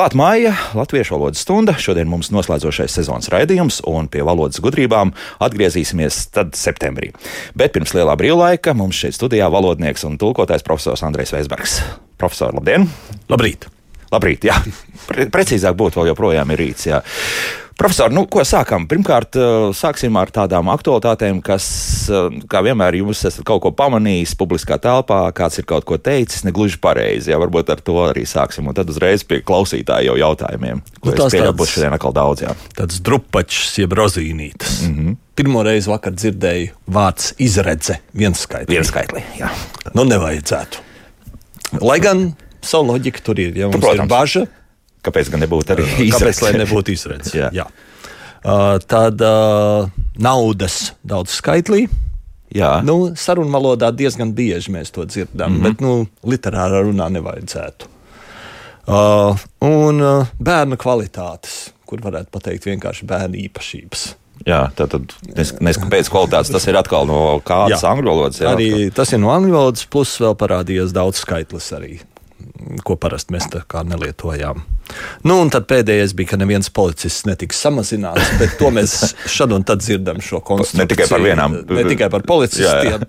Klāt 0.00 0.14
māja, 0.16 0.54
latviešu 0.72 1.12
valodas 1.12 1.42
stunda. 1.44 1.74
Šodien 1.76 2.08
mums 2.08 2.30
noslēdzošais 2.32 2.94
sezonas 2.96 3.28
raidījums, 3.28 3.82
un 3.84 4.06
pie 4.08 4.22
valodas 4.24 4.56
gudrībām 4.64 5.10
atgriezīsimies 5.44 6.22
tad 6.32 6.54
septembrī. 6.56 7.10
Bet 7.52 7.74
pirms 7.74 7.92
lielā 7.92 8.14
brīvlaika 8.16 8.72
mums 8.72 8.96
šeit 8.96 9.18
studijā 9.18 9.50
valodnieks 9.52 10.06
un 10.08 10.16
tulkotājs 10.16 10.64
profesors 10.64 11.04
Andrejs 11.04 11.34
Veisbergs. 11.36 11.74
Profesor, 12.16 12.56
labdien! 12.56 12.88
Labrīt! 13.28 13.68
Labrīt, 14.08 14.48
jā. 14.48 14.56
Pre 15.04 15.28
precīzāk 15.36 15.76
būtu 15.76 16.00
vēl 16.00 16.14
joprojām 16.14 16.56
ir 16.56 16.64
rīts. 16.64 16.88
Jā. 16.88 17.02
Profesor, 17.80 18.12
nu, 18.12 18.26
ko 18.28 18.42
sākam? 18.44 18.84
Pirmkārt, 18.84 19.38
eh, 19.40 19.70
sāksim 19.72 20.12
ar 20.20 20.28
tādām 20.28 20.68
aktualitātēm, 20.68 21.38
kas, 21.40 21.64
eh, 22.12 22.26
kā 22.44 22.60
vienmēr, 22.60 22.98
jūs 23.00 23.22
esat 23.24 23.40
kaut 23.48 23.62
ko 23.64 23.70
pamanījis 23.72 24.34
publiskā 24.36 24.76
telpā, 24.76 25.32
kāds 25.32 25.56
ir 25.58 25.64
kaut 25.64 25.86
ko 25.88 25.96
teicis, 25.96 26.44
negluži 26.44 26.76
pareizi. 26.76 27.32
Jā, 27.32 27.38
varbūt 27.40 27.72
ar 27.72 27.80
to 27.80 27.94
arī 28.04 28.26
sāksim, 28.28 28.68
un 28.68 28.74
tad 28.74 28.92
uzreiz 28.92 29.24
pie 29.24 29.40
klausītāju 29.40 30.12
jau 30.12 30.18
jautājumiem. 30.20 30.82
Nu, 31.04 31.12
tās 31.12 31.32
pieļauju, 31.32 31.56
būs 31.56 31.72
šodien 31.72 31.96
atkal 31.96 32.12
daudz. 32.12 32.44
Jā. 32.44 32.54
Tāds 32.76 33.00
drupačs, 33.00 33.78
jeb 33.78 33.96
rozīnītis. 33.96 34.82
Mm 34.84 34.94
-hmm. 34.94 35.16
Pirmo 35.34 35.62
reizi 35.62 35.88
vakar 35.88 36.12
dzirdēju 36.12 36.70
vārds 36.86 37.32
izredze 37.38 37.98
viens 38.12 38.38
skaitlis. 38.38 38.76
Viens 38.76 38.88
skaitlis, 38.88 39.24
jā. 39.38 39.48
Nu, 39.94 40.04
nevajadzētu. 40.04 40.76
Lai 41.80 41.98
gan 41.98 42.34
savu 42.60 42.92
loģiku 42.92 43.22
tur 43.22 43.38
ir, 43.40 43.56
ja 43.56 43.68
mums 43.68 43.80
Protams. 43.80 44.04
ir 44.04 44.08
bažas. 44.08 44.48
Kāpēc 45.02 45.30
gan 45.32 45.40
nebūtu 45.44 45.74
arī 45.76 45.86
Kāpēc 45.86 46.06
izredzes? 46.08 46.42
lai 46.44 46.52
nebūtu 46.60 46.92
izredzes? 46.92 47.34
Jā. 47.34 47.48
Jā. 47.54 47.66
Uh, 48.40 48.78
tad 48.88 49.20
uh, 49.20 49.88
naudas 50.16 50.92
daudz 51.04 51.34
skaitlī. 51.36 51.86
Jā, 52.50 52.80
Nu, 52.82 53.12
sarunvalodā 53.14 53.92
diezgan 53.94 54.32
bieži 54.34 54.72
mēs 54.74 54.90
to 54.90 55.04
dzirdam, 55.06 55.52
mm 55.52 55.58
-hmm. 55.58 55.62
bet 55.62 55.80
nu, 55.80 56.06
literārā 56.26 56.82
runā 56.82 57.06
nevajadzētu. 57.08 57.86
Uh, 58.90 59.38
un 59.60 60.00
uh, 60.02 60.26
bērnu 60.42 60.76
kvalitātes, 60.80 61.70
kur 61.86 62.00
varētu 62.02 62.32
pateikt 62.32 62.66
vienkārši 62.66 63.06
bērnu 63.06 63.36
īpašības. 63.46 64.14
jā 64.46 64.70
tā 64.74 64.88
tad 64.88 65.12
nezinu, 65.36 65.84
kāpēc 65.84 66.08
kvalitātes 66.10 66.50
tas 66.50 66.66
ir 66.66 66.76
atkal 66.76 67.06
no 67.06 67.40
kādas 67.44 67.84
angļu 67.84 68.08
valodas. 68.08 68.40
Jā, 68.40 68.54
Arī 68.56 68.90
tas 68.90 69.12
ir 69.12 69.18
no 69.18 69.30
angļu 69.30 69.52
valodas, 69.52 69.84
plus 69.84 70.16
vēl 70.20 70.34
parādījās 70.34 70.92
daudz 70.96 71.20
skaitlis 71.20 71.72
arī, 71.76 72.00
ko 72.84 72.96
parasti 73.00 73.34
mēs 73.34 73.48
tā 73.52 73.62
kā 73.68 73.82
nelietojām. 73.86 74.62
Nu, 75.22 75.36
un 75.38 75.50
tad 75.52 75.68
pēdējais 75.70 76.14
bija, 76.18 76.32
ka 76.32 76.40
neviens 76.40 76.70
policists 76.74 77.26
netiks 77.28 77.60
samazināts, 77.62 78.32
bet 78.40 78.56
to 78.58 78.72
mēs 78.74 78.96
šad 79.36 79.54
un 79.54 79.66
tad 79.66 79.84
dzirdam 79.84 80.22
šo 80.24 80.42
konstrukciju. 80.42 80.82
Ne 80.82 80.90
tikai 80.90 81.08
par 81.10 81.24
vienām. 81.24 81.60
Ne 81.70 81.86
tikai 81.86 82.10
par 82.12 82.26
policistiem. 82.26 82.90
Jā, 82.90 82.98
jā. 82.98 83.06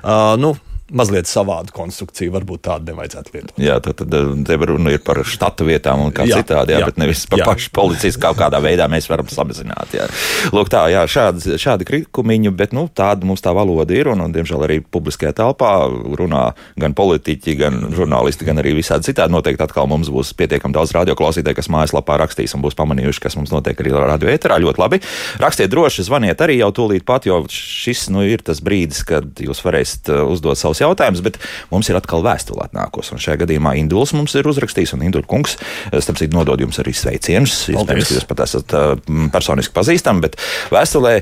Uh, 0.00 0.32
nu, 0.40 0.54
mazliet 0.90 1.28
savādu 1.30 1.74
konstrukciju, 1.74 2.32
varbūt 2.34 2.64
tādu 2.66 2.90
nevajadzētu 2.90 3.34
lietot. 3.34 3.54
Jā, 3.60 3.78
tad, 3.84 3.98
tad 4.00 4.14
eh, 4.16 4.30
te 4.46 4.58
runa 4.70 4.94
ir 4.94 5.02
par 5.04 5.22
štata 5.26 5.66
vietām 5.66 6.04
un 6.06 6.14
kā 6.14 6.26
jā, 6.28 6.40
citādi, 6.40 6.74
jā, 6.74 6.82
jā, 6.82 6.88
bet 6.90 7.00
nevis 7.00 7.24
par 7.30 7.42
jā. 7.42 7.46
pašu 7.48 7.72
policijas 7.76 8.18
kaut 8.20 8.38
kādā 8.40 8.60
veidā 8.62 8.88
mēs 8.90 9.08
varam 9.10 9.28
samazināt. 9.30 9.94
Jā. 9.96 10.08
Lūk, 10.54 10.70
tā, 10.72 10.84
jā, 10.92 11.04
šādi, 11.10 11.56
šādi 11.60 11.86
krikumiņi, 11.88 12.52
bet 12.56 12.74
nu, 12.76 12.86
tāda 12.88 13.28
mums 13.28 13.44
tā 13.44 13.54
valoda 13.56 13.94
ir, 13.96 14.10
un, 14.12 14.24
un 14.26 14.34
diemžēl 14.34 14.66
arī 14.66 14.80
publiskajā 14.82 15.32
telpā 15.40 15.72
runā 16.18 16.44
gan 16.80 16.96
politiķi, 16.98 17.56
gan 17.60 17.80
žurnālisti, 17.94 18.48
gan 18.48 18.62
arī 18.62 18.74
visādi 18.78 19.10
citādi. 19.10 19.34
Noteikti 19.34 19.64
atkal 19.66 19.88
mums 19.90 20.10
būs 20.12 20.32
pietiekami 20.38 20.74
daudz 20.76 20.94
radioklausītāju, 20.96 21.58
kas 21.58 21.70
mājaslapā 21.72 22.18
rakstīs 22.20 22.56
un 22.56 22.64
būs 22.64 22.78
pamanījuši, 22.78 23.24
kas 23.26 23.38
mums 23.38 23.54
notiek 23.54 23.78
arī 23.80 23.94
radio 23.94 24.32
ēterā. 24.32 24.58
Ļoti 24.60 24.82
labi. 24.82 25.00
Rakstiet 25.40 25.70
droši, 25.72 26.06
zvaniet 26.08 26.42
arī 26.44 26.58
jau 26.60 26.70
tūlīt 26.80 27.06
pat, 27.08 27.28
jo 27.28 27.42
šis 27.50 28.08
nu, 28.12 28.24
ir 28.26 28.42
tas 28.44 28.62
brīdis, 28.64 29.04
kad 29.08 29.40
jūs 29.40 29.62
varēsiet 29.64 30.10
uh, 30.12 30.24
uzdot 30.30 30.58
savus 30.58 30.79
jautājumus, 30.82 31.22
bet 31.24 31.38
mums 31.72 31.90
ir 31.90 31.98
atkal 31.98 32.24
vēstule 32.26 32.66
atnākusi. 32.68 33.14
Un 33.14 33.22
šajā 33.22 33.42
gadījumā 33.44 33.76
Induls 33.80 34.14
mums 34.16 34.34
ir 34.38 34.48
uzrakstījis, 34.50 34.94
un 34.96 35.04
Indula 35.06 35.28
kungs, 35.30 35.56
eh, 35.90 35.98
starp 36.00 36.20
citu, 36.20 36.36
nodod 36.36 36.60
jums 36.62 36.80
arī 36.82 36.94
sveicienus. 36.96 37.56
Iespējams, 37.74 38.14
jūs 38.16 38.28
pat 38.28 38.44
esat 38.46 38.76
m, 39.08 39.28
personiski 39.32 39.74
pazīstami, 39.76 40.24
bet 40.26 40.38
vēstulē 40.72 41.14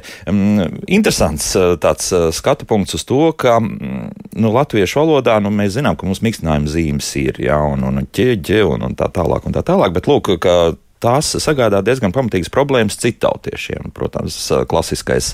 interesants 0.89 1.51
uh, 1.59 1.75
tāds 1.81 2.11
skatu 2.37 2.67
punkts 2.69 2.97
uz 2.99 3.05
to, 3.09 3.31
ka 3.39 3.59
nu, 3.63 4.53
latviešu 4.55 5.03
valodā 5.03 5.39
nu, 5.43 5.53
mēs 5.55 5.77
zinām, 5.79 5.97
ka 5.99 6.09
mums 6.09 6.23
mīkstinājuma 6.25 6.71
zīmes 6.73 7.09
ir, 7.21 7.41
jā, 7.49 7.59
un, 7.73 7.85
un 7.89 8.05
ķēģe 8.15 8.63
un, 8.69 8.85
un 8.89 8.99
tā 8.99 9.11
tālāk, 9.15 9.49
un 9.49 9.57
tā 9.57 9.65
tālāk, 9.67 9.95
bet 9.97 10.11
lūk, 10.11 10.37
ka 10.43 10.59
tās 11.03 11.31
sagādā 11.43 11.81
diezgan 11.85 12.13
pamatīgas 12.15 12.51
problēmas 12.53 12.99
citautiešiem. 13.03 13.93
Protams, 13.97 14.37
klasiskais 14.71 15.33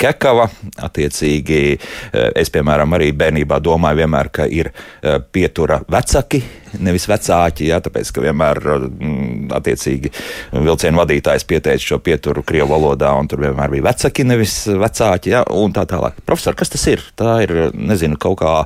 kekava, 0.00 0.48
attiecīgi, 0.82 1.60
eh, 1.76 2.30
es, 2.42 2.50
piemēram, 2.52 2.96
arī 2.96 3.12
bērnībā 3.16 3.60
domāju 3.62 4.02
vienmēr, 4.02 4.32
ka 4.32 4.46
ir 4.48 4.72
eh, 4.72 5.18
pietura 5.32 5.82
vecāki, 5.90 6.42
nevis 6.80 7.06
vecāki, 7.10 7.68
jā, 7.68 7.80
tāpēc, 7.84 8.12
ka 8.14 8.24
vienmēr, 8.24 8.62
mm, 8.78 9.52
attiecīgi, 9.58 10.12
vilcienu 10.52 11.02
vadītājs 11.02 11.46
pieteica 11.48 11.92
šo 11.92 12.00
pieturu 12.04 12.44
krievu 12.46 12.72
valodā, 12.72 13.12
un 13.18 13.28
tur 13.28 13.44
vienmēr 13.44 13.76
bija 13.76 13.90
vecāki, 13.90 14.26
nevis 14.28 14.64
vecāki, 14.66 15.36
jā, 15.36 15.44
un 15.52 15.76
tā 15.76 15.86
tālāk. 15.88 16.22
Profesor, 16.26 16.56
kas 16.58 16.72
tas 16.72 16.86
ir? 16.88 17.04
Tā 17.18 17.38
ir, 17.44 17.56
nezinu, 17.76 18.16
kaut 18.20 18.40
kā, 18.40 18.56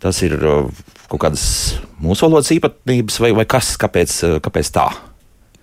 tas 0.00 0.22
ir 0.24 0.38
uh, 0.38 0.70
kaut 1.10 1.24
kādas 1.26 1.44
mūsu 2.00 2.28
valodas 2.28 2.52
īpatnības, 2.54 3.20
vai, 3.22 3.34
vai 3.42 3.46
kas, 3.50 3.74
kāpēc, 3.80 4.20
kāpēc 4.44 4.74
tā? 4.76 4.88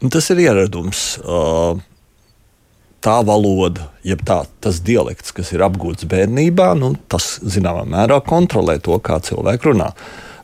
Un 0.02 0.13
Tas 0.13 0.30
ir 0.30 0.44
ieradums. 0.46 1.18
Uh, 1.24 1.80
Tā 2.97 3.19
valoda, 3.22 3.91
jeb 4.02 4.24
tā, 4.25 4.40
tas 4.59 4.80
dialekts, 4.81 5.30
kas 5.31 5.52
ir 5.53 5.62
apgūts 5.62 6.08
bērnībā, 6.09 6.72
nu, 6.80 6.96
tas 7.08 7.38
zināmā 7.46 7.84
mērā 7.85 8.18
kontrolē 8.25 8.80
to, 8.84 8.97
kā 8.97 9.19
cilvēki 9.24 9.69
runā. 9.69 9.91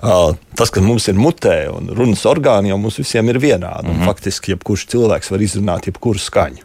Uh, 0.04 0.36
tas, 0.60 0.70
ka 0.70 0.84
mums 0.84 1.08
ir 1.10 1.18
mutē 1.18 1.56
un 1.74 1.90
runas 1.98 2.22
orgāni, 2.30 2.70
jau 2.70 2.78
mums 2.78 3.00
visiem 3.02 3.32
ir 3.34 3.40
vienādi. 3.42 3.90
Mm 3.90 3.98
-hmm. 3.98 4.06
Faktiski, 4.06 4.54
jebkurš 4.54 4.86
cilvēks 4.94 5.32
var 5.32 5.42
izrunāt 5.42 5.88
jebkuru 5.88 6.20
skaņu. 6.20 6.64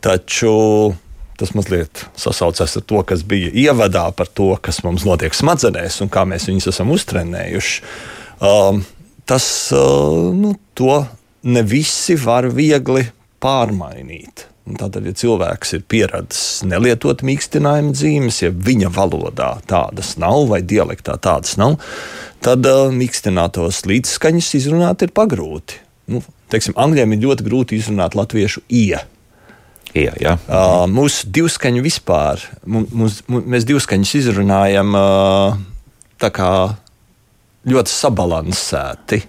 Taču 0.00 0.94
tas 1.38 1.54
mazliet 1.54 2.04
sasaucas 2.16 2.76
ar 2.76 2.82
to, 2.82 3.02
kas 3.02 3.22
bija 3.22 3.50
ievadā 3.50 4.10
par 4.12 4.26
to, 4.26 4.56
kas 4.60 4.82
mums 4.82 5.04
notiek 5.04 5.34
smadzenēs 5.34 6.02
un 6.02 6.08
kā 6.08 6.24
mēs 6.26 6.48
viņus 6.50 6.68
esam 6.68 6.90
uztrenējuši. 6.90 7.82
Um, 8.40 8.84
tas 9.24 9.72
uh, 9.72 10.34
nu, 10.34 10.54
to 10.74 11.06
ne 11.48 11.64
visi 11.66 12.16
var 12.20 12.48
viegli 12.54 13.08
pārmainīt. 13.42 14.46
Tātad, 14.78 15.06
ja 15.08 15.14
cilvēks 15.16 15.70
ir 15.78 15.84
pieradis 15.88 16.40
nelietot 16.68 17.22
mīkstinājuma 17.24 17.94
zīmes, 17.96 18.42
ja 18.42 18.50
viņa 18.52 18.90
valodā 18.92 19.54
tādas 19.68 20.16
nav 20.20 20.44
vai 20.50 20.60
dialektā 20.60 21.14
tādas 21.24 21.54
nav, 21.60 21.78
tad 22.44 22.66
uh, 22.68 22.90
mīkstinātos 22.92 23.86
līdzskaņas 23.88 24.50
izrunāt 24.58 25.06
ir 25.06 25.14
pagrūti. 25.16 25.80
Nu, 26.12 26.20
teiksim, 26.52 26.76
angļiem 26.76 27.14
ir 27.16 27.24
ļoti 27.24 27.46
grūti 27.48 27.78
izrunāt 27.78 28.16
latviešu 28.18 28.66
ie. 28.68 28.98
Jā, 29.96 30.12
jā. 30.20 30.36
Uh, 30.44 30.84
mūsu 30.92 31.30
divskaņu 31.32 31.80
vispār, 31.84 32.44
mums, 32.68 33.22
mēs 33.24 33.64
divskaņus 33.68 34.14
izrunājam 34.20 34.92
uh, 34.98 35.56
tā 36.20 36.28
kā 36.34 36.52
ļoti 37.68 37.94
sabalansēti. 37.94 39.22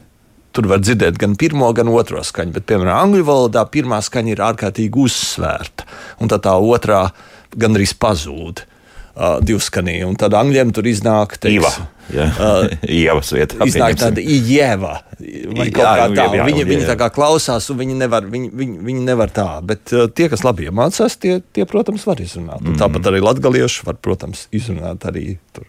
Tur 0.55 0.65
var 0.71 0.81
dzirdēt 0.81 1.19
gan 1.21 1.35
pirmo, 1.39 1.69
gan 1.77 1.91
otro 1.93 2.23
skaņu, 2.25 2.55
bet, 2.55 2.65
piemēram, 2.69 2.95
angļu 3.03 3.25
valodā 3.27 3.65
pirmā 3.69 3.99
skaņa 4.01 4.33
ir 4.33 4.41
ārkārtīgi 4.47 4.97
uzsvērta, 5.03 5.85
un 6.23 6.31
tad 6.31 6.45
tā 6.47 6.55
otrā 6.57 7.05
gandrīz 7.55 7.93
pazūd. 8.01 8.65
Uh, 9.19 9.41
divskanī, 9.43 9.97
un 10.07 10.13
tad 10.15 10.31
angļiem 10.37 10.69
tur 10.71 10.85
iznāk 10.87 11.33
Iva. 11.49 11.67
teiks, 11.67 11.79
Jā, 12.13 12.27
Ievas 13.01 13.33
vietā. 13.35 13.57
Iznāk 13.67 13.97
tāda 13.99 14.21
ieva. 14.23 14.93
Vai 15.19 15.65
Jā, 15.67 15.73
kaut 15.75 15.83
kā 15.83 16.05
nu, 16.07 16.15
tā. 16.15 16.23
jā, 16.29 16.37
jā, 16.39 16.45
Viņi, 16.47 16.61
jā, 16.63 16.67
viņi 16.69 16.87
tā 16.87 16.95
kā 17.01 17.09
klausās, 17.11 17.67
un 17.73 17.81
viņi 17.81 17.97
nevar, 17.99 18.29
viņi, 18.31 18.47
viņi, 18.61 18.77
viņi 18.87 19.03
nevar 19.09 19.33
tā. 19.35 19.47
Bet 19.65 19.91
uh, 19.91 20.05
tie, 20.07 20.29
kas 20.31 20.45
labi 20.47 20.69
iemācās, 20.69 21.17
tie, 21.19 21.41
tie, 21.51 21.65
protams, 21.67 22.05
var 22.07 22.21
izrunāt. 22.23 22.63
Mm. 22.63 22.77
Tāpat 22.79 23.11
arī 23.11 23.19
latgalieši 23.25 23.83
var, 23.89 23.99
protams, 23.99 24.45
izrunāt 24.55 25.03
arī 25.09 25.25
tur. 25.51 25.67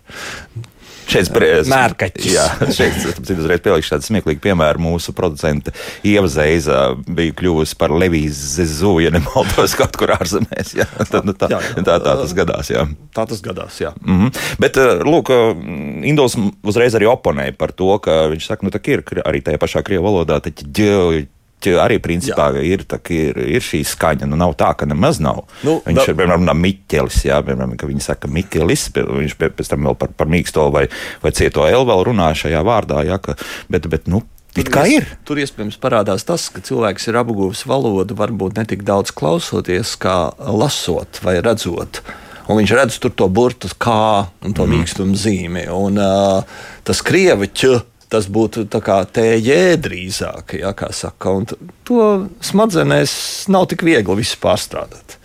Šeit 1.11 1.31
Mērkaķis. 1.71 2.29
Jā, 2.37 2.47
šeit 2.75 2.99
es 3.01 3.33
uzreiz 3.35 3.63
pielikšu 3.65 3.95
tādu 3.95 4.09
smieklīgu 4.09 4.43
piemēru. 4.45 4.83
Mūsu 4.85 5.15
producente 5.17 5.73
Ieva 6.07 6.29
Zeiza 6.31 6.95
bija 7.07 7.35
kļuvusi 7.39 7.79
par 7.81 7.95
Levijas 7.95 8.39
Zezu, 8.57 8.97
ja 9.05 9.13
nemaldos 9.15 9.77
kaut 9.79 9.97
kur 10.01 10.15
ārzemēs. 10.17 10.75
Jā, 10.79 10.89
tad, 11.13 11.27
nu, 11.29 11.35
tā, 11.37 11.51
Jā, 11.53 11.61
jā. 11.65 11.85
tā, 11.87 11.99
tā 12.03 12.17
tas 12.23 12.37
gadās. 12.37 12.73
Jā. 12.73 12.87
Tā 13.17 13.27
tas 13.31 13.43
gadās, 13.45 13.81
jā. 13.83 13.95
Mm 14.05 14.21
-hmm. 14.21 14.41
Bet, 14.63 14.77
eh, 14.77 15.03
lūk, 15.07 15.33
eh, 15.35 16.09
Induls 16.11 16.37
uzreiz 16.63 16.95
arī 16.95 17.07
oponēja 17.11 17.57
par 17.57 17.73
to, 17.73 17.99
ka 17.99 18.29
viņš 18.33 18.47
saka, 18.47 18.67
nu, 18.67 18.71
tā 18.71 18.81
ir 18.89 19.05
arī 19.25 19.43
tajā 19.43 19.59
pašā 19.59 19.83
krievu 19.83 20.05
valodā, 20.05 20.41
taču 20.41 20.65
ģeļ, 20.67 21.27
arī 21.69 21.99
principā 22.03 22.51
jā. 22.57 22.65
ir, 22.65 22.85
tā, 22.89 22.99
ir, 23.15 23.39
ir 23.57 23.65
šī 23.65 23.83
skaņa. 23.87 24.29
Nu, 24.31 24.39
nav 24.41 24.57
tā, 24.61 24.73
ka 24.79 24.89
nemaz 24.89 25.21
nav. 25.23 25.45
Nu, 25.67 25.79
viņš 25.85 26.01
vēl- 26.01 26.13
ir 26.13 26.19
piemēram 26.19 26.45
runā 26.45 26.57
Miķelis, 26.57 27.23
jā, 27.29 27.41
piemēram, 27.45 27.77
ka 27.81 27.89
viņi 27.91 28.05
saka 28.05 28.31
Miķelis, 28.31 28.89
viņš 28.97 29.37
pēc 29.41 29.71
tam 29.73 29.89
vēl 29.89 29.99
par, 30.01 30.15
par 30.17 30.31
mīksto 30.33 30.71
vai, 30.73 30.87
vai 31.23 31.33
cieto 31.37 31.67
L 31.69 31.87
vēl 31.89 32.05
runā 32.11 32.33
šajā 32.35 32.63
vārdā, 32.67 33.05
jā, 33.07 33.21
ka, 33.23 33.37
bet, 33.69 33.87
bet, 33.93 34.09
nu, 34.09 34.23
it 34.57 34.73
kā 34.73 34.87
ir. 34.91 35.07
Tur 35.29 35.39
iespējams 35.43 35.79
parādās 35.81 36.25
tas, 36.27 36.49
ka 36.51 36.65
cilvēks 36.65 37.11
ir 37.11 37.21
apguvis 37.21 37.67
valodu 37.69 38.17
varbūt 38.19 38.59
ne 38.59 38.65
tik 38.65 38.83
daudz 38.89 39.13
klausoties, 39.15 39.95
kā 40.01 40.33
lasot 40.39 41.23
vai 41.23 41.39
redzot. 41.45 42.03
Un 42.51 42.59
viņš 42.59 42.73
redz 42.75 42.97
tur 42.99 43.13
to 43.15 43.29
burtu 43.31 43.69
kā 43.79 44.27
un 44.43 44.57
to 44.57 44.65
mm. 44.67 44.73
mīkstumu 44.75 45.15
zīmi. 45.15 45.69
Un, 45.71 46.01
uh, 46.03 46.43
tas 46.83 47.03
krieviķis 47.07 47.87
tas 48.11 48.27
būtu 48.31 48.67
tējē 48.71 49.63
drīzāk, 49.81 50.59
ja, 50.61 50.75
kā 50.77 50.91
saka. 50.95 51.35
Un 51.39 51.47
to 51.87 52.11
smadzenēs 52.45 53.15
nav 53.53 53.69
tik 53.71 53.87
viegli 53.87 54.21
visu 54.21 54.39
pārstrādāt. 54.43 55.17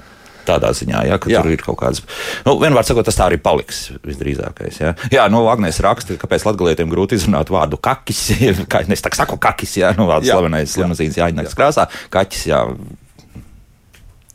Tādā 0.46 0.70
ziņā, 0.78 1.00
ja, 1.10 1.16
ka 1.18 1.30
jā. 1.32 1.40
tur 1.42 1.56
ir 1.56 1.62
kaut 1.66 1.80
kādas. 1.80 2.04
Nu, 2.46 2.54
vienmēr 2.62 2.86
sakot, 2.86 3.08
tas 3.08 3.18
tā 3.18 3.26
arī 3.32 3.40
paliks 3.42 3.88
visdrīzākais. 4.06 4.78
Ja. 4.78 4.92
Jā, 5.10 5.24
nu, 5.34 5.42
Agnēs 5.50 5.82
raksta, 5.82 6.20
kāpēc 6.22 6.46
latgalietiem 6.46 6.92
grūti 6.92 7.18
izrunāt 7.18 7.50
vārdu 7.54 7.80
kakis. 7.82 8.28
Kā 8.72 8.84
es 8.86 9.02
tā 9.02 9.10
saku, 9.18 9.40
kakis, 9.42 9.80
jā, 9.82 9.96
nu, 9.98 10.06
vārds 10.10 10.30
slavenais 10.30 10.78
limuzīns 10.78 11.18
jāņemts 11.18 11.58
krāsā. 11.58 11.88
Kaķis, 12.14 12.46
jā. 12.52 12.62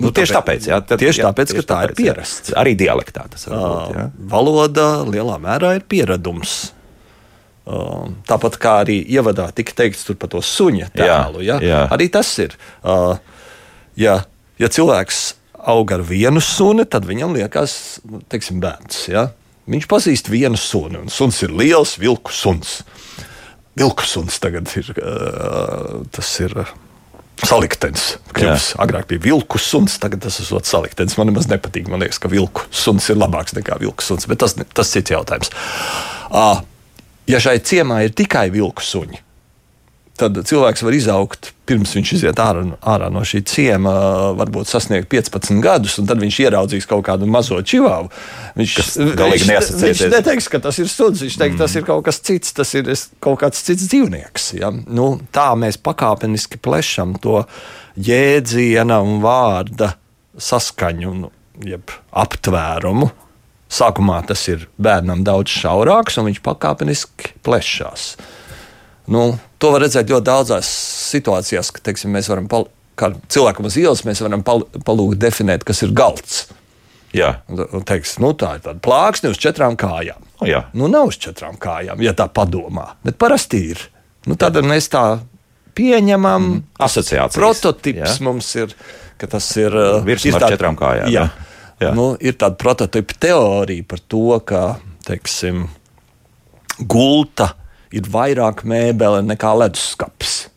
Nu, 0.00 0.08
nu, 0.08 0.12
tieši 0.16 0.34
tāpēc, 0.34 0.66
jā, 0.72 0.80
tad, 0.80 0.98
tieši 1.02 1.20
jā, 1.20 1.28
tāpēc 1.28 1.50
tieši 1.52 1.60
ka 1.60 1.68
tā 1.68 1.78
tāpēc, 1.84 1.90
ir 1.92 1.96
pierasts. 2.00 2.52
Arī 2.58 2.72
dialektā 2.80 3.26
tas. 3.30 3.46
Jā. 3.46 4.08
Valoda 4.32 4.90
lielā 5.06 5.36
mērā 5.42 5.74
ir 5.76 5.84
pieredums. 5.86 6.72
Tāpat 7.64 8.56
kā 8.62 8.76
arī 8.84 8.98
ievadā 9.14 9.50
tika 9.54 9.74
teikts 9.82 10.06
par 10.18 10.30
to 10.32 10.40
suņa 10.42 10.90
tēlu. 10.96 11.44
Jā, 11.44 11.60
jā. 11.62 11.82
Arī 11.92 12.08
tas 12.12 12.30
ir. 12.42 12.56
Ja, 14.00 14.16
ja 14.58 14.70
cilvēks 14.72 15.22
aug 15.70 15.92
ar 15.92 16.02
vienu 16.08 16.40
suni, 16.42 16.86
tad 16.88 17.04
viņam 17.08 17.36
liekas, 17.36 18.00
nu, 18.08 18.22
teiksim, 18.32 18.62
bērns. 18.64 19.04
Ja? 19.12 19.28
Viņš 19.70 19.86
pazīst 19.90 20.30
vienu 20.32 20.58
suni, 20.58 20.98
un 21.02 21.12
suns 21.12 21.42
ir 21.44 21.52
liels 21.54 21.98
vilku 22.00 22.32
suns. 22.34 22.80
Vilku 23.78 24.06
suns 24.08 24.40
tagad 24.42 24.70
ir. 24.80 24.88
Tas 26.10 26.32
ir 26.42 26.56
Saliktenis. 27.46 28.18
Kļuvis, 28.36 28.66
agrāk 28.82 29.06
bija 29.08 29.22
vilku 29.30 29.60
suns, 29.62 29.94
tagad 30.02 30.20
tas 30.26 30.36
ir 30.42 30.48
saliktenis. 30.66 31.16
Man 31.16 31.30
nemaz 31.30 31.48
nepatīk. 31.48 31.88
Man 31.88 32.02
liekas, 32.02 32.20
ka 32.20 32.28
vilku 32.28 32.66
suns 32.74 33.08
ir 33.12 33.16
labāks 33.20 33.54
nekā 33.56 33.78
vilku 33.80 34.04
suns, 34.04 34.28
bet 34.28 34.42
tas 34.42 34.56
ir 34.58 34.84
cits 34.90 35.14
jautājums. 35.14 35.52
Ja 37.30 37.40
šai 37.42 37.58
ciemā 37.64 38.02
ir 38.06 38.14
tikai 38.16 38.48
vilku 38.52 38.84
suņi, 38.84 39.20
tad 40.20 40.40
cilvēks 40.46 40.84
var 40.84 40.96
izaugt 40.96 41.52
pirms 41.70 41.92
viņš 41.94 42.12
iziet 42.16 42.40
ārā, 42.42 42.64
ārā 42.92 43.08
no 43.12 43.22
šī 43.26 43.42
ciema, 43.46 43.92
varbūt 44.38 44.70
sasniegt 44.70 45.08
15 45.12 45.62
gadus, 45.62 45.96
un 46.00 46.08
tad 46.10 46.20
viņš 46.22 46.38
ieraudzīs 46.46 46.88
kaut 46.90 47.04
kādu 47.06 47.28
mazo 47.30 47.60
čivāvu. 47.62 48.10
Viņš, 48.58 48.76
viņš, 48.98 49.70
viņš 49.84 50.04
neteiks, 50.10 50.50
ka 50.50 50.62
tas 50.64 50.80
ir 50.82 50.90
suns, 50.90 51.22
viņš 51.22 51.38
teiks, 51.38 51.54
mm. 51.54 51.62
tas 51.62 51.76
ir 51.78 51.86
kaut 51.86 52.04
kas 52.08 52.20
cits, 52.26 52.54
tas 52.56 52.74
ir 52.78 52.90
kaut 53.22 53.40
kāds 53.44 53.62
cits 53.66 53.86
dzīvnieks. 53.86 54.50
Ja? 54.58 54.72
Nu, 54.72 55.12
tā 55.34 55.52
mēs 55.58 55.78
pakāpeniski 55.78 56.58
plešam 56.62 57.14
to 57.22 57.44
jēdziena 57.94 59.00
un 59.04 59.20
vārda 59.22 59.94
saskaņu, 60.40 61.16
nu, 61.22 61.34
jeb 61.66 61.94
aptvērumu. 62.10 63.12
Sākumā 63.70 64.18
tas 64.26 64.42
ir 64.50 64.66
bērnam 64.82 65.22
daudz 65.26 65.52
šaurāks, 65.60 66.18
un 66.18 66.26
viņš 66.30 66.40
pakāpeniski 66.42 67.34
plešās. 67.46 68.12
Nu, 69.10 69.38
to 69.62 69.72
var 69.74 69.84
redzēt 69.84 70.10
ļoti 70.10 70.26
daudzās 70.26 70.70
situācijās, 71.10 71.70
ka 71.74 71.82
teiksim, 71.90 72.12
mēs 72.14 72.30
varam, 72.30 72.48
pal, 72.50 72.68
kā 72.98 73.12
cilvēkam 73.30 73.68
uz 73.70 73.78
ielas, 73.78 74.02
mēs 74.06 74.22
varam 74.22 74.42
pal, 74.46 74.64
palūgt 74.86 75.20
definēt, 75.22 75.66
kas 75.66 75.84
ir 75.86 75.94
galds. 75.96 76.44
Jā. 77.14 77.40
Teiks, 77.86 78.18
nu, 78.22 78.32
tā 78.38 78.56
ir 78.58 78.64
tāda 78.66 78.78
plāksne 78.82 79.32
uz 79.32 79.38
četrām 79.42 79.74
kājām. 79.78 80.22
O, 80.40 80.46
jā. 80.48 80.64
nu, 80.78 80.86
nav 80.90 81.10
uz 81.10 81.18
četrām 81.20 81.58
kājām, 81.60 82.02
ja 82.02 82.14
tā 82.16 82.28
padomā. 82.30 82.92
Bet 83.06 83.18
parasti 83.20 83.64
ir. 83.72 83.82
Nu, 84.30 84.36
tad 84.38 84.58
mēs 84.62 84.90
tā 84.92 85.04
pieņemam. 85.78 86.46
Mm. 86.46 86.64
Asociācijas. 86.86 87.38
Prototyps 87.38 88.18
jā. 88.18 88.18
mums 88.26 88.50
ir, 88.58 88.74
ka 89.20 89.30
tas 89.30 89.46
ir. 89.58 89.74
Virsma 90.06 90.38
ar 90.38 90.54
četrām 90.54 90.78
kājām. 90.78 91.10
Jā. 91.10 91.26
Jā. 91.26 91.49
Nu, 91.96 92.12
ir 92.20 92.36
tāda 92.40 92.58
prototypa 92.60 93.16
teorija 93.24 93.86
par 93.88 94.02
to, 94.08 94.26
ka 94.44 94.62
teiksim, 95.06 95.64
gulta 96.80 97.54
ir 97.92 98.06
vairāk 98.10 98.62
mēbele 98.68 99.24
nekā 99.26 99.54
leduskapis 99.64 100.48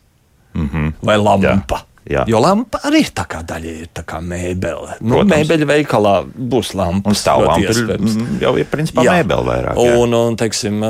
mm 0.54 0.68
-hmm. 0.68 0.92
vai 1.02 1.18
lampa. 1.18 1.76
Jā. 1.76 1.82
Jā. 2.04 2.24
Jo 2.28 2.40
lampa 2.40 2.82
arī 2.84 3.00
ir 3.00 3.12
tā 3.16 3.24
kā 3.24 3.40
daļa, 3.46 3.70
ir 3.80 3.88
tā 3.96 4.02
kā 4.04 4.18
mēbele. 4.20 4.98
Nu, 5.00 5.22
mēbeļu 5.24 5.64
veikalā 5.64 6.26
būs 6.36 6.74
lampa. 6.76 7.08
Un 7.08 7.16
stāvlampa 7.16 7.64
ir 7.64 7.98
mm, 7.98 8.40
jau 8.42 8.52
ir 8.60 8.68
principā 8.68 9.06
jā. 9.06 9.14
mēbele 9.16 9.46
vairāk. 9.46 9.80
Jā. 9.80 9.94
Un, 10.02 10.12
un, 10.12 10.36
teiksim, 10.36 10.84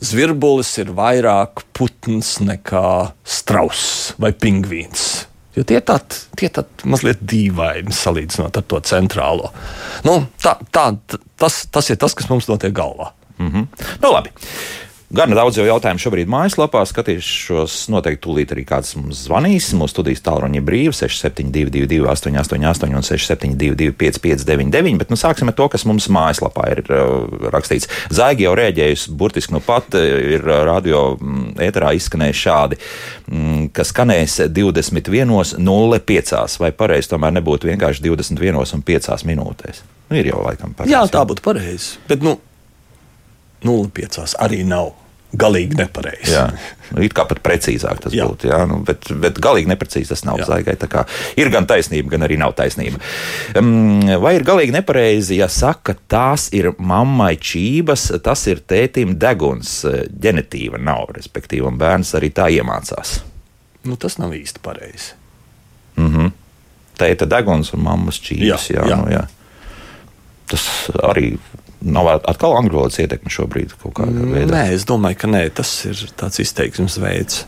zvirbulis 0.00 0.78
ir 0.80 0.94
vairāk 0.96 1.60
putns 1.76 2.38
nekā 2.40 3.12
strauss 3.24 4.14
vai 4.18 4.32
pingvīns. 4.32 5.26
Jo 5.60 5.66
tie 5.68 5.80
tādi 5.84 6.20
tie 6.40 6.48
tād 6.56 6.84
mazliet 6.88 7.20
dīvaini 7.28 7.92
salīdzinot 7.92 8.56
ar 8.56 8.64
to 8.70 8.78
centrālo. 8.88 9.50
Nu, 10.06 10.22
tā, 10.40 10.54
tā, 10.72 10.86
tas, 11.36 11.64
tas 11.68 11.90
ir 11.92 11.98
tas, 12.00 12.16
kas 12.16 12.30
mums 12.32 12.48
notiek 12.48 12.72
galvā. 12.72 13.10
Mm 13.36 13.50
-hmm. 13.52 13.66
nu, 14.02 14.12
labi. 14.12 14.32
Gan 15.10 15.32
daudz 15.34 15.56
jau 15.58 15.64
jautājumu 15.66 15.98
šobrīd 15.98 16.28
mājaslapā, 16.30 16.84
skatīšos, 16.86 17.88
noteikti 17.90 18.20
tūlīt 18.22 18.52
arī 18.54 18.62
kāds 18.62 18.92
mums 18.94 19.24
zvanīs. 19.24 19.72
Mūsu 19.74 19.96
studijas 19.96 20.20
tālruņa 20.22 20.60
brīva 20.62 20.92
6722, 20.94 22.04
888 22.06 22.94
un 22.94 23.02
672, 23.02 23.90
559, 23.98 25.00
bet 25.00 25.10
nu, 25.10 25.16
sāksim 25.18 25.50
ar 25.50 25.56
to, 25.58 25.66
kas 25.72 25.82
mums 25.90 26.06
mājaslapā 26.14 26.68
ir 26.76 26.86
uh, 26.94 27.26
rakstīts. 27.50 27.90
Zaigi 28.14 28.46
jau 28.46 28.52
rēģējusi, 28.54 29.10
burtiski 29.18 29.56
nu 29.56 29.60
pat 29.66 29.98
uh, 29.98 30.04
ir 30.36 30.46
uh, 30.46 30.60
radio 30.68 31.00
mm, 31.16 31.58
ēterā 31.66 31.90
izskanējuši 31.98 32.42
šādi, 32.44 32.78
mm, 33.26 33.64
ka 33.74 33.82
skanēs 33.90 34.36
21.05. 34.46 36.60
Vai 36.62 36.70
pareizi 36.84 37.10
tomēr 37.10 37.34
nebūtu 37.40 37.66
vienkārši 37.72 38.06
21.5 38.06 39.26
minūtēs? 39.26 39.82
Nu, 40.06 40.22
ir 40.22 40.30
jau 40.30 40.46
laikam 40.46 40.70
pareizi. 40.78 40.94
Jā, 40.94 41.02
tā 41.10 41.26
būtu 41.26 41.42
pareizi. 41.42 41.98
Bet, 42.06 42.22
nu, 42.22 42.38
0,5 43.64 44.36
arī 44.40 44.64
nav 44.64 44.94
galīgi 45.36 45.78
nepareizi. 45.78 46.32
Jā, 46.32 46.46
nu, 46.90 47.02
it 47.06 47.14
kā 47.14 47.24
pat 47.28 47.38
precīzāk 47.44 48.00
tas 48.02 48.14
jā. 48.14 48.26
būtu. 48.26 48.48
Jā, 48.50 48.64
nu, 48.68 48.80
bet, 48.86 49.06
bet 49.22 49.38
galīgi 49.42 49.70
neprecīzi 49.70 50.10
tas 50.10 50.24
nav 50.26 50.42
zaigai. 50.46 50.74
Ir 51.38 51.52
gan 51.54 51.68
taisnība, 51.70 52.16
gan 52.16 52.26
arī 52.26 52.38
nav 52.40 52.56
taisnība. 52.58 52.98
Um, 53.58 54.02
vai 54.22 54.34
ir 54.38 54.46
galīgi 54.46 54.74
nepareizi, 54.74 55.38
ja 55.38 55.46
saka, 55.52 55.94
tās 56.10 56.48
ir 56.56 56.72
mammai 56.78 57.36
čības, 57.38 58.08
tas 58.24 58.42
ir 58.50 58.64
tētim 58.66 59.14
deguns, 59.20 59.80
ģenetīva 60.10 60.82
nav, 60.82 61.12
respektīvi, 61.18 61.66
un 61.68 61.78
bērns 61.80 62.14
arī 62.18 62.32
tā 62.34 62.50
iemācās? 62.58 63.20
Nu, 63.86 63.96
tas 64.00 64.18
nav 64.20 64.34
īsti 64.36 64.62
pareizi. 64.62 65.14
Mm 65.96 66.14
-hmm. 66.14 66.32
Tēta 66.98 67.26
deguns 67.26 67.72
un 67.72 67.80
mammas 67.80 68.18
čības. 68.20 68.70
Jā, 68.70 68.82
jā, 68.82 68.88
jā. 68.90 68.96
Nu, 68.96 69.12
jā. 69.12 69.26
Tas 70.50 70.66
arī 71.06 71.38
Nav 71.80 72.10
atkal 72.18 72.58
angļu 72.58 72.76
valodas 72.76 73.00
ietekme 73.00 73.32
šobrīd 73.32 73.72
kaut 73.80 73.94
kādā 73.96 74.12
mm, 74.12 74.34
veidā? 74.36 74.52
Nē, 74.52 74.74
es 74.76 74.84
domāju, 74.88 75.16
ka 75.22 75.30
nē, 75.32 75.46
tas 75.56 75.72
ir 75.88 76.02
tāds 76.20 76.42
izteiksmes 76.44 76.98
veids. 77.00 77.44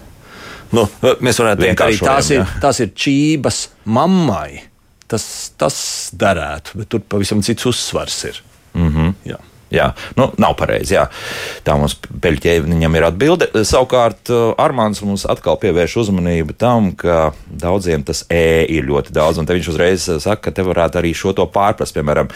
Nu, 0.73 0.87
mēs 1.21 1.41
varētu 1.43 1.67
teikt, 1.67 1.79
ka 1.83 1.91
tās 2.01 2.31
ir, 2.33 2.45
tās 2.63 2.81
ir 2.81 2.93
čības 2.97 3.63
mammai. 3.85 4.63
Tas, 5.13 5.25
tas 5.61 5.77
derētu, 6.17 6.79
bet 6.81 6.89
tur 6.95 7.03
pavisam 7.05 7.43
cits 7.45 7.69
uzsvars 7.69 8.23
ir. 8.31 8.45
Mm 8.73 8.93
-hmm. 8.95 9.15
Jā. 9.29 9.41
Jā, 9.73 9.89
nu, 10.21 10.29
nav 10.41 10.53
pareizi. 10.61 10.95
Jā. 10.99 11.07
Tā 11.65 11.79
mums 11.81 11.95
peļķēniņam 11.97 12.99
ir 12.99 13.07
atbilde. 13.09 13.49
Savukārt 13.65 14.29
uh, 14.33 14.53
Armāns 14.61 15.01
mums 15.05 15.25
atkal 15.25 15.57
pievērš 15.63 15.97
uzmanību 16.05 16.57
tam, 16.61 16.91
ka 16.99 17.33
daudziem 17.47 18.05
tas 18.05 18.25
e 18.29 18.67
ir 18.69 18.85
ļoti 18.85 19.15
daudz, 19.17 19.41
un 19.41 19.49
viņš 19.49 19.71
uzreiz 19.73 20.09
saka, 20.21 20.43
ka 20.49 20.51
te 20.51 20.67
varētu 20.67 21.01
arī 21.01 21.15
šo 21.17 21.33
to 21.33 21.49
pārprast. 21.49 21.97
Piemēram, 21.97 22.29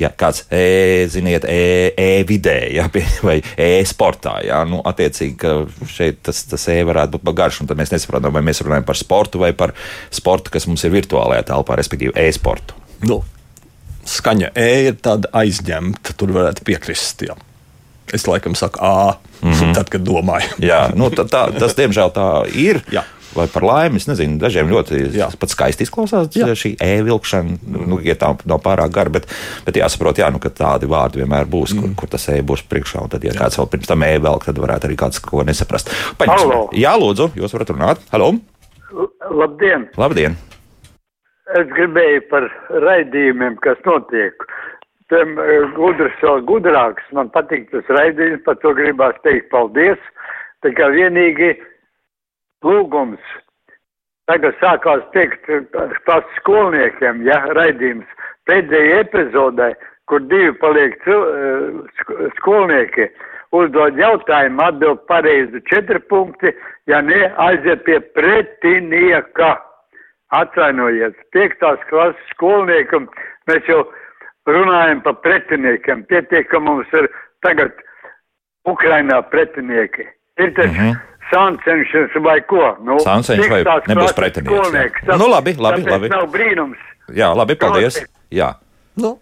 ja 0.00 0.10
kāds 0.16 0.44
e, 0.52 1.06
ziniet, 1.12 1.44
e-vidē 1.44 2.56
e 2.68 2.72
ja, 2.78 2.86
vai 3.26 3.38
e-sportā, 3.60 4.38
ja, 4.46 4.62
nu, 4.68 4.80
attiecīgi, 4.86 5.36
ka 5.40 5.54
šeit 5.90 6.22
tas, 6.26 6.42
tas 6.50 6.66
e 6.72 6.80
varētu 6.86 7.20
būt 7.20 7.36
garš, 7.36 7.62
un 7.62 7.70
tad 7.70 7.80
mēs 7.80 7.92
nesaprotam, 7.94 8.34
vai 8.36 8.44
mēs 8.46 8.62
runājam 8.64 8.88
par 8.88 8.98
sportu 9.00 9.42
vai 9.42 9.52
par 9.56 9.74
sportu, 10.14 10.52
kas 10.54 10.68
mums 10.70 10.84
ir 10.86 10.94
virtuālajā 10.96 11.50
telpā, 11.52 11.78
respektīvi 11.80 12.16
e-sportu. 12.26 12.78
Nu, 13.06 13.20
skaņa 14.08 14.52
e 14.58 14.68
ir 14.88 14.98
tāda 15.04 15.30
aizņemta, 15.42 16.16
tur 16.18 16.34
varētu 16.36 16.66
piekrist. 16.66 17.24
Jā. 17.28 17.36
Es 18.12 18.26
laikam 18.26 18.56
saku, 18.58 18.80
ah, 18.82 19.20
mm 19.40 19.52
-hmm. 19.52 19.74
tad, 19.76 19.88
kad 19.92 20.02
domāju. 20.02 20.58
Jā, 20.58 20.90
nu, 20.96 21.12
tā, 21.14 21.28
tā, 21.30 21.46
tas 21.58 21.76
diemžēl 21.78 22.10
tā 22.16 22.28
ir. 22.50 22.82
Jā 22.90 23.04
vai 23.36 23.46
par 23.52 23.66
laimi. 23.66 24.00
Es 24.00 24.08
nezinu, 24.10 24.38
dažiem 24.42 24.70
ļoti 24.70 25.02
pat 25.40 25.52
skaisti 25.52 25.86
izklausās 25.86 26.30
jā. 26.36 26.48
šī 26.56 26.74
e-vilkšana, 26.84 27.58
nu, 27.90 28.00
ja 28.04 28.16
tā 28.18 28.32
nav 28.48 28.62
pārāk 28.64 28.92
gara, 28.94 29.12
bet, 29.18 29.28
bet 29.66 29.80
jāsaprot, 29.80 30.20
jā, 30.22 30.30
nu, 30.34 30.42
ka 30.42 30.52
tādi 30.54 30.90
vārdi 30.90 31.22
vienmēr 31.22 31.48
būs, 31.50 31.74
mm. 31.74 31.82
kur, 31.82 31.96
kur 32.02 32.12
tas 32.16 32.28
e 32.32 32.40
būs 32.46 32.64
priekšā. 32.70 33.04
Un 33.06 33.12
tad, 33.12 33.24
ja 33.26 33.34
jā. 33.34 33.40
kāds 33.42 33.60
vēl 33.60 33.70
pirms 33.72 33.90
tam 33.90 34.06
e-velk, 34.06 34.46
tad 34.48 34.60
varētu 34.62 34.90
arī 34.90 34.98
kāds 35.00 35.22
ko 35.24 35.44
nesaprast. 35.46 35.92
Paņemsim. 36.20 36.78
Jā, 36.80 36.94
lūdzu, 37.00 37.32
jūs 37.38 37.56
varat 37.56 37.74
runāt. 37.74 38.06
Halo! 38.14 38.34
Labdien! 39.30 39.90
Labdien! 40.00 40.38
Es 41.58 41.66
gribēju 41.74 42.22
par 42.30 42.46
raidījumiem, 42.84 43.56
kas 43.64 43.78
notiek. 43.86 44.44
Tam 45.10 45.34
eh, 45.42 45.64
gudrs 45.74 46.14
vēl 46.22 46.44
gudrāks. 46.46 47.06
Man 47.16 47.30
patīk 47.34 47.66
tas 47.72 47.88
raidījums, 47.90 48.44
par 48.46 48.58
to 48.62 48.70
gribās 48.78 49.18
teikt 49.24 49.50
paldies. 49.50 49.98
Tā 50.62 50.70
kā 50.76 50.90
vienīgi 50.94 51.54
lūgums. 52.64 53.22
Tagad 54.30 54.54
sākās 54.60 55.02
teikt 55.14 55.48
pats 56.06 56.36
skolniekiem, 56.38 57.24
ja, 57.26 57.40
raidījums. 57.56 58.06
Pēdējā 58.46 59.00
epizodē, 59.04 59.72
kur 60.10 60.22
divi 60.30 60.52
paliek 60.62 60.94
cil, 61.04 61.24
eh, 61.24 62.28
skolnieki, 62.38 63.08
uzdod 63.52 63.98
jautājumu, 63.98 64.62
atbild 64.62 65.02
pareizi 65.10 65.62
četri 65.66 65.98
punkti, 66.12 66.52
ja 66.86 67.00
ne, 67.02 67.32
aiziet 67.36 67.84
pie 67.84 68.00
pretinieka. 68.14 69.56
Atvainojiet, 70.30 71.16
piektās 71.34 71.80
klases 71.88 72.28
skolniekam 72.30 73.08
mēs 73.50 73.66
jau 73.66 73.80
runājam 74.46 75.02
par 75.02 75.16
pretiniekiem. 75.24 76.04
Pietiek, 76.06 76.46
ka 76.46 76.60
mums 76.62 76.86
ir 76.94 77.08
tagad 77.42 77.74
Ukrainā 78.68 79.18
pretinieki. 79.32 80.06
Ir 80.38 80.54
tas 80.54 80.70
mm 80.70 80.78
-hmm. 80.78 81.00
Sancenšs 81.30 82.16
vai 82.24 82.38
ko? 82.48 82.62
Nu, 82.84 82.98
Sancenšs 83.04 83.50
vai 83.50 83.62
nebūs 83.90 84.14
pretinieks. 84.16 85.04
Nu, 85.14 85.30
labi, 85.30 85.54
labi, 85.58 85.84
labi. 85.86 86.10
Nav 86.12 86.28
brīnums. 86.32 86.80
Jā, 87.14 87.32
labi, 87.34 87.56
paldies. 87.58 88.02
Jā. 88.34 88.54
Nu, 89.00 89.16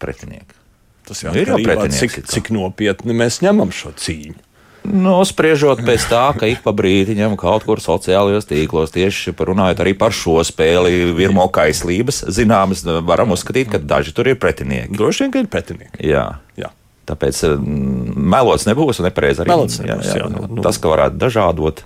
pretinieki. 0.00 0.60
Tas 1.04 1.20
Nu, 1.26 1.34
ir 1.36 1.50
jau 1.52 1.60
pretinieks 1.60 2.00
cik, 2.00 2.26
cik 2.30 2.50
nopietni 2.54 3.16
mēs 3.16 3.42
ņemam 3.44 3.72
šo 3.74 3.92
cīņu. 4.00 4.40
Nu, 4.84 5.16
spriežot 5.24 5.80
pēc 5.84 6.04
tā, 6.10 6.24
ka 6.36 6.48
ik 6.48 6.60
pa 6.64 6.72
brīdiņam 6.76 7.38
kaut 7.40 7.64
kur 7.64 7.80
sociālajos 7.80 8.44
tīklos 8.50 8.92
tieši 8.92 9.32
runājot 9.32 9.80
arī 9.80 9.94
par 9.96 10.12
šo 10.12 10.42
spēli, 10.44 11.14
virmo 11.16 11.46
kaislības, 11.48 12.20
zināmas, 12.28 12.84
varam 13.08 13.32
uzskatīt, 13.32 13.70
ka 13.72 13.80
daži 13.80 14.12
tur 14.16 14.28
ir 14.28 14.36
pretinieki. 14.36 14.92
Droši 14.96 15.24
vien, 15.24 15.32
ka 15.32 15.40
ir 15.40 15.48
pretinieki. 15.48 16.04
Jā. 16.04 16.26
Jā. 16.60 16.68
Tāpēc 17.04 17.40
mm, 17.54 18.14
melots 18.34 18.64
nebūs 18.68 19.00
un 19.02 19.08
nepareizi 19.10 19.44
arī. 19.44 19.52
Melots 19.52 19.80
nebūs, 19.82 20.12
jā, 20.16 20.28
nu, 20.32 20.46
nu. 20.48 20.64
Tas, 20.64 20.80
ka 20.80 20.92
varētu 20.92 21.20
dažādot, 21.20 21.84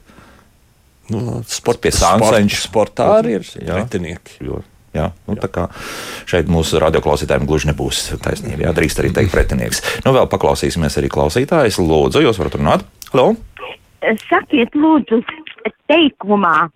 Nu, 1.09 1.41
sport, 1.49 1.81
Pie 1.81 1.89
sport, 1.89 2.51
sportā 2.53 3.07
arī 3.17 3.39
ir 3.39 3.47
Jā. 3.65 3.79
pretinieki. 3.79 4.43
jo, 4.45 4.59
jā, 4.93 5.07
nu, 5.25 5.37
tā 5.41 5.49
kā 5.49 5.63
šeit 6.29 6.51
mūsu 6.53 6.81
radioklausītājiem 6.83 7.47
gluži 7.49 7.71
nebūs 7.71 8.03
taisnība. 8.21 8.67
Jā, 8.67 8.75
drīkst 8.77 9.01
arī 9.01 9.15
teikt 9.17 9.33
pretinieks. 9.33 9.81
Nu, 10.05 10.13
vēl 10.13 10.29
paklausīsimies 10.29 10.99
arī 11.01 11.09
klausītājus. 11.09 11.81
Lūdzu, 11.81 12.21
jūs 12.27 12.41
varat 12.43 12.59
runāt? 12.61 12.85
Halo? 13.15 13.31
Sakiet, 14.29 14.77
lūdzu, 14.77 15.23
teikumā 15.89 16.69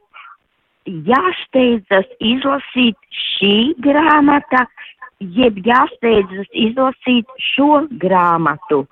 jāsteidzas 0.88 2.08
izlasīt 2.18 2.96
šī 3.12 3.54
grāmata, 3.84 4.64
jeb 5.36 5.60
jāsteidzas 5.66 6.50
izlasīt 6.52 7.30
šo 7.52 7.84
grāmatu. 8.02 8.84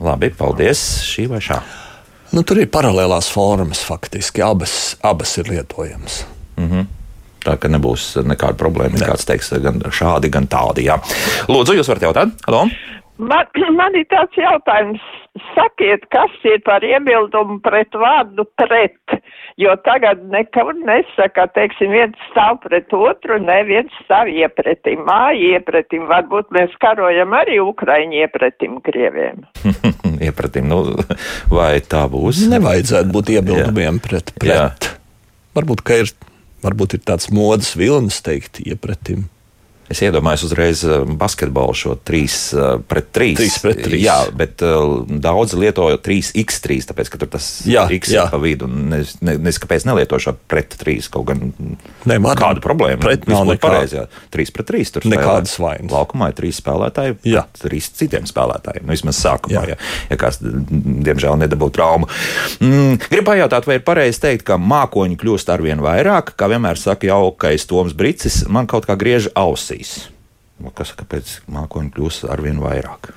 Labi, 0.00 0.30
paldies. 0.36 0.80
Šī 1.04 1.26
vai 1.30 1.42
šā? 1.44 1.60
Nu, 2.30 2.44
tur 2.46 2.60
ir 2.62 2.70
paralēlās 2.70 3.28
formas 3.32 3.82
faktiski. 3.84 4.42
Abas, 4.46 4.96
abas 5.02 5.34
ir 5.40 5.50
lietojamas. 5.50 6.22
Tā 7.40 7.56
ka 7.56 7.70
nebūs 7.72 8.12
nekāda 8.28 8.58
problēma. 8.60 9.00
Kāds 9.00 9.26
teiks 9.28 9.52
gan 9.64 9.80
šādi, 9.90 10.30
gan 10.32 10.46
tādi. 10.50 10.86
Jā. 10.86 10.98
Lūdzu, 11.48 11.78
jūs 11.78 11.88
varat 11.88 12.06
jautāt? 12.08 12.34
Halo? 12.46 12.66
Man, 13.20 13.46
man 13.80 13.96
ir 13.98 14.06
tāds 14.10 14.36
jautājums, 14.38 15.02
sakiet, 15.52 16.06
kas 16.14 16.32
ir 16.48 16.62
par 16.66 16.84
iebildumu 16.86 17.58
pret 17.64 17.92
vārdu 17.96 18.46
pret, 18.58 19.16
jo 19.60 19.74
tagad 19.84 20.22
nekur 20.32 20.72
nesaka, 20.86 21.46
teiksim, 21.56 21.92
viens 21.94 22.24
stāv 22.30 22.60
pret 22.64 22.92
otru, 22.96 23.38
neviens 23.44 23.92
stāv 24.04 24.30
iepretim, 24.32 25.04
māja 25.08 25.58
iepretim, 25.58 26.06
varbūt 26.10 26.52
mēs 26.56 26.74
karojam 26.82 27.36
arī 27.36 27.60
Ukraiņu 27.62 28.22
iepretim 28.24 28.80
Krieviem. 28.86 29.44
Iepratim, 30.30 30.66
nu, 30.68 30.82
vai 31.48 31.78
tā 31.80 32.02
būs? 32.12 32.42
Nevajadzētu 32.50 33.12
būt 33.14 33.30
iebildumiem 33.38 34.00
pret. 34.04 34.34
Jā. 34.44 34.66
pret. 34.68 34.90
Varbūt, 35.56 35.80
ka 35.86 35.96
ir, 36.02 36.12
varbūt 36.64 36.98
ir 36.98 37.04
tāds 37.08 37.30
modes 37.32 37.72
vilnis 37.78 38.20
teikt 38.24 38.60
iepratim. 38.60 39.30
Es 39.90 39.98
iedomājos 40.06 40.44
uzreiz 40.46 40.84
eh, 40.86 41.00
basketbolu 41.18 41.74
šo 41.74 41.96
3 42.06 42.82
pret 42.86 43.08
3. 43.16 43.32
Trīs 43.40 43.56
pret 43.58 43.80
trīs. 43.82 44.04
Jā, 44.04 44.18
bet 44.38 44.62
uh, 44.62 45.00
daudzi 45.10 45.58
lieto 45.58 45.88
3x3, 45.98 46.76
tāpēc 46.92 47.10
ka 47.10 47.18
tur 47.18 47.30
tas 47.32 47.48
Jā, 47.66 47.88
x 47.90 48.12
jā. 48.14 48.28
ir 48.28 48.30
pa 48.30 48.38
vidu. 48.38 48.68
Nes, 48.70 49.16
ne, 49.26 49.34
nes, 49.42 49.58
kāpēc 49.58 49.88
nelieto 49.88 50.20
šo 50.22 50.36
pret 50.46 50.76
3 50.78 51.08
kaut 51.10 51.26
gan 51.32 51.42
Ne, 52.06 52.18
var- 52.22 52.38
kādu 52.38 52.62
problēmu? 52.62 53.00
pret 53.02 53.26
nav 53.26 53.42
nekā- 53.48 53.64
pareizi, 53.64 53.98
jā. 53.98 54.04
3 54.30 54.52
pret 54.54 54.68
3 54.70 54.92
tur 54.94 55.08
Nekādas 55.10 55.56
vainas. 55.58 55.90
Laukumā 55.90 56.30
ir 56.30 56.38
3 56.38 56.54
spēlētāji, 56.60 57.16
Jā. 57.34 57.42
pret 57.58 57.64
3 57.74 57.90
citiem 57.98 58.30
spēlētājiem. 58.30 58.86
Nu, 58.86 58.94
vismaz 58.94 59.18
sākumā, 59.18 59.64
Jā. 59.66 59.74
ja, 59.74 59.76
ja 60.12 60.16
kāds, 60.22 60.38
diemžēl, 60.40 61.34
nedabū 61.42 61.70
traumu. 61.74 62.06
Mm, 62.62 63.00
Gribu 63.10 63.32
pajautāt, 63.32 63.66
vai 63.66 63.80
ir 63.80 63.84
pareizi 63.90 64.22
teikt, 64.22 64.46
ka 64.46 64.54
mākoņi 64.60 65.18
kļūst 65.18 65.50
arvien 65.50 65.82
vairāk, 65.82 66.36
kā 66.38 66.46
vienmēr 66.52 66.78
saka 66.78 67.10
jaukais 67.10 67.66
Toms 67.66 67.92
Bricis, 67.98 68.44
man 68.46 68.70
kaut 68.70 68.86
kā 68.86 68.94
griež 69.00 69.26
ausīs. 69.34 69.78
Nu, 70.60 70.70
Kas, 70.76 70.90
kāpēc 70.92 71.38
mākoņi 71.48 71.92
kļūst 71.96 72.26
arvien 72.30 72.58
vairāk? 72.60 73.12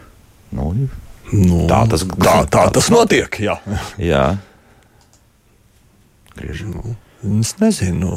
Nu, 0.56 0.72
Nu, 1.34 1.64
Tā 1.72 1.86
tas- 1.90 2.04
tā, 2.04 2.34
tā 2.52 2.64
tas 2.76 2.90
notiek. 2.92 3.32
Jā. 3.40 3.56
jā. 3.98 4.38
Griež. 6.36 6.64
Es 7.42 7.54
nezinu. 7.62 8.12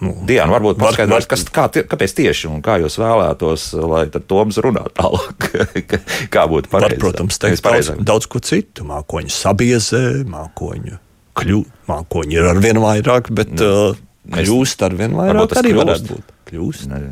Nu, 0.00 0.12
Diana, 0.24 0.52
varbūt 0.54 0.78
Var- 0.78 0.92
paskaidros, 0.94 1.26
var- 1.26 1.28
kas, 1.28 1.42
kā, 1.50 1.64
kāpēc 1.90 2.12
tieši 2.14 2.46
un 2.48 2.60
kā 2.62 2.76
jūs 2.78 2.96
vēlētos, 3.02 3.64
lai 3.82 4.04
Toms 4.14 4.58
runā 4.62 4.84
tālāk? 4.94 5.48
kā 6.34 6.44
būtu 6.46 6.70
var, 6.70 6.84
pareizi? 6.86 7.00
protams, 7.02 7.38
teikt 7.42 7.62
daudz, 7.66 7.90
daudz 8.06 8.26
ko 8.30 8.38
citu. 8.38 8.86
Mākoņi 8.86 9.32
sabiezē, 9.34 10.02
mākoņu 10.30 10.98
kļū, 11.38 11.60
mākoņi 11.90 12.38
ir 12.38 12.46
arvien 12.54 12.78
vairāk, 12.82 13.32
bet 13.34 13.50
uh, 13.58 13.98
Mēs- 14.30 14.46
kļūst 14.46 14.86
arvien 14.86 15.18
vairāk 15.18 15.52
arī 15.58 15.74
kļūst. 15.74 15.82
varētu 15.82 16.14
būt. 16.14 16.32
Kļūst. 16.52 16.86
Ne- 16.94 17.02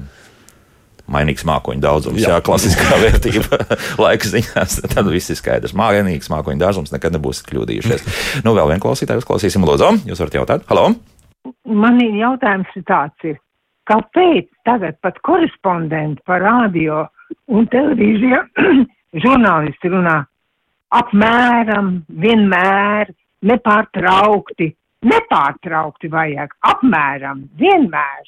Mainīgs 1.13 1.47
mākoņu 1.47 1.83
daudzums, 1.85 2.21
jā, 2.23 2.35
Jā. 2.35 2.43
klasiskā 2.45 2.99
vērtība 3.05 3.61
laika 4.03 4.31
ziņā. 4.31 4.65
Tad 4.93 5.11
viss 5.13 5.33
ir 5.33 5.39
skaidrs. 5.39 5.75
Mākslinieks 5.79 6.31
mākoņu 6.33 6.63
daudzums 6.63 6.95
nekad 6.95 7.15
nebūs 7.17 7.45
kļūdījušies. 7.47 8.07
Nu, 8.47 8.57
vēl 8.59 8.73
vienu 8.73 8.83
klausītāju 8.83 9.23
uzklausīsim, 9.23 9.67
lūdzu. 9.69 9.93
Jūs 10.11 10.23
varat 10.25 10.39
jautāt? 10.41 10.67
Halo! 10.71 10.93
Man 11.67 12.01
ir 12.03 12.17
jautājums 12.19 12.73
tāds, 12.89 13.29
ir, 13.29 13.39
kāpēc 13.87 14.49
tagad 14.67 14.99
pat 15.05 15.21
korespondenti 15.27 16.25
par 16.27 16.43
radio 16.43 17.05
un 17.47 17.69
televīziju 17.71 18.43
žurnālisti 19.23 19.95
runā 19.95 20.25
apmēram, 20.95 21.91
vienmēr, 22.09 23.11
nepārtraukti, 23.47 24.71
nepārtraukti 25.07 26.11
vajag, 26.13 26.55
apmēram, 26.73 27.47
vienmēr. 27.59 28.25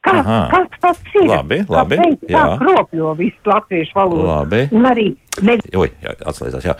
Kā, 0.00 0.20
kas 0.24 0.78
tas 0.80 1.00
ir? 1.12 1.26
Labi, 1.28 1.58
labi, 1.68 1.98
Kāpēc 2.00 2.22
tā 2.30 2.44
kropļo 2.62 3.10
visu 3.18 3.50
latviešu 3.50 3.98
valodu? 3.98 4.28
Labi. 4.30 4.62
Un 4.72 4.88
arī 4.88 5.08
ne, 5.44 5.58
Oi, 5.76 5.90
jā, 6.00 6.14
atslēdzās, 6.30 6.68
jā. 6.70 6.76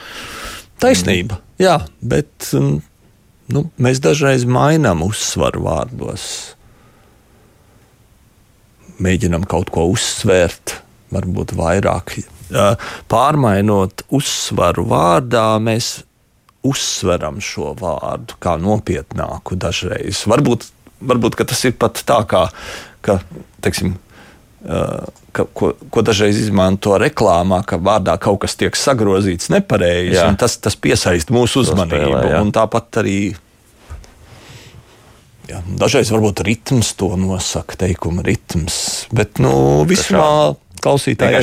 Taisnība, 0.80 1.36
jā, 1.60 1.76
bet 2.00 2.48
um, 2.56 2.78
nu, 3.52 3.66
mēs 3.76 4.00
dažreiz 4.00 4.46
mainām 4.48 5.04
uzsvaru 5.04 5.66
vārdos. 5.66 6.24
Mēģinam 9.00 9.44
kaut 9.48 9.68
ko 9.72 9.84
uzsvērt, 9.92 10.78
varbūt 11.12 11.52
vairāk. 11.56 12.16
Pārmainot 13.12 14.04
uzsvaru 14.16 14.86
vārdā, 14.88 15.44
mēs 15.60 15.98
uzsveram 16.66 17.40
šo 17.44 17.74
vārdu 17.76 18.36
kā 18.40 18.56
nopietnāku 18.60 19.56
dažreiz. 19.60 20.24
Varbūt, 20.28 20.66
varbūt 21.00 21.38
tas 21.44 21.64
ir 21.68 21.76
pat 21.80 22.02
tā, 22.08 22.20
kā, 22.28 22.46
ka, 23.04 23.20
teiksim, 23.64 23.94
ka, 25.32 25.44
ko, 25.56 25.72
ko 25.90 26.02
dažreiz 26.04 26.38
izmanto 26.40 26.96
reklāmā, 27.00 27.62
ka 27.66 27.80
vārdā 27.80 28.16
kaut 28.20 28.42
kas 28.44 28.58
tiek 28.60 28.76
sagrozīts 28.76 29.52
nepareizi. 29.52 30.18
Jā. 30.18 30.28
un 30.30 30.40
Tas, 30.40 30.58
tas 30.62 30.76
piesaista 30.76 31.34
mūsu 31.34 31.64
uzmanību. 31.64 32.10
spēlē, 32.12 32.42
tāpat 32.56 33.00
arī 33.02 33.18
jā, 35.50 35.60
dažreiz 35.80 36.10
varbūt 36.14 36.44
ritms 36.46 36.94
to 36.98 37.12
nosaka, 37.20 37.78
teikuma 37.86 38.24
ritms. 38.26 39.06
Bet 39.14 39.40
nu, 39.42 39.52
vismā 39.88 40.54
klausītājai 40.84 41.42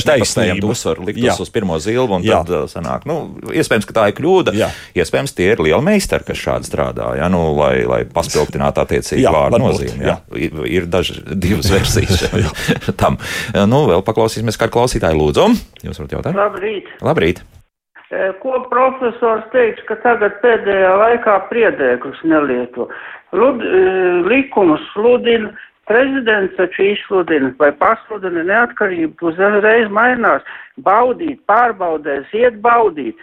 to 0.61 0.71
uzsvaru, 0.71 1.07
likt 1.07 1.19
Jā. 1.21 1.35
uz 1.41 1.51
pirmo 1.53 1.77
zilbu, 1.81 2.19
un 2.19 2.25
Jā. 2.25 2.41
tad 2.43 2.53
uh, 2.53 2.63
sanāk, 2.71 3.07
nu, 3.09 3.17
iespējams, 3.53 3.87
ka 3.89 3.95
tā 3.95 4.05
ir 4.11 4.15
kļūda. 4.17 4.53
Jā. 4.57 4.69
Iespējams, 4.97 5.35
tie 5.37 5.51
ir 5.53 5.63
lieli 5.63 5.81
meistari, 5.85 6.27
kas 6.27 6.41
šādi 6.41 6.69
strādā, 6.69 7.11
ja, 7.19 7.29
nu, 7.33 7.43
lai, 7.57 7.83
lai 7.89 8.01
paspilgtinātu 8.11 8.83
attiecīgi 8.83 9.25
Jā, 9.25 9.33
vārdu 9.35 9.61
nozīmi. 9.63 9.99
Jā. 10.07 10.17
Ir, 10.37 10.63
ir 10.79 10.89
daži, 10.91 11.19
divas 11.47 11.69
versijas 11.73 12.25
tam. 13.01 13.19
Nu, 13.67 13.83
vēl 13.91 14.05
paklausīsimies, 14.07 14.59
kā 14.59 14.71
klausītāji 14.73 15.19
lūdzu. 15.19 15.51
Jūs 15.85 16.01
varat 16.01 16.17
jautāt? 16.17 16.41
Labrīt! 16.41 16.89
Labrīt! 17.05 17.43
E, 18.07 18.31
Ko 18.41 18.61
profesors 18.71 19.47
teiks, 19.51 19.83
ka 19.89 19.97
tagad 20.03 20.37
pēdējā 20.43 20.91
laikā 21.03 21.39
priedēklis 21.51 22.21
nelieto? 22.27 22.87
Lud, 23.35 23.59
likumus 24.31 24.83
sludina, 24.93 25.51
prezidents 25.87 26.55
taču 26.59 26.83
izsludina 26.93 27.53
vai 27.59 27.71
pasludina 27.79 28.43
neatkarību, 28.47 29.31
uzreiz 29.31 29.87
mainās. 29.93 30.43
Baudīt, 30.83 31.39
pārbaudēs, 31.49 32.27
iet 32.37 32.59
baudīt. 32.61 33.17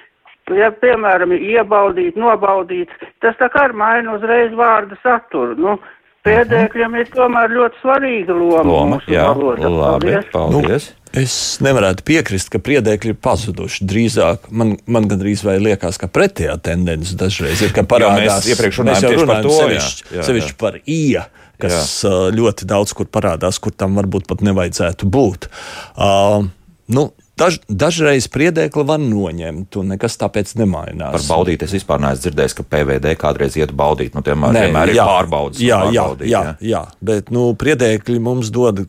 Ja, 0.52 0.68
piemēram, 0.76 1.32
iebaudīt, 1.32 2.18
nobaudīt, 2.20 2.90
tas 3.24 3.36
tā 3.40 3.46
kā 3.52 3.68
maina 3.72 4.18
uzreiz 4.18 4.52
vārdu 4.58 4.98
saturu. 5.02 5.54
Nu, 5.56 5.78
Priedēkļiem 6.24 6.94
ir 7.02 7.08
tomēr 7.12 7.52
ļoti 7.52 7.80
svarīga 7.82 8.32
loma, 8.32 8.62
Loma, 8.64 8.98
jā, 9.12 9.26
valodā. 9.28 9.68
labi, 9.68 10.14
Paldies. 10.14 10.30
paldies. 10.32 10.86
Es 11.20 11.34
nevarētu 11.60 12.00
piekrist, 12.08 12.48
ka 12.50 12.58
priedēkļi 12.64 13.12
ir 13.12 13.18
pazuduši. 13.22 13.84
Drīzāk 13.90 14.48
man, 14.48 14.72
man 14.88 15.04
gandrīz 15.10 15.42
vai 15.44 15.58
liekas, 15.60 15.98
ka 16.00 16.08
pretējā 16.08 16.56
tendence 16.64 17.12
dažreiz 17.20 17.60
ir, 17.66 17.74
ka 17.76 17.84
parādās. 17.84 18.48
iepriekš 18.48 18.80
mēs 18.80 19.04
runājām 19.04 19.04
jau 19.04 19.12
tieši 19.12 19.28
par 19.28 19.42
to, 19.44 19.52
jā. 19.52 19.58
sevišķi, 19.60 20.06
Jā, 20.08 20.16
jā. 20.16 20.26
sevišķi 20.30 20.56
par 20.64 20.80
ija, 20.80 21.26
kas 21.62 22.00
uh, 22.06 22.28
ļoti 22.34 22.68
daudz 22.70 22.94
kur 22.96 23.10
parādās, 23.10 23.60
kur 23.62 23.74
tam 23.76 23.98
varbūt 24.00 24.28
pat 24.30 24.44
nevajadzētu 24.46 25.10
būt. 25.10 25.50
Uh, 25.96 26.48
nu, 26.94 27.10
Daž, 27.34 27.56
dažreiz 27.66 28.28
priedēkli 28.30 28.84
var 28.86 29.00
noņemt, 29.02 29.74
un 29.80 29.88
nekas 29.90 30.14
tāpēc 30.20 30.52
nemainās. 30.54 31.16
Par 31.16 31.24
baudīt 31.26 31.64
es 31.66 31.72
vispār 31.74 31.98
neesmu 31.98 32.28
dzirdējis, 32.28 32.54
ka 32.54 32.66
PVD 32.70 33.16
kādreiz 33.18 33.56
iet 33.58 33.72
baudīt. 33.74 34.14
Nu, 34.14 34.22
vienmēr, 34.22 34.54
vienmēr 34.54 34.92
ir 34.92 35.00
pārbaudas. 35.00 35.58
Jā, 35.58 35.80
jā, 35.90 36.04
pārbaudīt, 36.04 36.30
jā, 36.30 36.42
jā, 36.62 36.84
bet 37.02 37.34
nu, 37.34 37.48
priedēkļi 37.58 38.20
mums 38.22 38.54
dod 38.54 38.84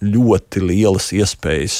ļoti 0.00 0.62
lielas 0.64 1.10
iespējas 1.12 1.76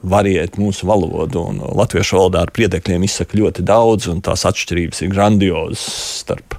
variēt 0.00 0.56
mūsu 0.56 0.88
valodu. 0.88 1.44
un 1.44 1.60
Latviešu 1.76 2.16
valodā 2.16 2.46
ar 2.46 2.52
priedēkļiem 2.56 3.04
izsaka 3.04 3.36
ļoti 3.36 3.64
daudz, 3.68 4.08
un 4.08 4.24
tās 4.24 4.46
atšķirības 4.48 5.04
ir 5.04 5.12
grandiozas 5.12 5.84
starp 6.24 6.56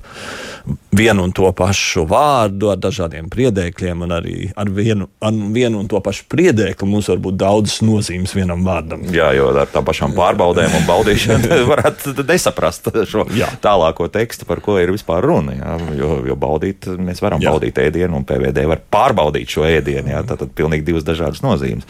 vienu 0.95 1.23
un 1.23 1.31
to 1.35 1.49
pašu 1.55 2.05
vārdu, 2.09 2.69
ar 2.71 2.79
dažādiem 2.81 3.27
priedēkļiem, 3.31 4.03
un 4.05 4.13
arī 4.15 4.35
ar 4.57 4.69
vienu, 4.71 5.07
ar 5.23 5.35
vienu 5.53 5.81
un 5.81 5.89
to 5.91 5.99
pašu 6.03 6.25
priedēkli 6.31 6.87
mums 6.89 7.09
var 7.11 7.19
būt 7.23 7.37
daudzas 7.39 7.81
nozīmes 7.85 8.33
vienam 8.35 8.63
vārdam. 8.65 9.03
Jā, 9.13 9.31
jo 9.37 9.51
ar 9.53 9.69
tām 9.71 9.85
pašām 9.87 10.15
pārbaudēm 10.17 10.77
un 10.79 10.87
baudīšanu 10.87 11.59
varētu 11.71 12.15
nesaprast 12.23 12.89
šo 13.11 13.27
Jā. 13.35 13.49
tālāko 13.63 14.07
tekstu, 14.13 14.47
par 14.49 14.63
ko 14.65 14.77
ir 14.81 14.93
vispār 14.95 15.25
runa. 15.27 15.57
Jā, 15.59 15.75
jo, 15.99 16.11
jo 16.31 16.39
baudīt, 16.39 16.89
mēs 16.97 17.21
varam 17.23 17.43
jā. 17.43 17.53
baudīt 17.53 17.81
ēdienu, 17.85 18.21
un 18.21 18.27
PVD 18.27 18.65
var 18.71 18.81
pārbaudīt 18.97 19.51
šo 19.57 19.67
ēdienu. 19.67 20.13
Jā, 20.15 20.23
tad, 20.27 20.41
tad 20.43 20.55
pilnīgi 20.57 20.87
divas 20.87 21.05
dažādas 21.07 21.43
nozīmes 21.45 21.87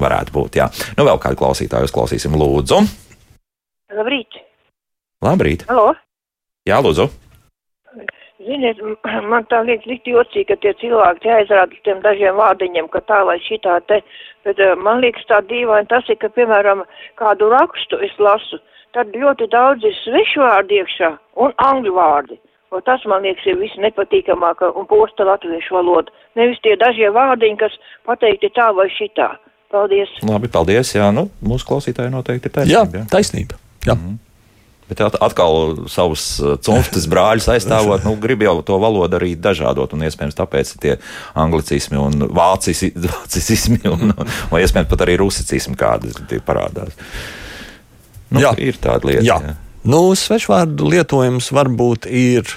varētu 0.00 0.36
būt. 0.36 0.60
Jā. 0.60 0.68
Nu, 0.98 1.08
vēl 1.08 1.20
kādu 1.22 1.40
klausītāju 1.40 1.90
uzklausīsim, 1.90 2.36
lūdzu. 2.38 2.84
Labrīt! 3.92 4.40
Labrīt! 5.22 5.66
Halo! 5.68 5.92
Jā, 6.68 6.78
lūdzu! 6.82 7.10
Ziniet, 8.46 8.80
man 9.32 9.46
tā 9.50 9.62
liekas 9.66 9.88
ļoti 9.90 10.14
jocīgi, 10.16 10.48
ka 10.50 10.58
tie 10.62 10.74
cilvēki 10.82 11.24
te 11.24 11.32
aizrāda 11.36 11.76
uz 11.76 11.82
tiem 11.86 12.02
dažiem 12.04 12.38
vārdiņiem, 12.38 12.90
ka 12.92 13.02
tā 13.08 13.22
vai 13.28 13.38
šitā 13.46 13.78
te, 13.90 14.02
bet 14.46 14.60
eh, 14.62 14.74
man 14.78 15.02
liekas 15.04 15.26
tā 15.30 15.42
dīvaini 15.50 15.90
tas 15.90 16.08
ir, 16.10 16.18
ka, 16.22 16.32
piemēram, 16.36 16.84
kādu 17.20 17.50
rakstu 17.52 18.00
es 18.06 18.14
lasu, 18.18 18.60
tad 18.96 19.14
ļoti 19.16 19.48
daudz 19.52 19.84
ir 19.88 19.94
svešu 20.02 20.42
vārdi 20.44 20.80
iekšā 20.82 21.12
un 21.44 21.54
angļu 21.68 21.94
vārdi. 21.98 22.40
Un 22.72 22.80
tas, 22.86 23.02
man 23.04 23.20
liekas, 23.26 23.44
ir 23.44 23.58
viss 23.60 23.76
nepatīkamāk 23.84 24.62
un 24.70 24.86
posta 24.88 25.26
latviešu 25.28 25.76
valoda. 25.76 26.12
Nevis 26.40 26.60
tie 26.64 26.72
dažie 26.80 27.10
vārdiņi, 27.12 27.58
kas 27.60 27.74
pateikti 28.08 28.48
tā 28.56 28.70
vai 28.72 28.88
šitā. 28.96 29.34
Paldies! 29.72 30.12
Labi, 30.24 30.48
paldies. 30.52 30.94
Jā, 30.96 31.10
nu, 31.12 31.26
mūsu 31.44 31.68
klausītāji 31.68 32.12
noteikti 32.12 32.48
ir 32.48 32.72
Jā, 32.72 32.84
taisnība. 32.84 33.02
Jā. 33.02 33.08
taisnība. 33.12 33.60
Jā. 33.88 33.96
Bet 34.92 35.00
at- 35.06 35.16
atkal 35.24 35.86
savus 35.88 36.26
uh, 36.42 36.58
cimftas 36.60 37.06
brāļus 37.08 37.48
aizstāvot, 37.54 38.04
nu, 38.04 38.12
grib 38.20 38.44
jau 38.44 38.58
to 38.66 38.76
valodu 38.82 39.16
arī 39.16 39.32
dažādot, 39.40 39.94
un 39.96 40.04
iespējams 40.04 40.36
tāpēc 40.36 40.74
ir 40.74 40.82
tie 40.82 40.96
anglicismi 41.40 41.96
un 41.96 42.26
vācismi, 42.28 43.80
un, 43.94 44.12
un 44.12 44.60
iespējams 44.60 44.90
pat 44.90 45.06
arī 45.06 45.16
rusicismi 45.22 45.78
kādi 45.80 46.12
tie 46.28 46.42
parādās. 46.44 46.92
Nu, 48.32 48.44
Jā. 48.44 48.52
Ir 48.60 48.76
tāda 48.80 49.08
lieta. 49.08 49.24
Jā. 49.24 49.56
Nu, 49.88 50.04
svešvārdu 50.16 50.92
lietojums 50.92 51.48
varbūt 51.56 52.06
ir 52.12 52.52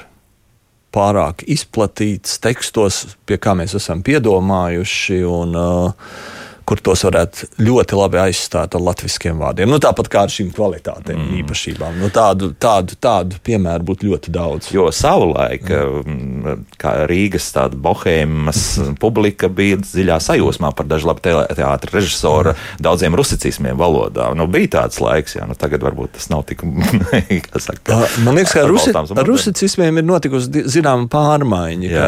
pārāk 0.95 1.43
izplatīts 1.51 2.37
tekstos, 2.43 3.01
pie 3.27 3.39
kā 3.41 3.55
mēs 3.57 3.75
esam 3.79 4.03
piedomājuši. 4.05 5.23
Un, 5.27 5.55
uh, 5.55 6.43
kur 6.65 6.81
tos 6.83 7.05
varētu 7.05 7.49
ļoti 7.61 7.99
labi 7.99 8.21
aizstāt 8.25 8.75
ar 8.75 8.83
latviešu 8.83 9.35
vārdiem. 9.39 9.69
Nu, 9.69 9.79
tāpat 9.81 10.09
kā 10.11 10.25
ar 10.25 10.33
šīm 10.33 10.51
kvalitātēm, 10.55 11.17
mm. 11.17 11.39
īpašībām. 11.43 11.99
Nu, 12.01 12.09
tādu, 12.13 12.51
tādu, 12.61 12.97
tādu 13.01 13.39
piemēru 13.45 13.87
būtu 13.87 14.09
ļoti 14.09 14.33
daudz. 14.33 14.69
Jo 14.75 14.89
savulaik 14.93 15.69
mm. 15.69 16.65
Rīgas 17.09 17.51
bohēmas 17.81 18.61
publika 19.01 19.49
bija 19.49 19.79
dziļā 19.81 20.19
sajūsmā 20.23 20.71
par 20.75 20.89
dažu 20.89 21.09
labu 21.09 21.23
teātris 21.23 21.95
režisoru 21.95 22.55
daudziem 22.83 23.15
rusicismiem 23.17 23.77
valodā. 23.79 24.31
Nu, 24.37 24.49
bija 24.51 24.73
tāds 24.79 25.01
laiks, 25.03 25.37
jā, 25.37 25.47
nu, 25.47 25.57
tagad 25.59 25.85
varbūt 25.85 26.17
tas 26.19 26.29
nav 26.33 26.45
tik. 26.49 26.65
saka, 27.65 27.95
Uh, 27.95 28.03
Man 28.25 28.35
liekas, 28.37 28.53
ka 28.55 28.63
rusi, 28.67 28.89
atbalstāms 28.89 29.11
un 29.13 29.19
ar 29.21 29.27
rusicismiem 29.29 29.99
ir 29.99 30.05
notikusi 30.07 30.63
zināma 30.71 31.07
pārmaiņa. 31.11 32.05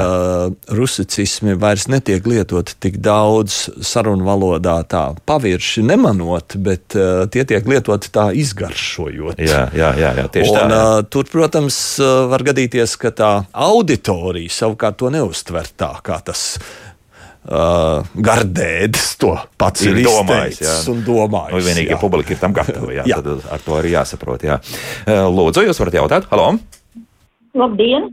Rusicismi 0.78 1.56
vairs 1.60 1.88
netiek 1.92 2.26
lietoti 2.28 2.78
tik 2.84 2.98
daudz 3.04 3.68
sarunu 3.86 4.26
valodā, 4.28 4.47
tā 4.90 5.04
pavirši 5.28 5.84
nemanot, 5.86 6.56
bet 6.64 6.96
uh, 6.98 7.26
tie 7.34 7.44
tiek 7.50 7.68
lietoti 7.70 8.12
tā 8.14 8.30
izgaršojot. 8.38 9.40
Jā, 9.44 9.68
jā, 9.76 9.92
jā, 10.00 10.12
jā 10.22 10.26
tieši 10.34 10.52
Un, 10.52 10.58
tā. 10.58 10.66
jā. 10.72 10.82
uh, 10.98 11.06
tur, 11.14 11.30
protams, 11.32 11.78
uh, 12.02 12.26
var 12.32 12.46
gadīties, 12.48 12.96
ka 13.02 13.12
tā 13.16 13.32
auditorija 13.52 14.54
savukārt 14.62 15.00
to 15.04 15.12
neuztver 15.14 15.68
tā, 15.78 15.92
kā 16.06 16.18
tas 16.28 16.44
uh, 17.48 18.02
gardēdis 18.16 19.12
to 19.22 19.34
pats 19.60 19.86
ir, 19.88 19.98
Ir 20.02 20.08
domājis, 20.10 20.62
jā. 20.66 20.76
un 20.94 21.04
domājis. 21.08 21.54
Nu, 21.56 21.62
vienīgi, 21.68 21.92
ja 21.92 21.98
jā. 21.98 22.02
publika 22.02 22.36
ir 22.36 22.42
tam 22.42 22.56
gatava, 22.58 22.92
jā, 22.96 23.06
Jā. 23.12 23.22
tad 23.24 23.46
ar 23.58 23.64
to 23.68 23.78
arī 23.80 23.94
jāsaprot. 23.96 24.48
Jā. 24.48 24.60
Lūdzu, 25.32 25.68
jūs 25.70 25.80
varat 25.84 26.00
jautāt? 26.02 26.28
Halo! 26.34 26.56
Labdien! 27.58 28.12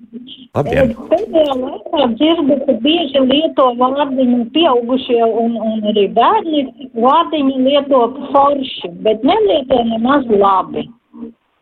Labdien! 0.55 0.95
Pēdējā 1.11 1.55
laikā 1.61 2.09
dzirdu, 2.15 2.59
ka 2.65 2.79
bieži 2.85 3.23
lieto 3.29 3.69
vārdiņu 3.81 4.41
pieaugušie 4.55 5.21
un, 5.27 5.59
un 5.61 5.87
arī 5.93 6.09
bērni 6.17 6.65
vārdiņu 6.97 7.61
lieto 7.69 8.03
forši, 8.33 8.93
bet 9.07 9.23
nelieto 9.27 9.83
nemaz 9.93 10.27
labi. 10.31 10.89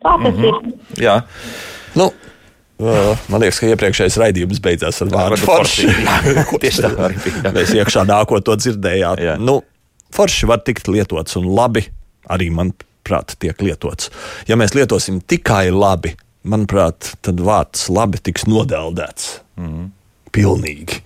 Kā 0.03 0.17
tas 0.19 0.33
mm 0.33 0.41
-hmm. 0.41 0.47
ir? 0.47 1.03
Jā, 1.03 1.21
Nu, 1.95 2.09
uh, 2.77 3.17
man 3.29 3.43
liekas, 3.43 3.59
ka 3.61 3.69
iepriekšējais 3.69 4.17
raidījums 4.21 4.61
beidzās 4.63 5.01
ar 5.05 5.11
vārdu 5.13 5.41
forši. 5.45 5.89
Jā, 5.89 6.45
tieši 6.63 6.85
tā 6.85 6.91
arī 7.07 7.19
bija. 7.21 7.53
Mēs 7.53 7.75
iekšā 7.77 8.05
nākot 8.09 8.45
to 8.47 8.57
dzirdējāt. 8.57 9.21
Jā. 9.21 9.37
Nu, 9.41 9.59
forši 10.13 10.49
var 10.49 10.63
tikt 10.65 10.89
lietots 10.89 11.37
un 11.39 11.51
labi 11.53 11.85
arī, 12.33 12.49
manuprāt, 12.53 13.35
tiek 13.41 13.61
lietots. 13.61 14.09
Ja 14.49 14.57
mēs 14.59 14.75
lietosim 14.77 15.21
tikai 15.21 15.67
labi, 15.73 16.15
manuprāt, 16.47 17.13
tad 17.25 17.41
vārds 17.43 17.87
labi 17.93 18.21
tiks 18.23 18.47
nodeldēts. 18.49 19.37
Mm. 19.59 19.89
Pilnīgi. 20.33 21.01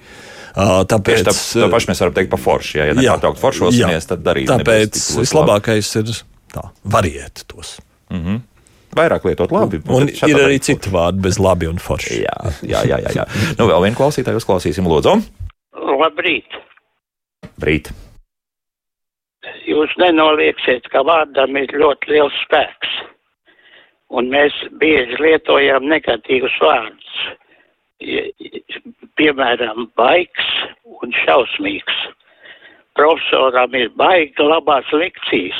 Uh, 0.58 0.82
tāpēc 0.89 1.21
Tieši 1.21 1.26
tā, 1.28 1.34
to 1.62 1.69
pašu 1.69 1.91
mēs 1.91 2.00
varam 2.02 2.13
teikt 2.15 2.32
par 2.34 2.41
foršu. 2.41 2.78
Jā, 2.80 2.86
ja 2.89 2.97
nepārtraukt 2.97 3.41
foršosimies, 3.41 4.08
tad 4.10 4.23
darīt. 4.26 4.50
Tāpēc 4.50 5.02
vislabākais 5.19 5.91
ir 6.02 6.13
tā, 6.54 6.63
variēt 6.97 7.43
tos. 7.52 7.76
Vairāk 8.97 9.28
lietot 9.28 9.52
labi. 9.54 9.82
Un 9.93 10.10
šādā 10.10 10.32
ir 10.32 10.45
arī 10.47 10.58
citi 10.63 10.89
vārdi 10.89 11.21
bez 11.28 11.38
labi 11.43 11.69
un 11.69 11.78
forši. 11.82 12.23
Jā, 12.23 12.38
jā, 12.65 12.82
jā. 12.88 12.97
jā, 13.04 13.13
jā. 13.19 13.26
Nu, 13.60 13.67
vēl 13.69 13.84
vienu 13.86 14.00
klausītāju 14.00 14.41
uzklausīsim, 14.41 14.88
lūdzu. 14.89 15.17
Labrīt! 16.02 16.58
Brīt. 17.62 17.91
Jūs 19.67 19.93
nenolieksiet, 20.02 20.88
ka 20.89 21.04
vārdam 21.06 21.60
ir 21.60 21.73
ļoti 21.78 22.15
liels 22.15 22.41
spēks. 22.47 22.97
Un 24.15 24.29
mēs 24.31 24.55
bieži 24.79 25.17
lietojam 25.19 25.87
negatīvus 25.91 26.55
vārdus. 26.63 27.17
Piemēram, 29.19 29.89
baigs 29.99 30.51
un 31.01 31.11
šausmīgs. 31.25 31.97
Profesoram 32.97 33.75
ir 33.77 33.91
baigi 33.99 34.45
labās 34.45 34.87
lekcijas, 34.93 35.59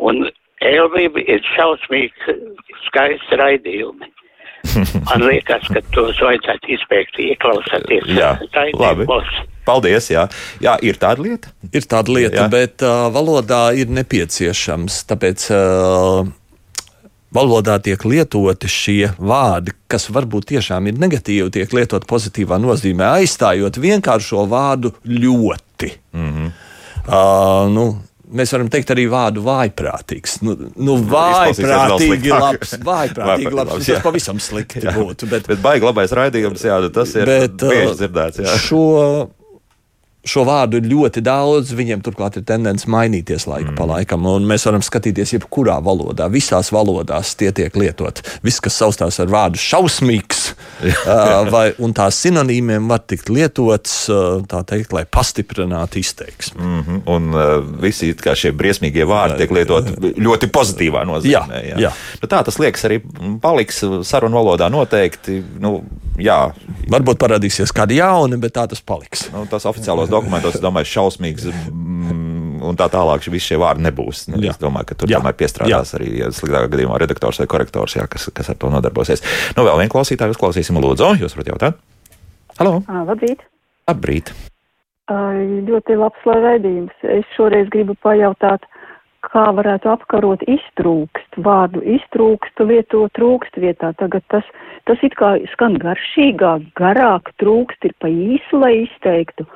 un 0.00 0.26
Elvība 0.64 1.22
ir 1.22 1.44
šausmīgi 1.54 2.34
skaisti 2.88 3.36
raidījumi. 3.38 4.08
Man 5.06 5.22
liekas, 5.22 5.68
ka 5.70 5.82
tos 5.94 6.18
vajadzētu 6.22 6.72
izpēkt, 6.74 7.20
ieklausāties. 7.22 8.08
Jā, 8.10 8.32
labi. 8.74 9.06
Paldies. 9.68 10.08
Jā. 10.10 10.24
jā, 10.64 10.74
ir 10.82 10.98
tāda 11.00 11.22
lieta. 11.22 11.52
Ir 11.70 11.86
tāda 11.86 12.14
lieta. 12.14 12.40
Jā. 12.40 12.48
bet 12.52 12.82
uh, 12.82 13.06
valodā 13.12 13.68
ir 13.76 13.92
nepieciešams. 13.92 15.02
Tāpēc 15.10 15.44
uh, 15.52 16.30
valodā 17.34 17.76
tiek 17.84 18.02
lietoti 18.08 18.70
šie 18.70 19.12
vārdi, 19.18 19.74
kas 19.90 20.08
varbūt 20.14 20.50
tiešām 20.54 20.88
ir 20.90 21.00
negatīvi, 21.00 21.50
tiek 21.54 21.72
lietot 21.76 22.06
pozitīvā 22.08 22.60
nozīmē, 22.62 23.12
aizstājot 23.20 23.80
vienkāršo 23.82 24.46
vārdu 24.48 24.94
ļoti. 25.04 25.92
Mm 26.16 26.30
-hmm. 26.34 26.52
uh, 27.08 27.72
nu, 27.72 27.88
Mēs 28.28 28.50
varam 28.52 28.68
teikt 28.68 28.90
arī 28.92 29.06
vārdu 29.08 29.40
vājprātīgs. 29.40 30.42
Nu, 30.44 30.52
nu 30.76 30.98
vēl 31.00 31.54
vājprātīgi 31.54 32.28
labs. 32.28 32.74
Vājprātīgi 32.84 33.52
labs. 33.54 33.72
labs, 33.72 33.86
Tas 33.86 33.88
jā. 33.88 34.02
pavisam 34.04 34.40
slikti 34.42 34.82
būtu. 34.84 35.28
Bet, 35.30 35.48
Bet 35.48 35.62
baigi 35.64 35.88
labais 35.88 36.12
raidījums, 36.12 36.64
jā, 36.68 36.76
nu, 36.84 36.90
tas 36.92 37.14
ir 37.16 37.24
bet, 37.24 37.56
bieži 37.56 37.94
dzirdēts. 38.02 38.42
Jā. 38.44 38.58
Šo, 38.60 38.82
šo 40.28 40.44
vārdu 40.48 40.80
ir 40.80 40.88
ļoti 40.90 41.22
daudz, 41.24 41.72
viņiem 41.76 42.02
turklāt 42.04 42.38
ir 42.38 42.44
tendence 42.48 42.88
mainīties 42.90 43.46
laika 43.48 43.72
mm. 43.72 43.78
pa 43.78 43.86
laikam. 43.88 44.26
Mēs 44.48 44.66
varam 44.68 44.84
skatīties, 44.84 45.34
jebkurā 45.36 45.78
valodā, 45.84 46.28
visās 46.32 46.72
valodās 46.74 47.34
tie 47.38 47.50
tiek 47.56 47.74
lietot. 47.78 48.22
Viss, 48.44 48.62
kas 48.64 48.78
saistās 48.82 49.18
ar 49.22 49.32
vārdu 49.32 49.60
šausmīgs, 49.62 50.42
vai, 51.54 51.64
un 51.82 51.94
tās 51.96 52.20
sinonīmiem 52.24 52.88
var 52.90 53.04
tikt 53.08 53.32
lietots, 53.32 53.96
tā 54.50 54.62
teikt, 54.68 54.94
lai 54.96 55.04
pastiprinātu 55.08 56.02
izteiksmi. 56.02 56.60
Mm 56.60 56.82
-hmm. 56.82 57.00
Un 57.06 57.34
uh, 57.34 57.82
visi 57.82 58.14
šie 58.34 58.52
briesmīgie 58.52 59.06
vārdi 59.08 59.38
tiek 59.42 59.50
lietoti 59.50 60.12
ļoti 60.18 60.50
pozitīvā 60.52 61.04
nozīmē. 61.08 61.62
Jā, 61.62 61.64
jā. 61.72 61.80
Jā. 61.88 61.92
Nu, 62.22 62.28
tā 62.28 62.42
tas 62.44 62.58
liekas 62.58 62.84
arī 62.84 63.00
paliks 63.40 63.84
sarunu 64.02 64.36
valodā 64.36 64.68
noteikti. 64.70 65.42
Nu, 65.60 65.82
jā. 66.22 66.38
Varbūt 66.92 67.20
parādīsies 67.20 67.72
kādi 67.76 67.98
jauni, 67.98 68.38
bet 68.40 68.54
tā 68.56 68.66
tas 68.70 68.80
paliks. 68.84 69.26
Nu, 69.34 69.44
tas 69.50 69.66
oficiālos 69.68 70.10
dokumentos, 70.12 70.56
es 70.58 70.64
domāju, 70.64 70.90
šausmīgs. 70.92 71.48
Mm, 71.68 72.58
un 72.68 72.78
tā 72.78 72.88
tālāk, 72.92 73.26
visi 73.30 73.52
šie 73.52 73.60
vārdi 73.60 73.84
nebūs. 73.86 74.26
Nu, 74.32 74.40
es 74.42 74.58
domāju, 74.60 74.90
ka 74.90 74.98
tur 74.98 75.12
jā. 75.12 75.20
tomēr 75.20 75.36
piestrādās 75.38 75.94
jā. 75.94 76.00
arī 76.00 76.10
ja 76.22 76.30
sliktākā 76.34 76.72
gadījumā 76.72 76.98
redaktors 77.02 77.40
vai 77.42 77.48
korektors, 77.50 77.96
jā, 77.98 78.08
kas, 78.10 78.28
kas 78.34 78.50
ar 78.52 78.58
to 78.60 78.72
nodarbosies. 78.72 79.24
Nu, 79.56 79.64
vēl 79.68 79.82
vienu 79.82 79.94
klausītāju 79.94 80.36
uzklausīsim, 80.36 80.80
lūdzu. 80.82 81.14
Jūs 81.22 81.36
varat 81.38 81.52
jautāt? 81.54 81.82
Halo! 82.58 82.80
Labrīt! 82.88 83.44
Labrīt! 83.88 84.32
Uh, 85.08 85.38
ļoti 85.64 85.94
labs 85.96 86.26
raidījums. 86.28 87.04
Es 87.08 87.28
šoreiz 87.36 87.70
gribu 87.72 87.94
pajautāt, 88.04 88.66
kā 89.32 89.44
varētu 89.56 89.90
apkarot 89.92 90.42
iztrūkst, 90.48 91.38
vārdu 91.44 91.82
iztrūkst, 91.96 92.62
lieto 92.68 93.06
trūkst 93.18 93.58
vietā. 93.62 93.92
Tagad 94.00 94.24
tas, 94.32 94.46
tas 94.88 95.04
it 95.06 95.16
kā 95.18 95.36
skan 95.54 95.78
garšīgāk, 95.82 96.70
garāk 96.78 97.32
trūkst 97.42 97.88
ir 97.88 97.94
pa 98.02 98.10
īsu, 98.12 98.62
lai 98.62 98.74
izteiktu. 98.86 99.46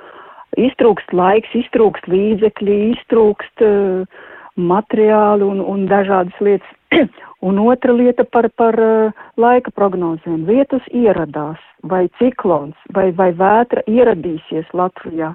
Iztrūkst 0.61 1.15
laiks, 1.17 1.55
iztrūkst 1.65 2.09
līdzekļi, 2.13 2.79
iztrūkst 2.93 3.65
uh, 3.65 4.25
materiāli 4.61 5.49
un, 5.49 5.63
un 5.65 5.87
dažādas 5.89 6.37
lietas. 6.45 6.79
un 7.43 7.59
otra 7.59 7.93
lieta 7.93 8.25
par, 8.25 8.49
par 8.57 8.79
uh, 8.79 9.23
laika 9.41 9.73
prognozēm. 9.75 10.45
Vietas 10.47 10.85
ieradās, 10.95 11.61
vai 11.83 12.07
ciklons, 12.21 12.77
vai, 12.95 13.11
vai 13.17 13.33
vētra 13.37 13.83
ieradīsies 13.91 14.71
Latvijā. 14.77 15.33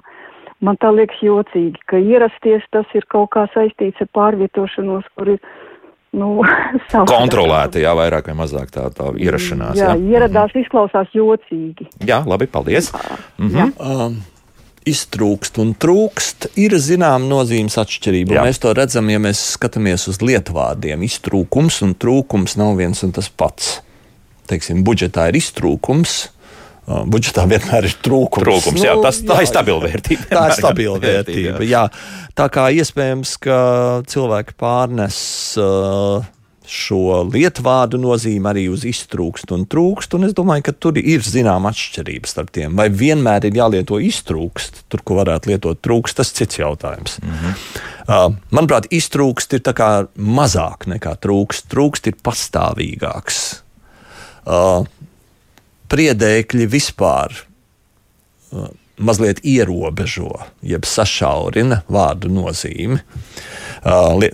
Man 0.64 0.78
tā 0.82 0.90
liekas 0.90 1.20
jocīgi, 1.22 1.78
ka 1.86 2.00
ierasties 2.02 2.64
tas 2.74 2.88
ir 2.98 3.04
kaut 3.12 3.30
kā 3.36 3.44
saistīts 3.54 4.00
ar 4.02 4.08
pārvietošanos, 4.16 5.04
kur 5.14 5.36
ir 5.36 5.42
nu, 6.18 6.40
kontrolēta, 7.14 7.78
jā, 7.82 7.92
vairāk 7.94 8.32
vai 8.32 8.38
mazāk 8.40 8.72
tā, 8.74 8.88
tā 8.94 9.12
ierašanās. 9.14 9.78
Jā, 9.78 9.92
jā 9.94 10.16
ieradās, 10.16 10.50
mm. 10.54 10.64
izklausās 10.64 11.14
jocīgi. 11.14 11.86
Jā, 12.08 12.24
labi, 12.26 12.50
paldies. 12.50 12.90
Mm 13.38 13.48
-hmm. 13.54 13.72
um, 13.78 14.18
iztrūkst 14.88 15.60
un 15.62 15.74
trūkst, 15.78 16.48
ir 16.60 16.76
zināma 16.80 17.26
nozīmes 17.28 17.78
atšķirība. 17.80 18.38
Jā. 18.38 18.46
Mēs 18.48 18.62
to 18.62 18.72
redzam, 18.76 19.10
ja 19.12 19.20
mēs 19.22 19.42
skatāmies 19.56 20.08
uz 20.10 20.22
lietvārdiem. 20.24 21.04
Iztrūkums 21.06 21.82
un 21.86 21.94
trūkums 21.94 22.56
nav 22.60 22.76
viens 22.80 23.02
un 23.06 23.12
tas 23.12 23.28
pats. 23.28 23.82
Teiksim, 24.48 24.82
budžetā 24.84 25.28
ir 25.28 25.36
iztrūkums, 25.36 26.30
budžetā 26.88 27.44
vienmēr 27.48 27.88
ir 27.88 27.98
trūkums. 28.04 28.46
trūkums 28.46 28.86
jā, 28.86 28.96
tas, 29.02 29.20
tā 29.26 29.40
jā, 29.40 29.44
ir 29.44 29.50
stabila 29.50 29.84
vērtība. 29.84 30.30
Tā 30.30 30.46
ir 30.48 30.56
stabila 30.56 31.02
vērtība. 31.04 31.68
Jā. 31.68 31.84
Tā 32.38 32.48
kā 32.54 32.68
iespējams, 32.80 33.36
ka 33.44 33.58
cilvēki 34.08 34.56
pārnes 34.60 35.18
uh, 35.60 36.24
šo 36.68 37.22
lietvārdu 37.32 37.98
nozīmi 38.00 38.50
arī 38.50 38.64
uz 38.72 38.84
iztrūkst 38.88 39.52
un 39.56 39.64
trūkst, 39.70 40.14
un 40.18 40.28
es 40.28 40.34
domāju, 40.36 40.66
ka 40.68 40.74
tur 40.76 40.98
ir 41.00 41.24
zināma 41.24 41.72
atšķirība 41.72 42.28
starp 42.28 42.52
tiem. 42.54 42.76
Vai 42.78 42.88
vienmēr 42.92 43.48
ir 43.48 43.56
jālieto 43.58 44.00
iztrūkst, 44.04 44.84
tur, 44.92 45.04
ko 45.04 45.18
varētu 45.22 45.52
lietot 45.52 45.80
trūkst, 45.84 46.20
tas 46.20 46.32
cits 46.36 46.60
jautājums. 46.60 47.18
Mm 47.24 47.38
-hmm. 47.38 48.36
manuprāt, 48.50 48.88
iztrūkst 48.92 49.56
ir 49.56 49.64
mazāk 50.16 50.86
nekā 50.86 51.16
trūkst. 51.24 51.68
Trūkst 51.72 52.12
ir 52.12 52.20
pastāvīgāks. 52.22 53.62
Uh, 54.48 54.86
priedēkļi 55.92 56.68
vispār 56.70 57.34
uh, 57.38 58.68
mazliet 58.98 59.40
ierobežo, 59.46 60.32
jeb 60.66 60.86
sašaurina 60.88 61.82
vārdu 61.92 62.30
nozīmi. 62.32 63.00
Uh, 63.78 64.24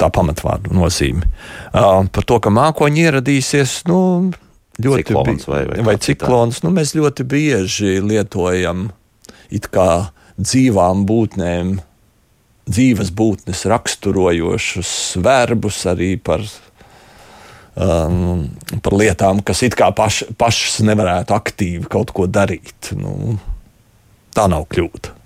tā 0.00 0.08
pamatvārdu 0.14 0.72
nozīme. 0.76 1.28
Uh, 1.72 2.06
par 2.12 2.24
to, 2.28 2.38
ka 2.42 2.52
mākoņi 2.52 3.04
ieradīsies, 3.04 3.82
nu, 3.90 3.98
ļoti 4.80 5.10
ciklons 5.10 5.48
vai, 5.50 5.64
vai, 5.68 5.82
vai 5.90 5.96
ciklons, 6.02 6.62
nu, 6.64 6.72
mēs 6.74 6.94
ļoti 6.96 7.26
bieži 7.28 7.98
lietojam 8.04 8.88
it 9.54 9.68
kā 9.74 10.08
dzīvām 10.38 11.04
būtnēm, 11.08 11.76
dzīves 12.68 13.12
būtnes 13.16 13.64
raksturojošus 13.68 14.90
verbus 15.24 15.82
arī 15.88 16.14
par 16.20 16.44
um, 17.78 18.48
par 18.84 18.96
lietām, 18.98 19.42
kas 19.46 19.62
it 19.66 19.76
kā 19.78 19.90
paš, 19.96 20.24
pašas 20.38 20.82
nevarētu 20.86 21.36
aktīvi 21.36 21.86
kaut 21.90 22.12
ko 22.16 22.26
darīt. 22.30 22.92
Nu, 22.98 23.38
tā 24.36 24.48
nav 24.50 24.68
kļūda. 24.72 25.17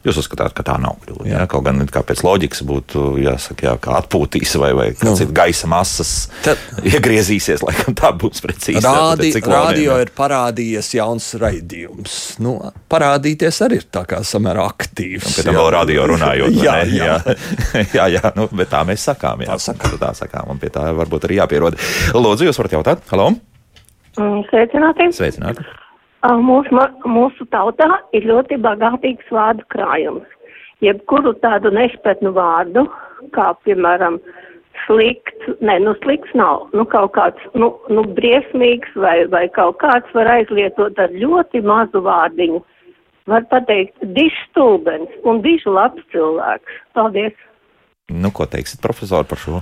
Jūs 0.00 0.16
uzskatāt, 0.22 0.54
ka 0.56 0.64
tā 0.64 0.78
nav 0.80 0.94
kļūda. 1.02 1.26
Jā. 1.28 1.40
Jā? 1.42 1.46
Kaut 1.52 1.66
gan 1.66 1.82
pēc 1.84 2.22
loģikas 2.24 2.62
būtu 2.64 3.02
jāsaka, 3.20 3.66
jā, 3.66 3.72
kā 3.84 3.98
atpūtīs 3.98 4.54
vai, 4.62 4.70
vai 4.76 4.86
kāds 4.96 5.20
nu. 5.20 5.26
ir 5.26 5.34
gaisa 5.36 5.68
masas, 5.68 6.12
Tad, 6.40 6.62
iegriezīsies, 6.88 7.60
laikam 7.66 7.96
tā 7.98 8.08
būs 8.16 8.40
precīzi. 8.40 8.80
Rādi, 8.80 9.28
radio 9.44 9.98
ir 10.00 10.12
parādījies 10.16 10.88
jauns 10.96 11.26
raidījums. 11.42 12.16
Nu, 12.40 12.54
parādīties 12.88 13.60
arī 13.66 13.82
ir 13.82 13.84
tā 13.92 14.06
kā 14.08 14.22
samērā 14.24 14.64
aktīvs. 14.72 15.26
Un 15.28 15.36
pēc 15.36 15.50
tam 15.50 15.60
vēl 15.60 15.68
radio 15.76 16.08
runājot. 16.14 16.56
jā, 16.64 16.78
jā. 16.88 17.20
jā, 17.20 17.84
jā, 17.98 18.08
jā 18.16 18.32
nu, 18.40 18.48
bet 18.56 18.72
tā 18.72 18.80
mēs 18.88 19.04
sakām. 19.10 19.44
Jā, 19.44 19.52
tā 19.52 19.68
sakām. 19.68 20.00
Tā 20.00 20.14
sakām, 20.16 20.54
un 20.54 20.64
pie 20.64 20.72
tā 20.72 20.88
varbūt 20.96 21.28
arī 21.28 21.42
jāpierod. 21.42 21.76
Lūdzu, 22.16 22.48
jūs 22.48 22.62
varat 22.62 22.78
jautāt? 22.78 23.04
Halo! 23.12 23.34
Mm, 24.16 24.42
sveicināti! 24.48 25.12
Sveicināti! 25.20 25.68
Mūsu, 26.20 26.76
mūsu 27.08 27.46
tautā 27.48 27.88
ir 28.12 28.26
ļoti 28.28 28.58
bagātīgs 28.60 29.30
vārdu 29.32 29.64
krājums. 29.72 30.26
Jebkuru 30.84 31.32
tādu 31.40 31.72
nešpatnu 31.72 32.32
vārdu, 32.36 32.84
kā 33.32 33.50
piemēram 33.64 34.18
slikts, 34.84 35.48
ne, 35.64 35.78
nu 35.80 35.94
slikts 36.02 36.32
nav, 36.36 36.68
nu 36.76 36.84
kaut 36.88 37.14
kāds, 37.16 37.40
nu, 37.56 37.72
nu 37.92 38.04
briesmīgs 38.16 38.92
vai, 38.96 39.24
vai 39.32 39.46
kaut 39.56 39.78
kāds 39.80 40.12
var 40.16 40.28
aizlietot 40.36 40.98
ar 41.00 41.12
ļoti 41.12 41.62
mazu 41.64 42.02
vārdiņu. 42.04 42.60
Var 43.30 43.46
pateikt, 43.52 43.96
dišs 44.16 44.40
stulbens 44.50 45.12
un 45.28 45.40
dišu 45.44 45.72
labs 45.72 46.04
cilvēks. 46.12 46.80
Paldies! 46.96 47.36
Nu, 48.10 48.32
ko 48.34 48.44
teiksit, 48.50 48.80
profesori, 48.82 49.28
par 49.30 49.40
šo? 49.40 49.60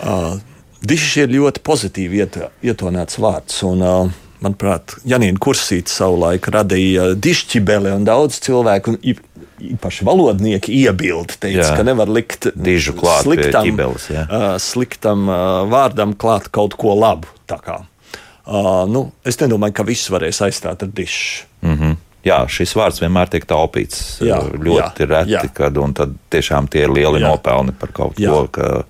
Uh, 0.00 0.38
dišs 0.86 1.18
ir 1.24 1.34
ļoti 1.34 1.62
pozitīvi 1.66 2.22
iet, 2.22 2.38
ietonēts 2.64 3.18
vārds. 3.20 3.58
Un, 3.68 3.84
uh, 3.84 4.29
manuprāt, 4.44 4.96
Janīna 5.08 5.40
Kursīta 5.42 5.92
savulaik 5.92 6.48
radīja 6.52 7.12
dišķibeli 7.14 7.92
un 7.96 8.06
daudz 8.08 8.40
cilvēku. 8.46 8.96
Un, 8.96 9.18
īpaši 9.60 10.06
valodnieki 10.08 10.72
iebilda, 10.72 11.36
teica, 11.40 11.66
jā. 11.66 11.76
ka 11.76 11.84
nevar 11.84 12.08
likt 12.08 12.48
klāt 12.96 13.26
sliktam, 13.26 13.66
ķibeles, 13.66 14.06
uh, 14.16 14.54
sliktam 14.62 15.28
uh, 15.28 15.40
vārdam 15.70 16.14
klāt 16.16 16.48
kaut 16.54 16.76
ko 16.80 16.94
labu. 16.96 17.28
Uh, 17.50 18.86
nu, 18.90 19.10
es 19.26 19.38
nedomāju, 19.40 19.76
ka 19.76 19.86
viss 19.86 20.10
varēs 20.12 20.40
aizstāt 20.46 20.84
ar 20.86 20.88
dišu. 20.88 21.44
Mm 21.60 21.76
-hmm. 21.76 21.98
Jā, 22.24 22.42
šis 22.48 22.74
vārds 22.76 23.00
vienmēr 23.00 23.30
tiek 23.32 23.46
taupīts 23.48 24.20
jā, 24.20 24.36
ļoti 24.52 25.06
jā, 25.06 25.08
reti, 25.08 25.32
jā. 25.32 25.44
kad 25.56 25.78
tad 25.96 26.12
tiešām 26.30 26.68
tie 26.68 26.82
ir 26.84 26.92
lieli 26.92 27.22
jā. 27.22 27.28
nopelni 27.28 27.72
par 27.72 27.92
kaut 27.96 28.20
jā. 28.20 28.30
ko. 28.30 28.48
Ka, 28.52 28.84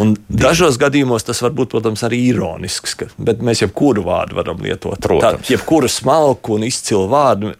Un 0.00 0.14
dažos 0.28 0.78
gadījumos 0.80 1.26
tas 1.28 1.42
var 1.44 1.52
būt, 1.56 1.72
protams, 1.74 2.04
arī 2.06 2.22
ironisks, 2.30 2.96
ka, 2.96 3.10
bet 3.20 3.42
mēs 3.44 3.64
jebkuru 3.64 4.06
vārdu 4.06 4.38
varam 4.38 4.62
lietot. 4.64 5.00
Protams. 5.04 5.44
Tā, 5.44 5.52
jebkuru 5.56 5.90
smalku 5.92 6.56
un 6.56 6.68
izcilu 6.68 7.08
vārdu 7.12 7.52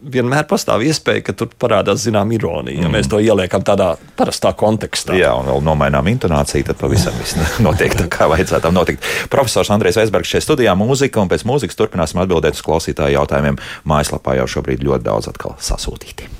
vienmēr 0.00 0.46
pastāv 0.48 0.82
iespēja, 0.86 1.22
ka 1.24 1.34
tur 1.36 1.50
parādās 1.60 2.04
zināma 2.06 2.34
ironija. 2.36 2.78
Mm. 2.78 2.86
Ja 2.86 2.92
mēs 2.92 3.08
to 3.10 3.20
ieliekam 3.22 3.64
tādā 3.66 3.92
parastā 4.18 4.52
kontekstā. 4.56 5.16
Jā, 5.18 5.32
un 5.36 5.50
vēl 5.50 5.62
nomainām 5.66 6.08
intonāciju, 6.12 6.66
tad 6.70 6.80
pavisam 6.80 7.16
viss 7.20 7.36
notiek 7.66 7.96
tā, 7.98 8.08
kā 8.12 8.28
vajadzētu 8.32 8.64
tam 8.66 8.76
notikt. 8.76 9.04
Profesors 9.32 9.72
Andrēs 9.74 10.00
Veisbergs 10.00 10.32
šeit 10.32 10.46
studijā 10.46 10.74
mūzika, 10.78 11.20
un 11.22 11.30
pēc 11.32 11.44
mūzikas 11.48 11.78
turpināsim 11.78 12.22
atbildēt 12.24 12.58
uz 12.58 12.64
klausītāju 12.66 13.18
jautājumiem. 13.18 13.60
Mājaslapā 13.88 14.38
jau 14.40 14.48
šobrīd 14.56 14.84
ļoti 14.86 15.08
daudz 15.10 15.30
atkal 15.32 15.56
sasūtīti. 15.60 16.30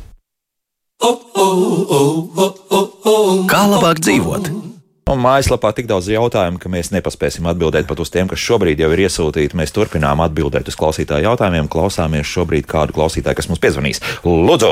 Kā 3.50 3.62
labāk 3.68 4.02
dzīvot? 4.04 4.52
Un 5.10 5.18
mājaslapā 5.18 5.72
tik 5.74 5.88
daudz 5.90 6.06
jautājumu, 6.06 6.60
ka 6.62 6.70
mēs 6.70 6.92
nepaspēsim 6.94 7.48
atbildēt 7.50 7.88
pat 7.90 7.98
uz 7.98 8.12
tiem, 8.14 8.28
kas 8.30 8.38
šobrīd 8.38 8.78
jau 8.78 8.92
ir 8.94 9.00
iesūtīti. 9.08 9.56
Mēs 9.58 9.74
turpinām 9.74 10.20
atbildēt 10.22 10.70
uz 10.70 10.76
klausītāju 10.78 11.26
jautājumiem. 11.26 11.66
Klausāmies 11.72 12.30
šobrīd 12.30 12.68
kādu 12.70 12.94
klausītāju, 12.94 13.40
kas 13.40 13.48
mums 13.50 13.62
piezvanīs. 13.64 13.98
Lūdzu! 14.22 14.70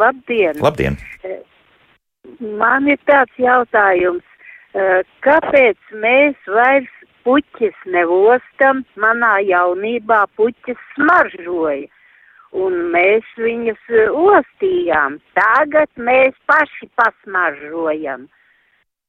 Labdien! 0.00 0.56
Labdien. 0.64 0.96
Man 2.40 2.88
ir 2.88 2.96
tāds 3.04 3.36
jautājums, 3.36 4.24
kāpēc 5.26 5.92
mēs 5.92 6.48
vairs 6.48 6.88
puķis 7.28 7.76
nevostam? 7.92 8.86
Manā 8.96 9.34
jaunībā 9.44 10.24
puķis 10.38 10.80
smaržoja. 10.94 11.92
Un 12.54 12.76
mēs 12.94 13.26
viņus 13.40 13.90
eh, 13.90 14.10
ostījām. 14.10 15.18
Tagad 15.38 15.90
mēs 15.98 16.36
paši 16.50 16.88
pasmaržojam. 16.98 18.28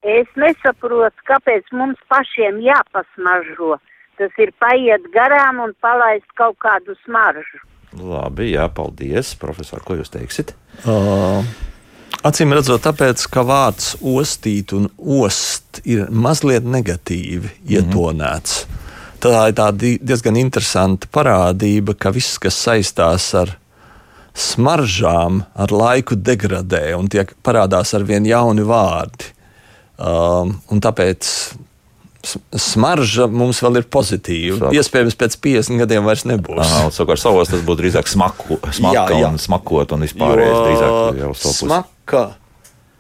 Es 0.05 0.29
nesaprotu, 0.37 1.25
kāpēc 1.29 1.69
mums 1.73 2.01
pašiem 2.11 2.59
jāpasmaržo. 2.65 3.79
Tas 4.19 4.35
ir 4.39 4.51
paiet 4.61 5.07
garām 5.13 5.63
un 5.63 5.73
palaist 5.83 6.27
kaut 6.39 6.57
kādu 6.63 6.95
smaržu. 7.03 7.63
Labi, 7.95 8.51
jā, 8.53 8.67
paldies. 8.71 9.33
Profesor, 9.39 9.81
ko 9.83 9.97
jūs 9.99 10.11
teiksiet? 10.13 10.53
Uh, 10.85 11.43
acīm 12.27 12.53
redzot, 12.55 12.83
tāpēc, 12.85 13.25
ka 13.31 13.43
vārds 13.47 13.95
ostīt 13.99 14.75
un 14.77 14.89
ost 14.99 15.81
ir 15.87 16.07
mazliet 16.11 16.67
negatīvi 16.67 17.55
ietonēts. 17.65 18.65
Mm 18.65 18.71
-hmm. 18.71 18.74
Tā 19.25 19.47
ir 19.49 19.55
tā 19.57 19.71
di- 19.73 19.97
diezgan 19.97 20.37
interesanta 20.37 21.09
parādība, 21.09 21.95
ka 21.97 22.11
viss, 22.13 22.37
kas 22.37 22.57
saistās 22.61 23.31
ar 23.39 23.55
smaržām, 24.35 25.43
ar 25.55 25.71
laiku 25.73 26.15
degradē 26.19 26.91
un 26.99 27.07
tiek 27.11 27.31
parādās 27.45 27.93
ar 27.97 28.03
vien 28.05 28.25
jauni 28.27 28.65
vārdi. 28.67 29.31
Um, 29.97 30.57
un 30.69 30.81
tāpēc 30.83 31.23
smarža 32.57 33.27
mums 33.31 33.61
vēl 33.63 33.79
ir 33.81 33.85
pozitīva. 33.93 34.57
Saka. 34.59 34.73
Iespējams, 34.75 35.17
pēc 35.19 35.37
50 35.45 35.81
gadiem 35.83 36.07
vairs 36.07 36.25
nebūs. 36.27 36.61
Aha, 36.63 36.87
savukārt 36.93 37.21
savos 37.21 37.51
tas 37.53 37.61
būtu 37.65 37.83
drīzāk 37.83 38.09
smaku, 38.09 38.57
smaka 38.73 38.95
Jā, 39.13 39.21
jā. 39.21 39.29
un 39.29 39.37
smakot 39.41 39.93
un 39.95 40.05
vispārējais 40.07 40.57
drīzāk 40.65 41.21
jau 41.21 41.29
uz 41.35 41.43
to 41.43 41.51
pusi. 41.53 41.67
smaka. 41.67 42.23
ā, 42.25 42.33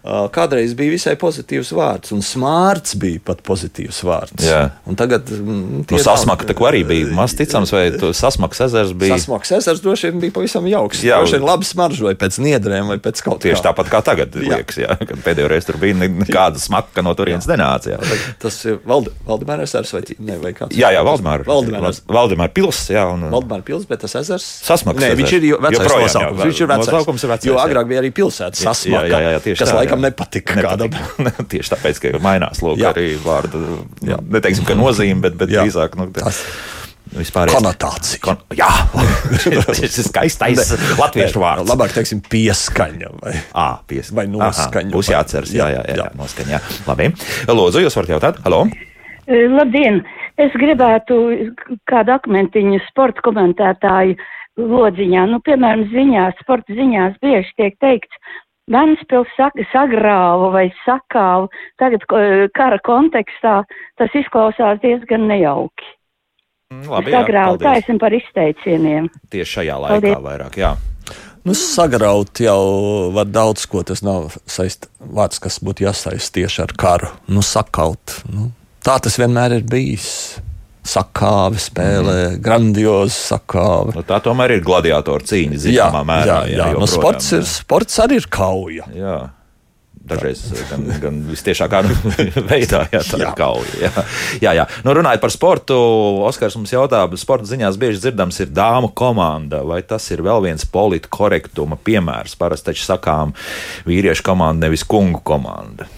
Kādreiz 0.05 0.75
bija 0.77 0.93
visai 0.93 1.15
pozitīvs 1.17 1.71
vārds, 1.73 2.11
un 2.13 2.19
smārts 2.21 2.93
bija 3.01 3.17
pat 3.25 3.39
pozitīvs 3.47 4.03
vārds. 4.05 4.43
Jā. 4.45 4.59
Un 4.85 4.93
tagad 4.99 5.25
mm, 5.33 5.63
Nu, 5.81 5.83
nav- 5.89 6.03
sasmaka 6.05 6.45
tā 6.45 6.53
arī 6.69 6.83
bija 6.85 7.07
maz 7.15 7.33
ticams, 7.33 7.71
vai 7.73 7.87
sasmaks 8.13 8.61
ezers 8.67 8.93
bija. 8.93 9.17
Sasmaks 9.17 9.51
ezers 9.57 9.81
droši 9.81 10.11
vien 10.11 10.21
bija 10.21 10.35
pavisam 10.35 10.67
jauks. 10.69 11.01
Jā. 11.01 11.15
Jā, 11.15 11.21
droši 11.23 11.39
vien 11.39 11.47
labi 11.49 11.65
smaržoja 11.65 12.19
pēc 12.21 12.37
niedrēm 12.45 12.91
vai 12.93 12.97
pēc 13.01 13.23
kaut 13.25 13.39
kā. 13.39 13.47
Tieši 13.49 13.65
tāpat 13.65 13.89
kā 13.89 14.03
tagad, 14.05 14.35
liekas, 14.37 14.77
jā, 14.83 14.93
kad 14.99 15.17
pēdējo 15.25 15.49
reizi 15.49 15.71
tur 15.71 15.79
bija 15.81 15.97
ne- 15.97 16.11
nekāda 16.21 16.61
smaka 16.61 17.01
no 17.05 17.15
turienes 17.17 17.47
nenāca. 17.49 17.95
Jā, 17.95 18.21
Tas 18.45 18.59
ir 18.69 18.77
Valdi, 18.85 19.09
Valdemārs 19.25 19.65
ezers 19.65 19.93
vai, 19.95 20.03
ne, 20.19 20.37
vai 20.43 20.53
kāds? 20.53 20.77
jā, 20.77 20.91
jā 20.93 21.01
Valdemāra. 21.07 21.47
Valdemārs. 21.49 22.03
Valdemāra 22.05 22.53
pils, 22.53 22.83
jā. 22.93 23.07
Un, 23.13 23.25
Valdemāra 23.33 23.65
pils, 23.65 23.87
bet 23.89 24.05
tas 24.05 24.13
ezers. 24.21 24.45
Sasmaks 24.69 25.01
Nē, 25.01 25.15
viņš 25.17 25.33
ir 25.39 25.47
vecais 25.65 25.81
nosaukums. 25.81 26.39
jā, 26.39 26.45
Viņš 26.45 26.61
ir 26.61 26.67
vecais. 26.67 26.91
nosaukums 26.93 27.25
Jo 27.45 27.57
jā. 27.57 27.65
agrāk 27.65 27.87
bija 27.89 28.01
arī 28.03 28.11
pilsētas 28.13 28.61
Jā, 28.61 28.69
sasmaka, 28.73 29.09
jā, 29.09 29.33
jā, 29.35 29.39
tieši 29.45 29.59
kas 29.63 29.69
tā, 29.71 29.94
laikam 29.95 30.03
jā. 30.03 30.11
nepatika 30.11 30.61
kādam. 30.61 30.95
Tieši 31.51 31.73
tāpēc, 31.75 31.99
ka 32.03 32.13
mainās 32.23 32.61
lūk, 32.65 32.79
Jā. 32.83 32.91
arī 32.93 33.15
vārdu, 33.23 33.61
nu, 34.03 34.17
neteiksim, 34.35 34.67
ka 34.67 34.75
nozīme, 34.77 35.21
bet, 35.25 35.37
bet 35.39 35.53
Jā. 35.55 35.63
drīzāk 35.65 35.95
nu, 35.99 36.09
Tas- 36.15 36.43
vispār. 37.15 37.51
Konotācija. 37.53 38.19
Kon, 38.25 38.39
jā, 38.57 38.67
šis 39.79 39.99
ir 40.01 40.07
skaistais 40.09 40.73
latviešu 40.99 41.39
vārds. 41.43 41.69
Labāk 41.69 41.93
teiksim 41.95 42.19
pieskaņa. 42.25 43.11
Vai, 43.21 43.35
À, 43.55 43.67
pies... 43.87 44.11
Vai 44.15 44.27
noskaņu, 44.31 44.91
Būs 44.91 45.09
vai- 45.11 45.15
jāatceras, 45.17 45.53
jā, 45.55 45.69
jā, 45.71 45.79
jā, 45.79 45.87
jā, 45.93 45.95
jā. 45.95 46.09
jā. 46.09 46.19
noskaņa. 46.19 46.55
Jā. 46.57 46.61
Labi. 46.89 47.11
Lūdzu, 47.49 47.83
jūs 47.85 47.95
varat 48.01 48.15
jautāt? 48.17 48.41
Halo? 48.45 48.65
E, 49.25 49.45
Labdien! 49.53 50.01
Es 50.35 50.51
gribētu 50.59 51.15
kādu 51.87 52.11
akmentiņu 52.17 52.81
sporta 52.89 53.23
komentētāju 53.23 54.17
lodziņā. 54.59 55.21
Nu, 55.31 55.39
piemēram, 55.45 55.85
ziņās, 55.93 56.41
sporta 56.43 56.75
ziņās 56.75 57.15
bieži 57.23 57.53
tiek 57.59 57.77
teikts, 57.79 58.19
Vēnspils 58.71 59.29
saka, 59.37 59.61
sagrāva 59.69 60.49
vai 60.53 60.65
sakāva. 60.81 61.51
Tagad 61.77 62.05
kara 62.57 62.79
kontekstā 62.85 63.59
tas 63.99 64.17
izklausās 64.17 64.81
diezgan 64.81 65.27
nejauki. 65.29 65.91
Labi, 66.73 67.13
jā, 67.13 67.21
sagrāva, 67.21 67.53
paldies. 67.53 67.67
taisam 67.67 67.99
par 68.01 68.15
izteicieniem. 68.17 69.11
Tieši 69.29 69.59
šajā 69.59 69.75
laikā 69.83 69.99
Paldies. 69.99 70.17
vairāk, 70.25 70.57
jā. 70.57 70.73
Nu, 71.45 71.53
sagraut 71.53 72.41
jau 72.41 73.11
var 73.13 73.29
daudz 73.29 73.67
ko. 73.69 73.83
Tas 73.85 74.01
nav 74.01 74.33
saist, 74.49 74.89
vārds, 74.97 75.37
kas 75.43 75.59
būtu 75.61 75.85
jāsaist 75.85 76.33
tieši 76.33 76.63
ar 76.65 76.73
karu. 76.73 77.11
Nu, 77.29 77.45
sakaut. 77.45 78.17
Nu, 78.25 78.49
tā 78.81 78.97
tas 78.97 79.19
vienmēr 79.21 79.59
ir 79.59 79.69
bijis. 79.69 80.09
Sakāve 80.85 81.61
spēlē, 81.61 82.17
mm. 82.35 82.41
grandiozi 82.45 83.15
sakāve. 83.15 83.95
Nu, 83.97 84.03
tā 84.05 84.19
tomēr 84.23 84.57
ir 84.57 84.65
gladiatoru 84.65 85.25
cīņa, 85.25 85.63
zināmā 85.63 86.03
mērā. 86.05 86.43
jā, 86.45 86.59
jā. 86.59 86.67
Nu, 86.75 86.85
joprojām, 86.85 86.91
sports, 86.93 87.31
jā. 87.31 87.39
ir, 87.41 87.49
sports 87.49 88.03
arī 88.05 88.21
ir 88.21 88.29
kauja. 88.29 88.85
Jā. 88.93 89.17
Dažreiz 90.05 90.43
gan, 90.69 90.83
gan 91.01 91.15
visciešākā 91.31 91.79
veidā, 92.51 92.83
ja 92.93 93.01
tā 93.01 93.17
ir 93.17 93.31
kauja. 93.37 93.71
Jā, 93.81 94.03
jā, 94.43 94.51
jā. 94.59 94.65
Nu, 94.85 94.93
runājot 94.93 95.23
par 95.23 95.33
sportu, 95.33 95.77
Oskars 96.27 96.57
mums 96.59 96.73
jautā, 96.75 97.01
sporta 97.17 97.49
ziņās 97.49 97.79
bieži 97.81 98.03
dzirdams 98.03 98.37
ir 98.45 98.51
dāmu 98.53 98.91
komanda. 98.93 99.63
Vai 99.65 99.81
tas 99.87 100.05
ir 100.13 100.21
vēl 100.25 100.45
viens 100.45 100.67
politkorektuma 100.69 101.79
piemērs? 101.81 102.37
Parasti 102.37 102.69
taču 102.69 102.85
sakām 102.85 103.33
vīriešu 103.89 104.27
komanda, 104.29 104.67
nevis 104.67 104.85
kungu 104.85 105.23
komanda. 105.25 105.89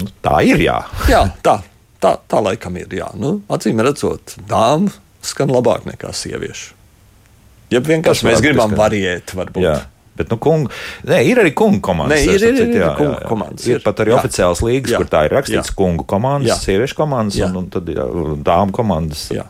Nu, 0.00 0.08
tā 0.24 0.40
ir, 0.48 0.64
jā. 0.64 0.78
Jā, 1.12 1.26
tā, 1.44 1.58
tā, 2.02 2.16
tā 2.28 2.42
laikam 2.42 2.76
ir. 2.82 2.90
Jā. 2.98 3.08
Nu, 3.18 3.36
acīm 3.52 3.80
redzot, 3.86 4.36
dāmas 4.50 4.98
skan 5.22 5.52
labāk 5.54 5.86
nekā 5.88 6.10
sieviešu. 6.12 6.74
Ja 7.72 7.80
vienkārši 7.80 8.26
mēs 8.28 8.42
gribam 8.44 8.74
variēt, 8.76 9.32
varbūt. 9.38 9.62
Jā. 9.64 9.78
Bet, 10.12 10.28
nu, 10.28 10.36
kungu, 10.36 10.68
nē, 11.08 11.22
ir 11.24 11.38
arī 11.40 11.54
kungu 11.56 11.80
komandas. 11.80 12.18
Nē, 12.20 12.34
ir- 12.34 12.42
ir- 12.50 12.58
ir 12.68 12.82
jā, 12.82 12.90
kungu 12.98 13.14
jā, 13.14 13.20
jā. 13.22 13.28
komandas, 13.30 13.66
Ir 13.66 13.76
ir. 13.78 13.80
pat 13.86 13.96
arī 14.04 14.10
Jā. 14.12 14.18
oficiāls 14.20 14.60
līgas, 14.60 14.90
Jā. 14.92 14.98
kur 15.00 15.06
tā 15.08 15.22
ir 15.24 15.30
rakstīts 15.32 15.70
Jā. 15.72 15.74
kungu 15.78 16.04
komandas, 16.04 16.50
Jā. 16.50 16.56
sieviešu 16.66 16.94
komandas 16.98 17.38
Jā. 17.40 17.46
un, 17.48 17.56
un 17.56 17.70
tad 17.70 17.86
jā, 17.88 18.04
dāmu 18.44 18.72
komandas. 18.76 19.22
Jā. 19.32 19.46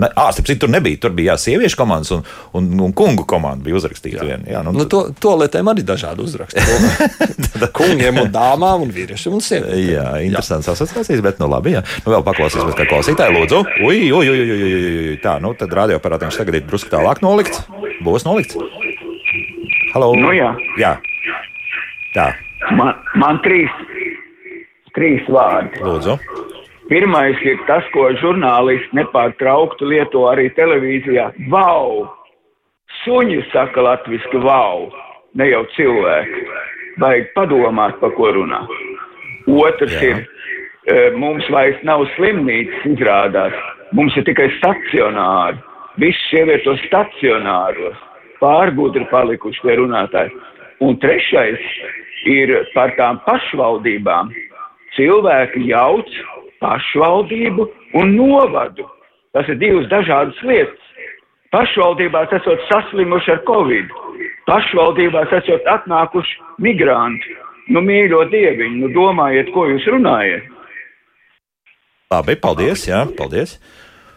Ne, 0.00 0.08
à, 0.18 0.26
starp 0.34 0.48
citu, 0.48 0.64
tur 0.64 0.72
nebija. 0.72 0.98
Tur 1.04 1.12
bija 1.16 1.32
jā, 1.34 1.36
sieviešu 1.44 1.78
komandas 1.78 2.10
un, 2.16 2.22
un, 2.58 2.68
un 2.86 2.92
kungu 2.96 3.24
komanda 3.28 3.64
bija 3.66 3.76
uzrakstīta. 3.78 4.24
Vien, 4.26 4.44
jā, 4.50 4.62
nu, 4.66 4.72
Nu, 4.76 4.86
to, 4.90 5.04
to 5.22 5.34
lietēm 5.40 5.70
arī 5.72 5.84
dažādi 5.86 6.24
uzraksti. 6.24 6.60
Kungiem 7.78 8.18
un 8.24 8.30
dāmām 8.34 8.84
un 8.86 8.92
vīriešiem 8.94 9.36
un 9.38 9.42
sievietēm. 9.44 9.82
Jā, 9.92 10.06
interesants 10.26 10.68
asociācijas, 10.74 11.22
bet 11.24 11.40
nu 11.42 11.48
labi. 11.52 11.76
Jā. 11.76 11.84
Nu, 12.04 12.12
vēl 12.14 12.24
paklausīsimies, 12.26 12.76
kā 12.78 12.88
klausītāji 12.90 13.36
lūdzu. 13.38 13.62
Ui, 13.86 13.98
ui, 14.12 14.28
ui, 14.30 14.40
ui, 14.44 14.54
ui, 14.54 14.72
ui. 15.14 15.18
Tā, 15.24 15.36
nu 15.42 15.54
tad 15.58 15.72
radioaparātiem 15.78 16.30
viņš 16.32 16.40
tagad 16.42 16.58
ir 16.60 16.66
drusku 16.68 16.92
tālāk 16.92 17.22
nolikts. 17.24 17.62
Būs 18.04 18.26
nolikts. 18.26 18.58
Halo. 19.94 20.10
Nu 20.18 20.32
jā. 20.34 20.50
Jā. 20.80 20.96
Tā, 22.14 22.32
Man, 22.72 22.94
man 23.20 23.38
trīs, 23.44 23.68
trīs 24.96 25.26
vārdi. 25.28 25.82
lūdzu. 25.84 26.14
Pirmais 26.88 27.38
ir 27.48 27.60
tas, 27.64 27.84
ko 27.94 28.10
žurnālisti 28.20 28.98
nepārtraukti 28.98 29.86
lieto 29.88 30.26
arī 30.28 30.50
televīzijā. 30.56 31.30
Vau! 31.52 32.04
Suņi 33.02 33.40
saka 33.52 33.82
latviski 33.84 34.40
vau, 34.44 34.90
ne 35.34 35.48
jau 35.48 35.62
cilvēki. 35.76 36.42
Vajag 37.00 37.30
padomāt, 37.34 37.96
pa 38.02 38.10
ko 38.14 38.30
runā. 38.36 38.60
Otrs 39.50 39.96
Jā. 39.96 40.10
ir, 40.10 40.20
e, 40.86 40.98
mums 41.16 41.48
vairs 41.50 41.80
nav 41.88 42.04
slimnīcas 42.14 42.84
izrādās, 42.92 43.56
mums 43.92 44.16
ir 44.20 44.28
tikai 44.28 44.50
stacionāri. 44.60 45.58
Viss 46.00 46.36
ievieto 46.36 46.76
stacionāros. 46.84 47.98
Pārgudri 48.42 49.08
palikuši 49.10 49.64
tie 49.64 49.76
runātāji. 49.80 50.36
Un 50.84 50.96
trešais 51.00 51.66
ir 52.28 52.56
par 52.74 52.92
tām 52.98 53.20
pašvaldībām. 53.24 54.32
Cilvēki 54.96 55.68
jauc 55.70 56.10
pašvaldību 56.64 57.68
un 58.00 58.16
novadu. 58.16 58.88
Tas 59.36 59.48
ir 59.50 59.60
divas 59.60 59.86
dažādas 59.92 60.40
lietas. 60.46 60.80
Pašvaldībās 61.54 62.32
esot 62.34 62.62
saslimuši 62.70 63.36
ar 63.36 63.40
covid, 63.46 63.92
pašvaldībās 64.48 65.34
esot 65.38 65.68
atnākuši 65.76 66.40
migranti. 66.64 67.36
Nu, 67.72 67.80
mīļo 67.80 68.26
dieviņu, 68.32 68.80
nu 68.82 68.90
domājiet, 68.92 69.48
ko 69.54 69.68
jūs 69.70 69.86
runājat. 69.88 70.50
Labi, 72.12 72.36
paldies. 72.36 72.84
Jā, 72.90 73.04
paldies. 73.18 73.56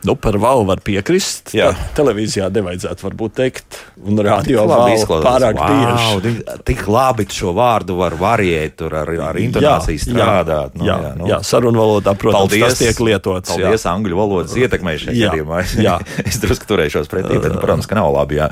Nu, 0.06 0.14
par 0.16 0.38
vau 0.38 0.62
var 0.68 0.78
piekrist. 0.86 1.50
Jā. 1.58 1.72
Televīzijā 1.98 2.52
nevajadzētu 2.54 3.02
varbūt 3.08 3.34
teikt, 3.40 3.80
un 4.06 4.20
radio 4.24 4.64
izklausās. 4.94 5.26
pārāk 5.26 5.58
Vau, 5.58 6.20
bieži. 6.22 6.22
tik- 6.38 6.64
Tik 6.68 6.88
labi 6.88 7.26
šo 7.34 7.54
vārdu 7.58 7.98
var 7.98 8.12
variēt, 8.14 8.76
tur 8.78 8.94
ar, 8.96 9.10
ar 9.10 9.36
intonāciju 9.36 9.98
strādāt. 10.00 10.76
Nu, 10.76 10.86
jā, 10.86 10.98
jā, 11.02 11.14
nu. 11.18 11.28
jā 11.28 11.40
sarunvalodā, 11.42 12.14
protams, 12.18 12.54
tas 12.54 12.78
tiek 12.80 13.00
lietots. 13.00 13.50
Paldies, 13.50 13.84
angļu 13.90 14.16
valodas 14.16 14.56
ietekmei 14.56 14.98
šajā 15.02 15.16
Jā, 15.18 15.32
gadījumā. 15.34 15.64
jā. 15.88 15.98
es 16.26 16.38
drusku 16.40 16.66
turēšos 16.70 17.10
pretī, 17.10 17.42
bet, 17.42 17.58
protams, 17.60 17.88
ka 17.90 17.96
nav 17.96 18.14
labi. 18.14 18.36
Jā. 18.38 18.52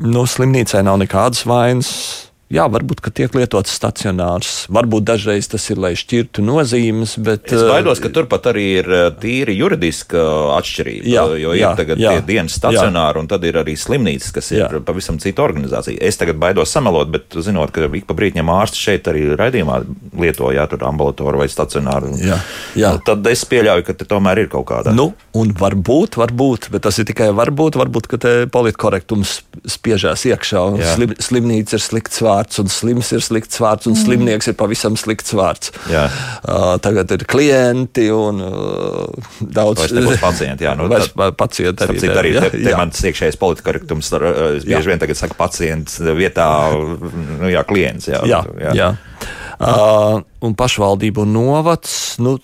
Nu, 0.00 0.24
slimnīcai 0.24 0.82
nav 0.82 0.98
nekādas 1.04 1.44
vainas. 1.46 2.25
Jā, 2.52 2.68
varbūt 2.70 3.00
tiek 3.10 3.32
lietots 3.34 3.72
stacionārs. 3.74 4.50
Varbūt 4.70 5.02
dažreiz 5.08 5.48
tas 5.50 5.64
ir, 5.72 5.80
lai 5.82 5.96
šķirtu 5.98 6.44
nozīmes, 6.46 7.16
bet. 7.18 7.50
Es 7.50 7.64
baidos, 7.66 7.98
ka 8.02 8.10
turpat 8.14 8.46
arī 8.52 8.66
ir 8.78 8.90
eh, 8.94 9.06
tīri 9.18 9.56
juridiska 9.58 10.22
atšķirība. 10.54 11.08
Jā, 11.10 11.24
jo 11.42 11.54
jā, 11.58 11.72
ir 11.72 11.80
tagad 11.80 12.02
jā, 12.02 12.12
tie 12.14 12.26
dienas 12.28 12.54
stacionāri, 12.54 13.18
un 13.18 13.30
tad 13.30 13.42
ir 13.48 13.58
arī 13.58 13.74
slimnīcas, 13.78 14.30
kas 14.36 14.52
ir 14.54 14.62
Jā. 14.62 14.82
pavisam 14.86 15.18
cita 15.22 15.42
organizācija. 15.42 15.98
Es 15.98 16.20
tagad 16.20 16.38
baidos 16.38 16.70
samelot, 16.70 17.10
bet 17.10 17.34
zinot, 17.34 17.72
ka 17.74 17.88
ik 17.90 18.06
pa 18.06 18.14
brītņiem 18.18 18.52
ārsti 18.54 18.82
šeit 18.84 19.10
arī 19.10 19.24
raidījumā 19.40 19.80
lietojā 20.22 20.68
tur 20.70 20.86
ambulatoru 20.86 21.42
vai 21.42 21.48
stacionāru. 21.50 22.12
Jā, 22.22 22.38
jā. 22.78 22.94
Nu, 22.94 23.02
tad 23.10 23.26
es 23.32 23.42
pieļauju, 23.50 23.88
ka 23.90 23.98
tomēr 24.06 24.44
ir 24.44 24.52
kaut 24.54 24.68
kāda. 24.70 24.94
Nu, 24.94 25.08
un 25.34 25.50
varbūt, 25.56 26.20
varbūt, 26.22 26.70
bet 26.74 26.86
tas 26.86 27.02
ir 27.02 27.10
tikai 27.10 27.32
varbūt, 27.34 27.80
varbūt 27.82 28.06
ka 28.14 28.22
te 28.22 28.36
politkorektums 28.54 29.40
spiežās 29.66 30.28
iekšā. 30.30 30.64
un 30.70 30.80
Jā. 30.84 30.94
Slim, 30.94 31.18
slimnīca 31.26 31.74
ir 31.74 31.82
slikts 31.82 32.22
vārds, 32.22 32.35
un 32.62 32.68
slims 32.72 33.12
ir 33.16 33.22
slikts 33.24 33.58
vārds, 33.62 33.86
un 33.88 33.94
Mm. 33.96 34.02
slimnieks 34.04 34.48
ir 34.48 34.54
pavisam 34.54 34.96
slikts 35.00 35.32
vārds. 35.36 35.70
Jā. 35.90 36.04
Uh, 36.44 36.76
tagad 36.78 37.10
ir 37.16 37.24
klienti 37.24 38.08
un 38.12 38.40
uh, 38.40 39.06
daudz 39.40 39.86
nebūs 39.92 40.20
pacienti, 40.20 40.64
jā, 40.68 40.74
nu, 40.76 40.88
pa- 41.16 41.30
pacienti 41.32 41.84
arī. 41.86 41.98
citu, 42.00 42.18
arī 42.20 42.34
jā, 42.34 42.40
te, 42.46 42.50
te 42.58 42.70
jā. 42.70 42.76
mans 42.76 43.00
iekšējais 43.00 43.38
politikorektums, 43.40 44.10
Jā. 44.12 44.60
bieži 44.66 44.86
vien 44.92 44.98
tagad 44.98 45.16
saku 45.16 45.34
pacients 45.38 45.98
vietā, 46.00 46.48
nu 47.40 47.48
jā, 47.48 47.64
klients. 47.64 48.06
Jā, 48.08 48.20
Jā, 48.26 48.42
jā. 48.60 48.72
jā. 48.76 48.90
Uh, 49.60 50.20
un 50.44 50.52
pašvaldību 50.54 51.24
novads. 51.24 52.18
Nu, 52.20 52.36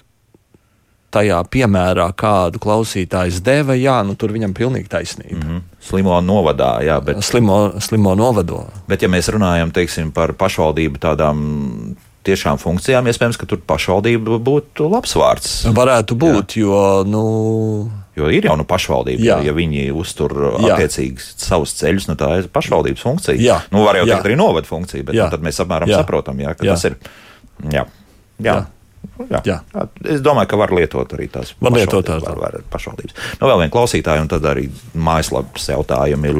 Tajā 1.12 1.42
piemērā, 1.52 2.06
kādu 2.16 2.60
klausītājs 2.62 3.42
deva, 3.44 3.76
jā, 3.76 3.98
nu, 4.06 4.14
tur 4.16 4.32
viņam 4.32 4.54
pilnīgi 4.56 4.88
taisnība. 4.88 5.36
Mm 5.36 5.48
-hmm. 5.48 5.60
Slimo 5.84 6.20
novadā, 6.24 6.78
jā, 6.80 7.00
bet. 7.04 7.20
Slimo, 7.24 7.72
slimo 7.80 8.14
novado. 8.14 8.64
Bet, 8.88 9.02
ja 9.02 9.08
mēs 9.08 9.28
runājam 9.28 9.72
teiksim, 9.72 10.12
par 10.12 10.32
pašvaldību 10.32 10.98
tādām 10.98 11.96
tiešām 12.22 12.58
funkcijām, 12.58 13.06
iespējams, 13.06 13.36
ka 13.36 13.46
tur 13.46 13.58
pašvaldība 13.66 14.38
būtu 14.38 14.88
labs 14.90 15.14
vārds. 15.18 15.50
Varētu 15.74 16.14
būt, 16.14 16.56
jā. 16.56 16.62
jo. 16.62 17.04
Nu, 17.04 17.90
Jo 18.16 18.28
ir 18.28 18.44
jau 18.44 18.58
nu 18.60 18.64
pašvaldība, 18.68 19.24
Jā. 19.24 19.38
ja, 19.40 19.54
viņi 19.56 19.86
uztur 19.96 20.34
attiecīgi 20.60 21.22
savus 21.40 21.72
ceļus, 21.78 22.10
nu 22.10 22.16
tā 22.20 22.28
ir 22.42 22.48
pašvaldības 22.52 23.00
funkcija. 23.06 23.40
Jā. 23.40 23.56
Nu, 23.72 23.86
var 23.86 23.96
jau 23.96 24.04
teikt 24.04 24.28
arī 24.28 24.36
novada 24.36 24.68
funkcija, 24.68 25.06
bet 25.08 25.16
nu, 25.16 25.24
tad 25.32 25.40
mēs 25.44 25.60
apmēram 25.64 25.88
Jā. 25.88 26.02
saprotam, 26.02 26.42
jā, 26.44 26.52
ka 26.52 26.66
Jā. 26.68 26.76
tas 26.76 26.84
ir. 26.90 26.98
Jā. 27.72 27.86
Jā. 28.36 28.44
Jā. 28.44 28.56
Jā. 29.32 29.58
Es 30.08 30.22
domāju, 30.24 30.48
ka 30.50 30.58
var 30.60 30.72
lietot 30.74 31.10
arī 31.16 31.28
tās 31.32 31.52
Var 31.60 31.74
lietot 31.76 32.06
pašvaldības, 32.06 32.28
var, 32.28 32.38
var 32.40 32.70
pašvaldības. 32.72 33.18
Nu, 33.40 33.48
vēl 33.50 33.58
viena 33.60 33.74
klausītāja, 33.74 34.24
un 34.24 34.30
tad 34.32 34.46
arī 34.48 34.68
mājaslapas 34.96 35.68
jautājumi. 35.74 36.32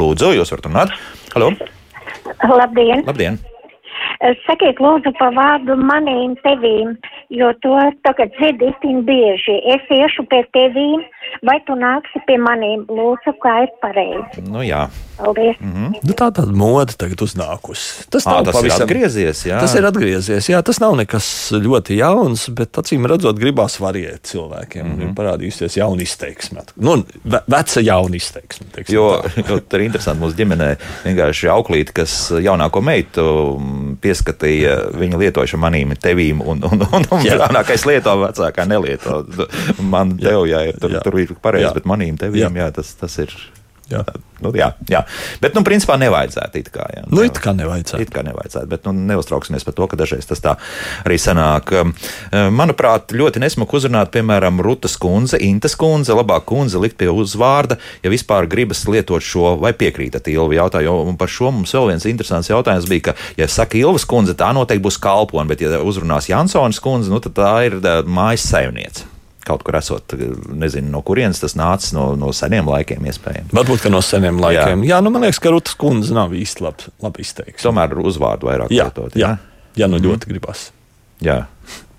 Lūdzu, 0.00 0.32
jūs 0.36 0.52
varat 0.54 0.66
runāt. 0.70 0.96
Halo! 1.36 1.52
Labdien! 2.58 3.06
Labdien! 3.06 3.38
Sakiet, 4.46 4.80
lūdzu, 4.82 5.12
pa 5.18 5.28
vārdu 5.34 5.76
manīm 5.78 6.34
tevīm, 6.42 6.96
jo 7.34 7.52
to 7.62 7.76
tagad 8.06 8.32
dzird 8.34 8.64
iztīm 8.66 9.04
bieži. 9.06 9.60
Es 9.74 9.84
iešu 9.94 10.26
pie 10.30 10.42
tevīm, 10.56 11.04
vai 11.42 11.58
tu 11.66 11.76
nāksi 11.78 12.22
pie 12.26 12.38
manīm? 12.42 12.86
Lūdzu, 12.88 13.36
kā 13.42 13.62
ir 13.66 13.74
pareizi. 13.82 14.44
Nu, 14.48 14.62
jā. 14.66 14.88
Paldies! 15.18 15.56
Mm 15.60 15.72
-hmm. 15.72 15.94
nu, 16.02 16.12
tā 16.14 16.30
tāda 16.30 16.52
mode 16.54 16.94
tagad 16.94 17.22
uznākusi. 17.22 18.06
Tas, 18.10 18.26
nav 18.26 18.44
tas 18.44 18.62
ir 18.62 18.72
atgriezies, 18.72 19.46
jā. 19.46 19.60
Tas 19.60 19.74
ir 19.74 19.86
atgriezies. 19.86 20.48
Jā, 20.48 20.62
tas 20.62 20.80
nav 20.80 20.94
nekas 20.96 21.50
ļoti 21.52 21.98
jauns, 21.98 22.48
bet 22.48 22.78
acīm 22.78 23.06
redzot, 23.06 23.38
gribās 23.38 23.80
variēt 23.80 24.22
cilvēkiem. 24.22 24.86
Mm 24.86 24.98
-hmm. 24.98 25.02
Ir 25.02 25.14
parādījusies 25.14 25.76
jauna 25.76 26.02
izteiksme. 26.02 26.60
Nu, 26.76 27.04
ve 27.24 27.40
veca 27.46 27.80
jauna 27.80 28.16
izteiksme. 28.16 28.66
teiksim 28.72 28.94
Jo, 28.94 29.22
tā 29.70 29.74
ir 29.78 29.80
interesanti 29.80 30.22
mūsu 30.22 30.36
ģimenē. 30.36 30.76
Vienkārši 31.04 31.48
auklīte, 31.48 31.92
kas 31.92 32.30
jaunāko 32.30 32.80
meitu 32.80 33.24
pieskatīja, 34.00 34.76
viņa 34.98 35.18
lietoja 35.18 35.46
šo 35.46 35.58
manīm, 35.58 35.96
tevīm, 35.96 36.40
un, 36.40 36.62
un, 36.62 36.86
un, 36.92 37.04
un 37.10 37.26
Jā. 37.26 37.38
jaunākais 37.42 37.86
lieto, 37.86 38.14
vecākā 38.22 38.66
nelieto. 38.68 39.24
Man 39.80 40.16
tev, 40.18 40.46
jā, 40.46 40.62
ir, 40.68 40.78
tur, 40.78 40.90
Jā. 40.90 41.02
tur 41.02 41.17
ir 41.24 41.36
pareizi, 41.42 41.74
bet 41.74 41.88
manīm, 41.88 42.18
tevīm, 42.20 42.46
jā, 42.58 42.68
Jā. 42.68 42.74
tas, 42.80 42.94
tas 42.98 43.18
ir. 43.24 43.34
Jā. 43.88 44.02
Nu, 44.44 44.50
jā, 44.54 44.68
jā, 44.86 45.00
bet, 45.40 45.54
nu, 45.56 45.62
principā 45.66 45.96
nevajadzētu 45.98 46.58
it 46.60 46.66
kā. 46.70 46.84
Jā, 46.92 47.06
Nu, 47.08 47.22
it 47.24 47.38
kā 47.40 47.54
nevajadzētu. 47.56 48.04
It 48.04 48.12
kā 48.12 48.20
nevajadzētu, 48.26 48.68
bet 48.68 48.84
nu, 48.86 48.92
neuztrauksimies 49.08 49.64
par 49.64 49.74
to, 49.74 49.86
ka 49.88 49.96
dažreiz 49.98 50.28
tas 50.28 50.44
tā 50.44 50.52
arī 51.08 51.16
sanāk. 51.18 51.72
Um, 51.72 51.94
Manuprāt, 52.54 53.16
ļoti 53.16 53.40
nesmuki 53.42 53.78
uzrunāt, 53.80 54.12
piemēram, 54.12 54.60
Rutas 54.62 54.98
kundze, 55.00 55.40
Intas 55.42 55.74
kundze, 55.80 56.12
labāk 56.14 56.44
kundze 56.52 56.78
likt 56.84 57.00
pie 57.00 57.08
uzvārda, 57.08 57.80
ja 58.04 58.12
vispār 58.12 58.46
gribas 58.46 58.84
lietot 58.86 59.24
šo, 59.24 59.56
vai 59.64 59.72
piekrītat 59.72 60.28
Ilvi 60.30 60.60
jautājumu. 60.60 61.08
Un 61.08 61.18
par 61.18 61.32
šo 61.32 61.50
mums 61.56 61.72
vēl 61.74 61.94
viens 61.94 62.06
interesants 62.12 62.52
jautājums 62.52 62.86
bija, 62.92 63.08
ka, 63.08 63.18
ja 63.40 63.48
saka 63.50 63.80
Ilvas 63.80 64.04
kundze, 64.06 64.36
tā 64.38 64.52
noteikti 64.54 64.84
būs 64.84 65.00
kalpone, 65.02 65.48
bet 65.48 65.64
ja 65.64 65.80
uzrunās 65.80 66.28
Jansons 66.28 66.84
kundze, 66.84 67.10
nu, 67.10 67.24
tad 67.24 67.40
tā 67.40 67.54
ir 67.72 67.80
mājas 68.04 68.46
saimniece. 68.52 69.08
Kaut 69.48 69.62
kur 69.64 69.78
esot, 69.78 70.12
nezinu, 70.60 70.90
no 70.92 71.00
kurienes 71.06 71.40
tas 71.40 71.54
nācis, 71.56 71.94
no, 71.96 72.10
no 72.20 72.28
seniem 72.36 72.68
laikiem, 72.68 73.06
iespējams. 73.08 73.54
Varbūt 73.56 73.86
ka 73.86 73.92
no 73.92 74.02
seniem 74.04 74.40
laikiem. 74.42 74.84
Jā, 74.84 74.98
jā 74.98 75.02
nu, 75.04 75.12
man 75.14 75.24
liekas, 75.24 75.40
ka 75.40 75.52
Rutas 75.54 75.76
kundze 75.80 76.12
nav 76.16 76.34
īsti 76.36 76.66
labi, 76.66 76.90
labi 77.04 77.24
izteikta. 77.24 77.62
Tomēr 77.64 77.96
uzvārdu 78.04 78.50
vairāk 78.50 78.74
Jā, 78.74 78.90
lietot. 78.90 79.16
jā, 79.16 79.34
jā 79.78 79.88
nu 79.88 80.00
ļoti 80.04 80.28
gribas. 80.34 80.66
Jā. 81.24 81.46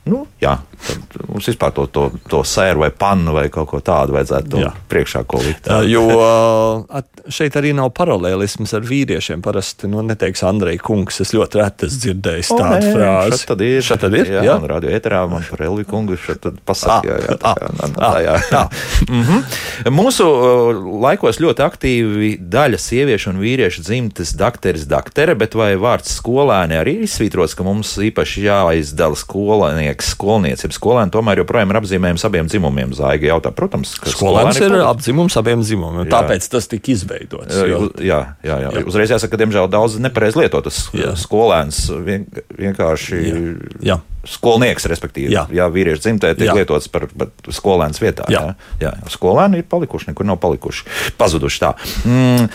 Nu, 0.10 0.24
jā, 0.42 0.60
tad 0.88 1.18
mums 1.30 1.48
vispār 1.50 1.74
to, 1.76 1.86
to, 1.94 2.04
to 2.32 2.42
sēru 2.48 2.84
vai 2.86 2.90
pannu 2.96 3.34
vai 3.36 3.48
kaut 3.54 3.68
ko 3.72 3.80
tādu 3.86 4.16
vajadzētu 4.18 4.62
Jā. 4.64 4.72
priekšā 4.92 5.24
ko 5.30 5.42
likt. 5.44 5.68
Jā, 5.70 5.82
Jo 5.90 6.04
uh, 6.16 6.86
at- 7.00 7.24
šeit 7.30 7.54
arī 7.60 7.74
nav 7.78 7.92
paralēlisms 7.98 8.72
ar 8.78 8.86
vīriešiem. 8.88 9.42
Parasti 9.46 9.90
nu, 9.92 10.02
neteiks 10.06 10.42
Andrei 10.48 10.78
Kungs. 10.82 11.20
Es 11.22 11.34
ļoti 11.36 11.60
reti 11.62 11.86
esmu 11.90 12.00
dzirdējis 12.06 12.52
O, 12.56 12.58
tādu 12.58 12.80
nē, 12.88 12.94
frāzi. 12.96 13.38
šeit 13.38 13.48
tad 13.52 13.62
ir. 13.66 13.82
Šeit 13.86 14.02
tad 14.06 14.16
ir. 14.18 14.32
Jā, 14.34 14.44
jā. 14.48 14.56
un 14.58 14.68
radio 14.72 14.94
ēterā 14.98 15.20
man 15.30 15.46
par 15.50 15.62
Elvi 15.68 15.86
kungu 15.90 16.18
šeit 16.18 16.42
tad 16.46 16.58
pasaka. 16.66 17.00
Ah, 17.00 17.08
jā, 17.10 17.18
jā, 17.28 17.38
tā, 17.44 17.54
jā, 17.60 17.70
tā, 17.80 18.08
ah, 18.08 18.18
jā. 18.26 18.38
tā. 18.50 18.64
Mhm. 19.10 19.44
Mūsu 20.00 20.26
uh, 20.26 20.80
laikos 21.06 21.40
ļoti 21.44 21.64
aktīvi 21.66 22.32
daļa 22.52 22.80
sieviešu 22.82 23.34
un 23.34 23.40
vīriešu 23.44 23.84
dzimtes 23.86 24.34
dakteris, 24.40 24.88
daktere, 24.90 25.36
bet 25.40 25.54
vai 25.60 25.74
vārds 25.80 26.16
skolēni 26.20 26.78
arī 26.80 26.98
izsvītrots, 27.06 27.56
ka 27.58 27.66
mums 27.68 27.94
īpaši 28.10 28.46
jāizdala 28.48 29.18
skolnieks, 29.20 30.14
skolniece, 30.16 30.69
jeb 30.70 30.76
skolēni 30.78 31.14
tomēr 31.14 31.42
joprojām 31.42 31.74
ir 31.74 31.80
apzīmējums 31.82 32.26
abiem 32.28 32.50
dzimumiem. 32.50 32.94
Zaiga 32.98 33.32
jautā, 33.32 33.52
protams, 33.56 33.96
ka 34.00 34.12
Skolēns 34.14 34.60
ir 34.62 34.76
apdzimums 34.86 35.38
abiem 35.40 35.64
dzimumiem. 35.66 36.06
Jā. 36.06 36.12
Tāpēc 36.14 36.46
tas 36.54 36.70
tika 36.70 36.94
izveidots. 36.94 37.56
Jā, 37.56 37.66
jo- 37.72 37.92
jā, 37.98 38.20
jā, 38.46 38.58
jā. 38.66 38.72
jā. 38.78 38.86
Uzreiz 38.90 39.14
jāsaka, 39.16 39.34
ka 39.34 39.42
diemžēl 39.44 39.70
daudz 39.72 39.98
nepareizi 40.02 40.44
lietotas 40.44 40.82
skolēns 41.20 41.82
vien, 42.06 42.28
vienkārši 42.60 43.22
Jā. 43.86 44.00
skolnieks, 44.28 44.86
respektīvi. 44.92 45.32
Jā. 45.34 45.48
jā 45.54 45.70
vīriešu 45.74 46.06
dzimtē 46.06 46.36
tiek 46.38 46.52
Jā. 46.52 46.60
lietots 46.62 46.92
par, 46.92 47.08
skolēns 47.50 48.02
vietā. 48.04 48.28
Jā. 48.30 48.54
Jā. 48.80 48.94
Jā. 48.94 48.94
Skolēni 49.10 49.64
ir 49.64 49.70
palikuši, 49.72 50.12
nekur 50.12 50.28
nav 50.28 50.40
palikuši, 50.44 50.86
pazuduši 51.18 51.66
tā. 51.66 51.74
Mm. 52.06 52.50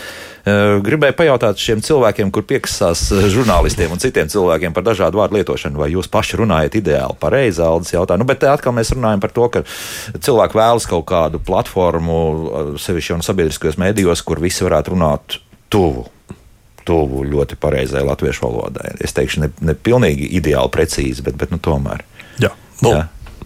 Eh, 0.45 0.77
Gribēju 0.85 1.15
pajautāt 1.17 1.61
šiem 1.61 1.81
cilvēkiem, 1.85 2.31
kur 2.33 2.45
piekasās 2.47 3.07
eh, 3.13 3.27
žurnālistiem 3.33 3.93
un 3.93 4.01
citiem 4.01 4.29
cilvēkiem 4.31 4.75
par 4.75 4.85
dažādu 4.87 5.19
vārdu 5.21 5.39
lietošanu, 5.39 5.79
vai 5.81 5.91
jūs 5.93 6.09
paši 6.11 6.39
runājat 6.41 6.79
ideāli, 6.79 7.17
pareizi, 7.21 7.63
Aldis 7.65 7.95
jautā. 7.95 8.17
Nu, 8.19 8.27
bet 8.27 8.41
te 8.43 8.49
atkal 8.51 8.75
mēs 8.77 8.93
runājam 8.95 9.23
par 9.23 9.33
to, 9.35 9.47
ka 9.53 9.63
cilvēki 10.15 10.59
vēlas 10.59 10.89
kaut 10.89 11.05
kādu 11.11 11.41
platformu, 11.45 12.17
eh, 12.17 12.73
sevišķi 12.81 13.19
no 13.19 13.27
sabiedriskajos 13.27 13.79
mēdījos, 13.81 14.25
kur 14.25 14.43
visi 14.43 14.65
varētu 14.67 14.95
runāt 14.95 15.39
tuvu. 15.73 16.07
Tuvu 16.85 17.23
ļoti 17.25 17.57
pareizai 17.57 18.03
latviešu 18.05 18.45
valodai. 18.45 18.91
Es 19.01 19.15
teikšu, 19.17 19.41
ne, 19.41 19.49
ne 19.65 19.73
pilnīgi 19.73 20.27
ideāli 20.37 20.69
precīzi, 20.69 21.25
bet, 21.25 21.39
bet 21.41 21.49
nu, 21.49 21.57
tomēr. 21.57 22.05
Jā. 22.43 22.51
Nu, 22.85 22.93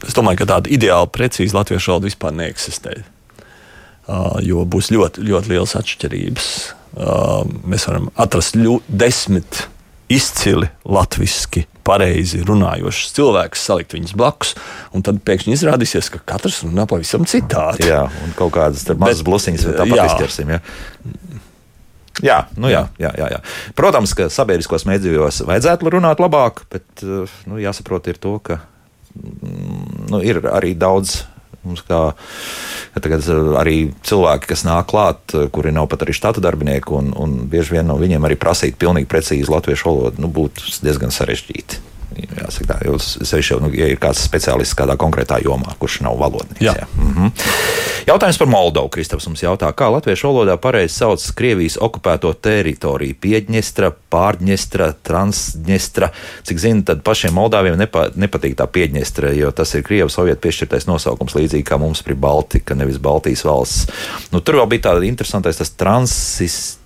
es 0.03 0.17
domāju, 0.17 0.41
ka 0.41 0.49
tāda 0.57 0.71
ideāli 0.75 1.07
precīza 1.15 1.55
latviešu 1.61 1.93
valoda 1.93 2.09
vispār 2.09 2.35
neeksistē. 2.35 2.97
Uh, 4.09 4.39
jo 4.41 4.63
būs 4.65 4.89
ļoti, 4.89 5.21
ļoti 5.27 5.51
liels 5.51 5.75
atšķirības. 5.77 6.47
Uh, 6.97 7.43
mēs 7.69 7.85
varam 7.85 8.07
atrast 8.17 8.57
desmit 8.89 9.67
izcili 10.09 10.65
latviešu, 10.89 11.67
pareizi 11.85 12.41
runājošus 12.45 13.13
cilvēkus, 13.17 13.65
salikt 13.69 13.93
viņus 13.93 14.15
blakus, 14.17 14.55
un 14.95 15.05
tad 15.05 15.21
pēkšņi 15.25 15.53
izrādīsies, 15.55 16.09
ka 16.13 16.21
katrs 16.33 16.63
runā 16.65 16.85
pavisam 16.89 17.25
citādi. 17.29 17.87
Jā, 17.89 18.03
un 18.25 18.33
kaut 18.37 18.53
kādas 18.57 18.85
mazas 18.97 19.23
blusiņas 19.25 19.67
vēl 19.67 19.77
tāpat 19.83 20.03
izķersim. 20.05 20.55
Ja? 20.55 20.61
Jā, 22.25 22.39
nu 22.59 22.71
jā, 22.71 22.83
jā, 22.99 23.13
jā, 23.15 23.29
jā. 23.35 23.39
Protams, 23.79 24.13
ka 24.17 24.27
sabiedriskos 24.33 24.85
mēdījos 24.89 25.43
vajadzētu 25.47 25.93
runāt 25.95 26.21
labāk, 26.21 26.65
bet 26.73 27.05
eh, 27.05 27.37
nu, 27.47 27.61
jāsaprot 27.61 28.09
ir 28.11 28.19
to, 28.19 28.35
ka 28.43 28.59
mm, 29.15 30.09
nu, 30.11 30.23
ir 30.25 30.41
arī 30.51 30.75
daudz. 30.77 31.21
Mums 31.59 31.81
kā 31.83 32.13
tagad 32.97 33.25
eh, 33.29 33.51
arī 33.59 33.77
cilvēki, 34.05 34.49
kas 34.53 34.65
nāk 34.67 34.89
klāt, 34.91 35.21
eh, 35.33 35.47
kuri 35.53 35.73
nav 35.75 35.89
pat 35.91 36.05
arī 36.05 36.15
štata 36.15 36.43
darbinieki, 36.43 36.93
un, 36.95 37.13
un 37.17 37.37
bieži 37.49 37.77
vien 37.77 37.89
no 37.89 37.99
viņiem 38.01 38.25
arī 38.25 38.39
prasīt 38.39 38.79
pilnīgi 38.81 39.09
precīzi 39.11 39.51
latviešu 39.51 39.89
valodu, 39.89 40.23
nu, 40.23 40.31
būtu 40.33 40.79
diezgan 40.85 41.13
sarežģīti. 41.13 41.88
Jāsaka 42.17 42.67
tā, 42.73 42.77
jo 42.87 42.97
sevišķi 42.99 43.53
jau, 43.53 43.59
nu, 43.63 43.71
ja 43.75 43.89
ir 43.91 43.99
kāds 44.01 44.21
speciālists 44.25 44.77
kādā 44.77 44.95
konkrētā 44.99 45.39
jomā, 45.43 45.75
kurš 45.79 46.01
nav 46.05 46.17
valodnieks. 46.19 46.63
Jā. 46.63 46.75
Jā. 46.79 46.87
Mhm. 46.97 47.31
Jautājums 48.09 48.39
par 48.41 48.49
Moldovu. 48.49 48.89
Kristaps 48.89 49.27
mums 49.29 49.43
jautā, 49.43 49.69
kā 49.77 49.89
latviešu 49.93 50.31
valodā 50.31 50.55
pareizi 50.61 50.95
sauc 50.95 51.21
Krievijas 51.37 51.77
okupēto 51.77 52.31
teritoriju- 52.33 53.17
Piedņestra, 53.25 53.91
Pārņestra, 54.09 54.93
Transņestra. 55.05 56.09
Cik 56.43 56.57
zinu, 56.57 56.85
tad 56.85 57.03
pašiem 57.03 57.35
Moldāviem 57.37 57.77
nepa, 57.77 58.09
nepatīk 58.15 58.55
tā 58.55 58.65
Piedņestra, 58.65 59.35
jo 59.37 59.51
tas 59.51 59.75
ir 59.75 59.83
Krievijas 59.83 60.17
Sovietu 60.17 60.41
piešķirtais 60.47 60.87
nosaukums, 60.87 61.35
līdzīgi 61.37 61.63
kā 61.63 61.77
mums 61.79 62.01
ir 62.07 62.15
Baltika, 62.15 62.73
nevis 62.73 62.97
Baltijas 62.97 63.43
valsts. 63.43 63.87
Nu, 64.31 64.39
tur 64.39 64.55
vēl 64.55 64.69
bija 64.69 64.89
tāds 64.89 65.05
interesants 65.05 65.57
tas 65.57 65.69
transis 65.69 66.78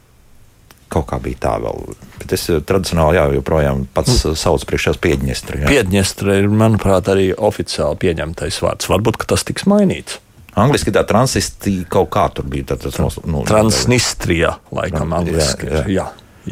kaut 0.93 1.07
kā 1.09 1.19
bija 1.23 1.41
tā 1.47 1.53
vēl. 1.63 1.95
Bet 2.21 2.35
es 2.37 2.45
tradicionāli 2.69 3.17
jā, 3.17 3.25
joprojām 3.39 3.85
pats 3.95 4.19
mm. 4.19 4.37
saucu 4.39 4.69
priekšā 4.69 4.95
Piedņestra. 5.03 5.63
Piedņestra 5.71 6.37
ir, 6.41 6.49
manuprāt, 6.53 7.09
arī 7.11 7.31
oficiāli 7.33 7.99
pieņemtais 8.05 8.61
vārds. 8.63 8.89
Varbūt 8.91 9.25
tas 9.29 9.45
tiks 9.47 9.67
mainīts. 9.69 10.19
Angliski 10.59 10.93
tā 10.93 11.01
transistija 11.09 11.87
kaut 11.89 12.11
kā 12.13 12.27
tur 12.35 12.45
bija. 12.49 12.73
Tā, 12.73 12.77
tas, 12.85 13.17
nu, 13.25 13.41
Transnistrija, 13.49 14.57
laikam, 14.73 15.15
angliski. 15.17 15.69
Jā, 15.69 15.85
jā. 15.89 16.09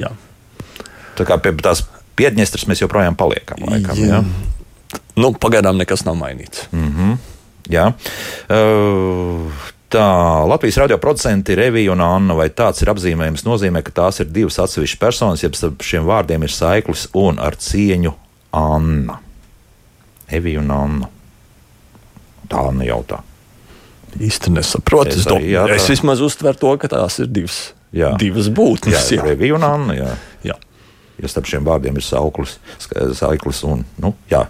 jā. 0.07 0.13
Tā 1.19 1.27
kā 1.29 1.37
pie 1.41 1.53
tās 1.61 1.85
Piedņestras 2.17 2.65
mēs 2.69 2.81
joprojām 2.83 3.15
paliekam. 3.17 3.61
Laikam, 3.69 3.97
jā. 3.97 4.19
Jā. 4.19 5.01
Nu, 5.21 5.31
pagaidām 5.39 5.77
nekas 5.79 6.03
nav 6.07 6.17
mainīts. 6.19 6.65
Mm 6.73 6.89
-hmm. 6.95 7.17
Jā. 7.71 7.93
Uh, 8.49 9.51
Tā 9.91 10.43
Latvijas 10.47 10.77
radio 10.77 10.95
producenti 10.97 11.55
Revija 11.55 11.91
un 11.91 12.01
Anna, 12.01 12.35
vai 12.37 12.47
tāds 12.55 12.79
ir 12.79 12.89
apzīmējums, 12.93 13.43
nozīmē, 13.43 13.81
ka 13.83 13.91
tās 13.91 14.21
ir 14.23 14.29
divas 14.31 14.55
atsevišķas 14.63 14.99
personas, 15.01 15.41
jeb 15.43 15.57
starp 15.59 15.83
šiem 15.83 16.05
vārdiem 16.07 16.45
ir 16.47 16.53
saiklis 16.55 17.09
un 17.19 17.41
ar 17.43 17.57
cieņu 17.59 18.13
Anna. 18.55 19.17
Evija 20.31 20.61
un 20.61 20.71
Anna. 20.71 21.09
Tā 22.47 22.63
Anna 22.69 22.87
jautā. 22.87 23.19
Īsti 24.15 24.53
nesaprotu. 24.55 25.17
Es, 25.19 25.27
arī, 25.27 25.51
jā, 25.57 25.65
tā... 25.67 25.75
es 25.75 25.89
vismaz 25.91 26.23
uztveru 26.23 26.59
to, 26.63 26.71
ka 26.79 26.91
tās 26.95 27.19
ir 27.19 27.27
divas, 27.31 27.59
jā. 27.91 28.13
divas 28.19 28.47
būtnes. 28.47 28.95
Jā, 28.95 29.19
jā. 29.19 29.27
Revija 29.27 29.59
un 29.59 29.67
Anna. 29.67 29.97
Jā. 29.97 30.15
jā. 30.53 30.57
Ja 31.19 31.33
starp 31.35 31.51
šiem 31.51 31.67
vārdiem 31.67 31.99
ir 31.99 32.07
sauklis, 32.07 32.55
saiklis 33.19 33.59
un, 33.67 33.83
nu, 33.99 34.15
jā. 34.31 34.45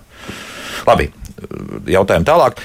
Labi, 0.85 1.09
jautājumi 1.89 2.29
tālāk. 2.29 2.61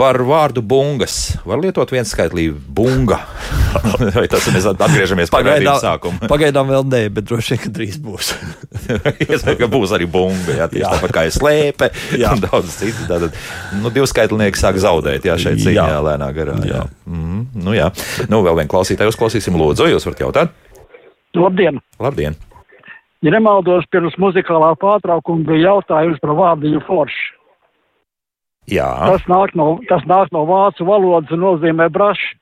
Par 0.00 0.16
vārdu 0.24 0.62
bungas. 0.64 1.34
Var 1.44 1.60
lietot 1.60 1.90
viens 1.92 2.08
skaitlī 2.08 2.46
bunga. 2.48 3.18
Vai 4.16 4.24
tas 4.32 4.46
ir 4.48 4.54
mēs 4.54 4.68
atgriežamies 4.70 5.28
pie 5.28 5.36
pagaidām, 5.36 5.76
sākuma? 5.82 6.28
pagaidām 6.30 6.70
vēl 6.72 6.86
nē, 6.88 7.00
bet 7.12 7.26
droši 7.28 7.52
vien, 7.52 7.60
ka 7.66 7.72
drīz 7.76 7.98
būs. 8.00 8.30
Iespējams, 9.26 9.58
ka 9.60 9.68
būs 9.68 9.92
arī 9.92 10.08
bunga. 10.08 10.56
Jā, 10.56 10.70
tieši 10.72 10.86
jā. 10.86 10.92
tāpat 10.94 11.12
kā 11.12 11.24
ir 11.28 11.34
slēpe 11.36 11.90
un 12.16 12.40
daudz 12.46 12.78
citu. 12.80 13.04
Tātad, 13.10 13.36
nu, 13.82 13.92
divi 13.92 14.08
skaitlinieki 14.08 14.62
sāk 14.62 14.80
zaudēt, 14.80 15.28
jā, 15.28 15.36
šeit 15.42 15.60
cīņā 15.60 15.88
jā. 15.92 15.98
lēnā 16.08 16.28
garā. 16.38 16.54
Jā. 16.64 16.80
Jā. 16.80 16.84
Mm, 17.04 17.42
nu, 17.60 17.74
jā. 17.76 17.90
Nu, 18.32 18.40
vēl 18.46 18.62
vien 18.62 18.70
klausītāju 18.72 19.12
uzklausīsim. 19.12 19.58
Lūdzu, 19.60 19.90
jūs 19.92 20.08
varat 20.08 20.24
jautāt? 20.24 20.56
Labdien! 21.36 21.82
Labdien! 22.00 22.40
Ja 23.20 23.34
nemaldos, 23.34 23.84
pirms 23.92 24.16
muzikālā 24.16 24.72
pārtraukuma 24.80 25.44
bija 25.44 25.74
jautājums 25.74 26.24
par 26.24 26.32
vārdiņu 26.38 26.80
foršu. 26.86 27.36
Jā. 28.70 28.90
Tas 29.10 29.26
nāk 29.30 29.56
no, 29.58 29.72
tas 29.90 30.04
nāk 30.08 30.30
no 30.34 30.44
vācu 30.48 30.86
valodas 30.86 31.32
un 31.34 31.42
nozīmē 31.44 31.88
braši. 31.92 32.36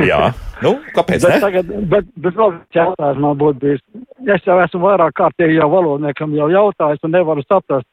Jā, 0.00 0.30
nu, 0.64 0.78
kāpēc? 0.94 1.24
bet, 1.26 1.42
tagad, 1.42 1.70
bet, 1.90 2.06
bet 2.16 2.36
vēl 2.38 2.54
viens 2.54 2.78
jautājums 2.78 3.20
man 3.20 3.38
būtu 3.40 3.60
bijis. 3.64 3.82
Es 4.30 4.46
jau 4.46 4.56
esmu 4.62 4.80
vairāk 4.86 5.16
kārtīgi 5.18 5.58
jau 5.58 5.68
valodniekam 5.72 6.32
jau 6.38 6.48
jautājis 6.52 7.04
un 7.04 7.12
nevaru 7.12 7.44
saprast, 7.44 7.86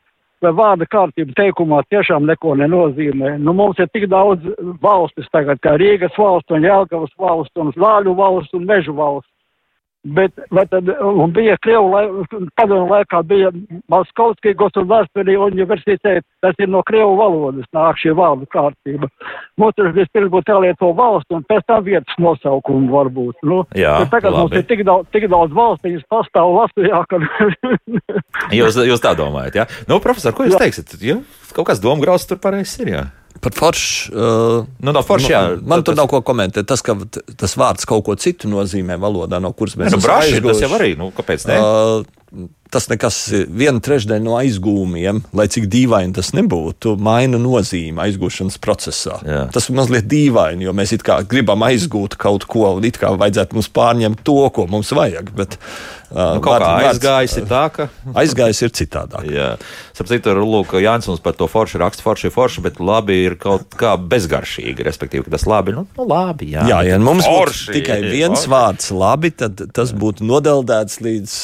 vai 0.46 0.54
vārda 0.56 0.88
kārtība 0.88 1.36
teikumā 1.36 1.82
tiešām 1.90 2.28
neko 2.30 2.56
nenozīmē. 2.62 3.36
Nu, 3.42 3.56
mums 3.58 3.82
ir 3.82 3.90
tik 3.92 4.08
daudz 4.12 4.46
valstis 4.84 5.28
tagad, 5.34 5.60
kā 5.66 5.76
Rīgas 5.82 6.16
valsts 6.20 6.56
un 6.56 6.64
Jelgavas 6.68 7.14
valsts 7.20 7.62
un 7.62 7.74
Zāļu 7.76 8.16
valsts 8.16 8.56
un 8.56 8.68
Mežu 8.70 8.96
valsts. 8.96 9.32
Bet, 10.06 10.36
tad, 10.70 10.90
un 11.02 11.32
bija 11.34 11.56
Krievu 11.66 11.88
lai, 11.90 12.04
padomu 12.54 12.86
laikā, 12.92 13.24
bija 13.26 13.50
Maskavskī 13.90 14.54
Gosudārstvenī 14.60 15.34
universitāte, 15.42 16.22
tas 16.46 16.62
ir 16.62 16.70
no 16.70 16.84
Krievu 16.86 17.16
valodas 17.18 17.66
nāk 17.74 17.98
šī 18.04 18.14
vārdu 18.14 18.46
kārtība. 18.54 19.10
Mums 19.58 19.74
tur 19.80 19.90
vispirms 19.96 20.30
būtu 20.36 20.54
jālieto 20.54 20.92
valsts 20.94 21.34
un 21.34 21.42
pēc 21.50 21.66
tam 21.66 21.82
vietas 21.90 22.22
nosaukumu 22.22 22.94
varbūt. 22.94 23.42
Nu, 23.50 23.64
Jā, 23.74 23.98
tagad 24.14 24.36
labi. 24.36 24.44
mums 24.44 24.62
ir 24.62 24.70
tik 24.70 24.86
daudz, 24.86 25.10
tik 25.16 25.26
daudz 25.32 25.58
valstīņas 25.58 26.06
pastāv 26.14 26.54
Latvijā, 26.54 27.02
ka. 27.10 27.22
jūs, 28.62 28.78
jūs 28.94 29.02
tā 29.02 29.18
domājat, 29.18 29.62
jā? 29.64 29.70
Nu, 29.90 29.98
profesor, 30.06 30.38
ko 30.38 30.46
jūs 30.46 30.60
jā. 30.60 30.68
teiksit? 30.68 30.98
Ja? 31.02 31.18
Kaut 31.58 31.72
kāds 31.72 31.82
domgrauds 31.82 32.30
tur 32.30 32.38
pareizs 32.38 32.78
ir, 32.84 32.94
jā? 32.94 33.06
Par 33.44 33.54
foršu. 33.56 34.12
Uh, 34.16 34.68
nu, 34.80 34.94
no 34.96 35.02
forša, 35.06 35.32
jā, 35.32 35.42
man, 35.60 35.82
tas... 35.82 35.90
tur 35.90 35.98
nav 36.00 36.08
ko 36.12 36.22
komentēt. 36.26 36.68
Tas, 36.70 36.84
ka 36.86 36.96
tas 37.36 37.56
vārds 37.60 37.88
kaut 37.90 38.06
ko 38.08 38.16
citu 38.20 38.50
nozīmē 38.52 38.98
valodā, 39.02 39.42
no 39.44 39.52
kuras 39.58 39.76
mēs 39.80 39.94
nu, 39.94 40.00
aizgūši. 40.00 40.46
Tas 40.48 40.64
jau 40.64 40.72
arī, 40.78 40.94
nu, 41.00 41.12
kāpēc 41.16 41.48
ne? 41.52 41.58
Uh, 41.60 42.25
tas 42.76 42.88
nekas, 42.92 43.18
viena 43.48 43.80
trešdaļa 43.84 44.24
no 44.26 44.36
aizgūmiem, 44.40 45.22
lai 45.38 45.48
cik 45.52 45.68
dīvaini 45.72 46.16
tas 46.18 46.34
nebūtu, 46.36 46.96
maina 47.02 47.40
nozīmi 47.42 48.02
aizgūšanas 48.04 48.58
procesā. 48.64 49.20
Jā. 49.26 49.44
Tas 49.54 49.70
ir 49.70 49.78
mazliet 49.78 50.10
dīvaini, 50.12 50.68
jo 50.68 50.74
mēs 50.76 50.96
it 50.98 51.06
kā 51.06 51.22
gribam 51.30 51.64
aizgūt 51.68 52.18
kaut 52.20 52.48
ko, 52.52 52.68
un 52.78 52.88
it 52.88 53.00
kā 53.02 53.14
vajadzētu 53.16 53.58
mums 53.58 53.72
pārņemt 53.76 54.26
to, 54.28 54.40
ko 54.56 54.68
mums 54.72 54.92
vajag. 54.98 55.32
Bet, 55.38 55.58
nu, 56.12 56.42
kaut 56.44 56.66
vārds, 56.66 56.68
kā 56.68 56.92
aizgājis 56.92 57.40
ir 57.40 57.50
tā, 57.52 57.64
ka. 57.76 57.90
aizgājis 58.24 58.64
ir 58.68 58.76
citādāk. 58.82 59.28
Jā, 59.32 59.50
sapratu, 59.96 60.36
Lūk, 60.46 60.76
Jānis 60.84 61.10
mums 61.12 61.24
par 61.24 61.38
to 61.40 61.48
foršu 61.52 61.80
raksta, 61.82 62.04
forši 62.06 62.34
forši, 62.34 62.66
bet 62.66 62.82
labi 62.84 63.22
ir 63.30 63.38
kaut 63.42 63.78
kā 63.80 63.96
bezgaršīgi, 64.00 64.84
respektīvi, 64.86 65.28
ka 65.28 65.38
tas 65.38 65.48
labi, 65.50 65.78
nu, 65.78 65.88
nu 65.96 66.10
labi, 66.10 66.52
jā. 66.58 66.68
Jā, 66.72 66.82
ja 66.90 67.00
mums 67.00 67.28
forši, 67.28 67.70
būtu 67.70 67.78
tikai 67.80 68.02
viens 68.10 68.42
forši. 68.42 68.56
vārds 68.58 68.96
labi, 68.96 69.32
tad 69.38 69.70
tas 69.76 69.96
būtu 69.96 70.28
nodeldēts 70.28 71.00
līdz 71.06 71.38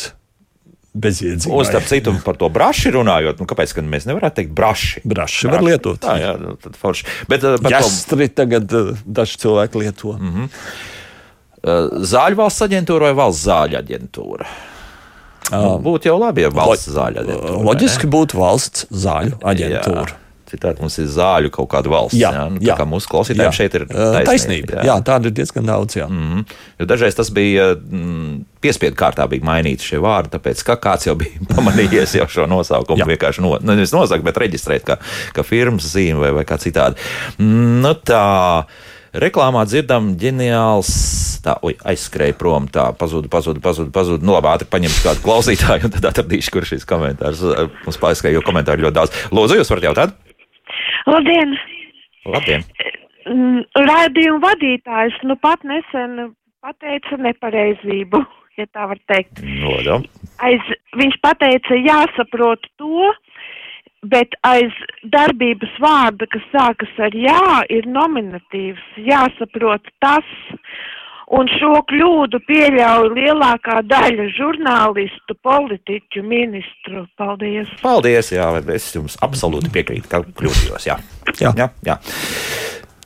bezjēdzīgi. 0.91 1.53
Un 1.55 1.67
starp 1.67 1.87
citu, 1.87 2.13
par 2.25 2.37
to 2.39 2.49
braši 2.51 2.91
runājot, 2.95 3.39
nu, 3.39 3.47
kāpēc 3.49 3.73
mēs 3.87 4.07
nevaram 4.09 4.33
teikt 4.35 4.51
braši? 4.55 5.03
Braši, 5.07 5.51
var 5.51 5.63
lietot. 5.65 6.01
Tā, 6.03 6.17
jā, 6.19 6.33
nu, 6.41 6.55
tad 6.59 6.75
forši. 6.79 7.07
Bet, 7.31 7.45
uh, 7.47 7.71
Jāstri 7.71 8.27
to... 8.27 8.35
tagad 8.41 8.75
uh, 8.75 8.91
daži 9.05 9.39
cilvēki 9.45 9.85
lieto. 9.85 10.17
Mm 10.19 10.33
-hmm. 10.35 10.49
Zāļu 12.11 12.39
valsts 12.39 12.63
aģentūra 12.65 13.11
vai 13.11 13.13
valsts 13.13 13.45
zāļu 13.45 13.77
aģentūra? 13.77 14.47
Nu, 15.51 15.77
būtu 15.83 16.09
jau 16.09 16.17
labi, 16.19 16.41
ja 16.45 16.49
valsts 16.49 16.89
zāļu 16.95 17.21
aģentūra. 17.21 17.63
Loģiski 17.67 18.07
būtu 18.07 18.39
valsts 18.39 18.87
zāļu 18.89 19.37
aģentūra. 19.51 20.09
Jā. 20.09 20.30
Citādi 20.51 20.83
mums 20.83 20.97
ir 20.99 21.07
zāļu 21.11 21.51
kaut 21.55 21.69
kāda 21.71 21.91
valsts. 21.91 22.17
Jā, 22.19 22.31
jā, 22.35 22.45
nu, 22.51 22.61
jā. 22.65 22.75
kā 22.79 22.85
mūsu 22.89 23.07
klausītājiem 23.11 23.47
jā. 23.47 23.55
šeit 23.55 23.77
ir 23.79 23.85
taisnība. 23.87 24.23
taisnība 24.27 24.77
jā. 24.77 24.85
jā, 24.89 24.95
tāda 25.07 25.31
ir 25.31 25.35
diezgan 25.39 25.71
daudz. 25.71 25.97
Jā. 26.01 26.07
Mm 26.11 26.27
-hmm. 26.27 26.45
Jo 26.79 26.87
dažreiz 26.91 27.15
tas 27.15 27.31
bija 27.31 27.71
mm, 27.75 28.45
piespiedu 28.61 28.99
kārtā, 28.99 29.27
bija 29.31 29.47
mainīti 29.47 29.87
šie 29.87 29.99
vārdi, 30.03 30.35
tāpēc 30.35 30.63
ka 30.67 30.75
kāds 30.75 31.07
jau 31.07 31.15
bija 31.15 31.47
pamanījies 31.55 32.15
jau 32.19 32.27
šo 32.27 32.47
nosaukumu. 32.51 33.05
vienkārši 33.05 33.41
no, 33.41 33.57
nu, 33.61 33.75
nevis 33.75 33.95
nosaukt, 33.95 34.23
bet 34.23 34.37
reģistrēt 34.37 34.83
kā, 34.87 34.97
kā 35.33 35.43
firmas 35.43 35.87
zīme 35.95 36.19
vai, 36.19 36.31
vai 36.31 36.45
kā 36.45 36.57
citādi. 36.57 36.99
Nu, 37.37 37.93
tā, 37.93 38.65
Reklāmā 39.11 39.65
dzirdam, 39.67 40.13
ģeniāls. 40.15 40.89
Tā, 41.43 41.57
oi, 41.67 41.73
aizskrēja 41.91 42.35
prom, 42.39 42.69
tā 42.71 42.85
pazuda, 42.95 43.27
pazuda, 43.27 43.59
pazuda. 43.59 43.91
pazuda. 43.91 44.23
Nu, 44.23 44.37
labi, 44.37 44.47
ātri 44.53 44.69
paņemšu 44.71 45.03
kādu 45.03 45.25
klausītāju, 45.25 45.89
un 45.89 45.95
tad 45.97 46.07
atradīšu, 46.13 46.53
kurš 46.55 46.75
šis 46.77 46.87
komentārs 46.87 47.43
mums 47.43 47.99
paizskrēja, 47.99 48.37
jo 48.39 48.45
komentāri 48.47 48.85
ļoti 48.85 48.95
daudz. 49.01 49.17
Lūdzu, 49.35 49.57
jūs 49.59 49.73
varat 49.73 49.89
jautāt? 49.89 50.15
Labdien! 51.09 51.55
Labdien! 52.29 52.65
Mm, 53.29 53.63
Raidījuma 53.77 54.41
vadītājs 54.49 55.17
nu 55.29 55.37
pat 55.41 55.63
nesen 55.67 56.31
pateica 56.61 57.17
nepareizību, 57.21 58.21
ja 58.59 58.67
tā 58.73 58.87
var 58.91 59.01
teikt. 59.11 59.41
Nodā. 59.61 60.01
Aiz, 60.45 60.71
viņš 60.97 61.17
pateica, 61.25 61.77
jāsaprot 61.85 62.65
to, 62.81 63.11
bet 64.09 64.33
aiz 64.47 64.73
darbības 65.13 65.73
vārda, 65.81 66.25
kas 66.33 66.45
sākas 66.53 66.93
ar 67.05 67.15
jā, 67.17 67.61
ir 67.69 67.85
nominatīvs. 67.89 68.81
Jāsaprot 69.05 69.91
tas, 70.01 70.35
Un 71.31 71.47
šo 71.47 71.77
kļūdu 71.87 72.41
pieļauj 72.43 73.13
lielākā 73.15 73.77
daļa 73.87 74.25
žurnālistu, 74.35 75.37
politiķu, 75.45 76.25
ministru. 76.27 77.05
Paldies! 77.19 77.71
Paldies! 77.79 78.33
Jā, 78.35 78.49
es 78.75 78.89
jums 78.97 79.15
absolūti 79.23 79.71
piekrītu, 79.71 80.09
ka 80.11 80.25
kļūdījos. 80.27 80.89
Jā. 80.89 80.97
Jā. 81.39 81.53
Jā, 81.55 81.69
jā. 81.87 81.95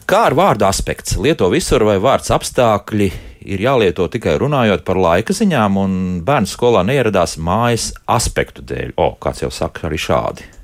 Kā 0.10 0.26
ar 0.32 0.38
vārdu 0.38 0.66
aspekts? 0.66 1.20
Lieto 1.22 1.52
visur 1.54 1.86
vai 1.86 2.00
vārds 2.02 2.34
apstākļi 2.34 3.12
ir 3.46 3.62
jālieto 3.62 4.10
tikai 4.10 4.36
runājot 4.42 4.82
par 4.86 4.98
laika 5.02 5.34
ziņām, 5.34 5.78
un 5.82 5.96
bērns 6.26 6.58
skolā 6.58 6.82
neieradās 6.86 7.38
mājas 7.38 7.92
aspektu 8.10 8.66
dēļ. 8.66 8.98
O, 9.02 9.14
kāds 9.22 9.46
jau 9.46 9.54
saka 9.54 9.86
arī 9.90 10.02
šādi. 10.02 10.55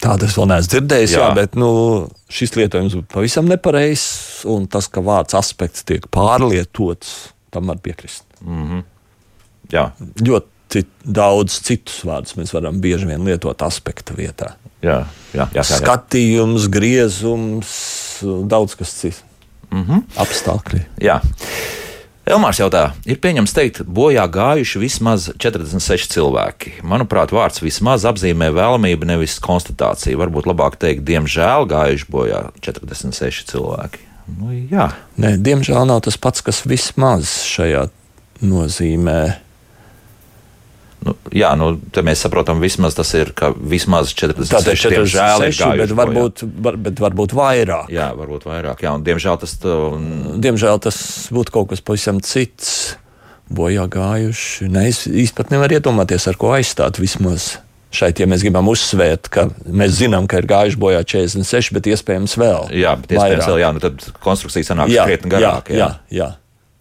Tādu 0.00 0.24
es 0.24 0.36
vēl 0.38 0.48
neesmu 0.48 0.72
dzirdējis, 0.72 1.16
jā. 1.16 1.26
Jā, 1.26 1.34
bet 1.36 1.58
nu, 1.60 1.70
šis 2.32 2.54
lietojums 2.56 2.96
būtu 2.96 3.10
pavisam 3.12 3.50
nepareizs. 3.50 4.44
Un 4.48 4.64
tas, 4.72 4.88
ka 4.88 5.02
vārds 5.04 5.36
aspekts 5.36 5.84
tiek 5.84 6.06
pārlietots, 6.12 7.34
tam 7.52 7.68
var 7.68 7.82
piekrist. 7.84 8.24
Mm 8.40 8.64
-hmm. 8.68 8.82
Jā. 9.70 9.90
Ļoti 10.24 10.60
ļoti 10.70 10.86
daudz 11.04 11.60
citus 11.66 12.04
vārdus 12.06 12.36
mēs 12.38 12.52
varam 12.54 12.80
bieži 12.80 13.06
vien 13.06 13.24
lietot 13.24 13.62
aspekta 13.62 14.14
vietā. 14.14 14.54
Jā, 14.82 15.06
jā, 15.34 15.48
jā, 15.48 15.48
jā, 15.54 15.62
jā. 15.62 15.78
Skatījums, 15.80 16.68
griezums, 16.70 17.72
daudz 18.46 18.76
kas 18.76 18.94
cits. 18.94 19.24
Mm 19.70 19.84
-hmm. 19.84 20.02
Apstākļi. 20.16 20.80
Jā. 21.00 21.20
Elmārs 22.30 22.60
jautā, 22.60 22.92
ir 23.10 23.18
pieņemts 23.18 23.54
teikt, 23.56 23.80
bojā 23.90 24.22
gājuši 24.30 24.78
vismaz 24.78 25.24
46 25.42 26.12
cilvēki. 26.12 26.76
Manuprāt, 26.86 27.32
vārds 27.34 27.58
vismaz 27.64 28.04
apzīmē 28.06 28.52
vēlamību, 28.54 29.08
nevis 29.10 29.40
konstatāciju. 29.42 30.20
Varbūt 30.20 30.46
labāk 30.46 30.76
teikt, 30.78 31.02
diemžēl 31.08 31.66
gājuši 31.70 32.06
bojā 32.14 32.44
46 32.62 33.50
cilvēki. 33.50 34.04
Nu, 34.36 34.52
jā. 34.54 34.92
Nē, 35.18 35.34
diemžēl 35.42 35.88
nav 35.90 36.04
tas 36.06 36.20
pats, 36.22 36.44
kas 36.46 36.62
vismaz 36.70 37.32
šajā 37.50 37.88
nozīmē. 38.46 39.20
Nu, 41.00 41.14
jā, 41.32 41.48
nu, 41.56 41.70
te 41.94 42.02
mēs 42.04 42.20
saprotam, 42.26 42.58
vismaz 42.60 42.94
tas 42.98 43.08
ir, 43.16 43.30
ka 43.32 43.52
vismaz 43.56 44.10
46 44.12 44.50
Tātad 44.52 44.74
diemžēl 44.76 44.92
ir 44.92 45.06
46, 45.08 45.60
gājuši 45.60 45.78
bet 45.80 45.94
varbūt, 45.96 46.42
var, 46.66 46.76
bet 46.76 47.00
varbūt 47.00 47.32
vairāk. 47.38 47.88
Jā, 47.94 48.10
varbūt 48.18 48.44
vairāk. 48.44 48.82
Jā, 48.84 48.92
un 48.98 49.06
diemžēl 49.06 49.38
tas. 49.40 49.54
uh, 49.64 49.96
Diemžēl 50.44 50.82
tas 50.84 50.98
būtu 51.32 51.54
kaut 51.56 51.70
kas 51.72 51.80
pavisam 51.80 52.20
cits. 52.20 52.98
Bojā 53.50 53.88
gājuši. 53.90 54.68
Nē, 54.70 54.84
es 54.92 55.06
īstenībā 55.08 55.56
nevaru 55.56 55.80
iedomāties, 55.80 56.28
ar 56.30 56.36
ko 56.38 56.52
aizstāt 56.54 57.00
vismaz. 57.02 57.56
Šeit, 57.90 58.20
ja 58.22 58.26
mēs 58.30 58.44
gribam 58.44 58.68
uzsvērt, 58.70 59.26
ka 59.34 59.48
mēs 59.66 59.96
zinām, 59.98 60.28
ka 60.30 60.38
ir 60.38 60.46
gājuši 60.46 60.78
bojā 60.78 61.00
46, 61.02 61.72
bet 61.74 61.88
iespējams 61.90 62.36
vēl. 62.38 62.68
Jā, 62.78 62.92
bet 63.00 63.16
iespējams, 63.16 63.40
vairāk. 63.42 63.48
vēl, 63.50 63.58
jā, 63.64 63.72
nu 63.74 63.82
tad 63.82 64.04
konstrukcija 64.22 64.68
sanāk 64.68 64.92
Jā, 64.94 65.08
krietni 65.08 65.32
jā, 65.32 65.40
garāka. 65.40 65.74
jā, 65.74 65.88
jā. 66.14 66.28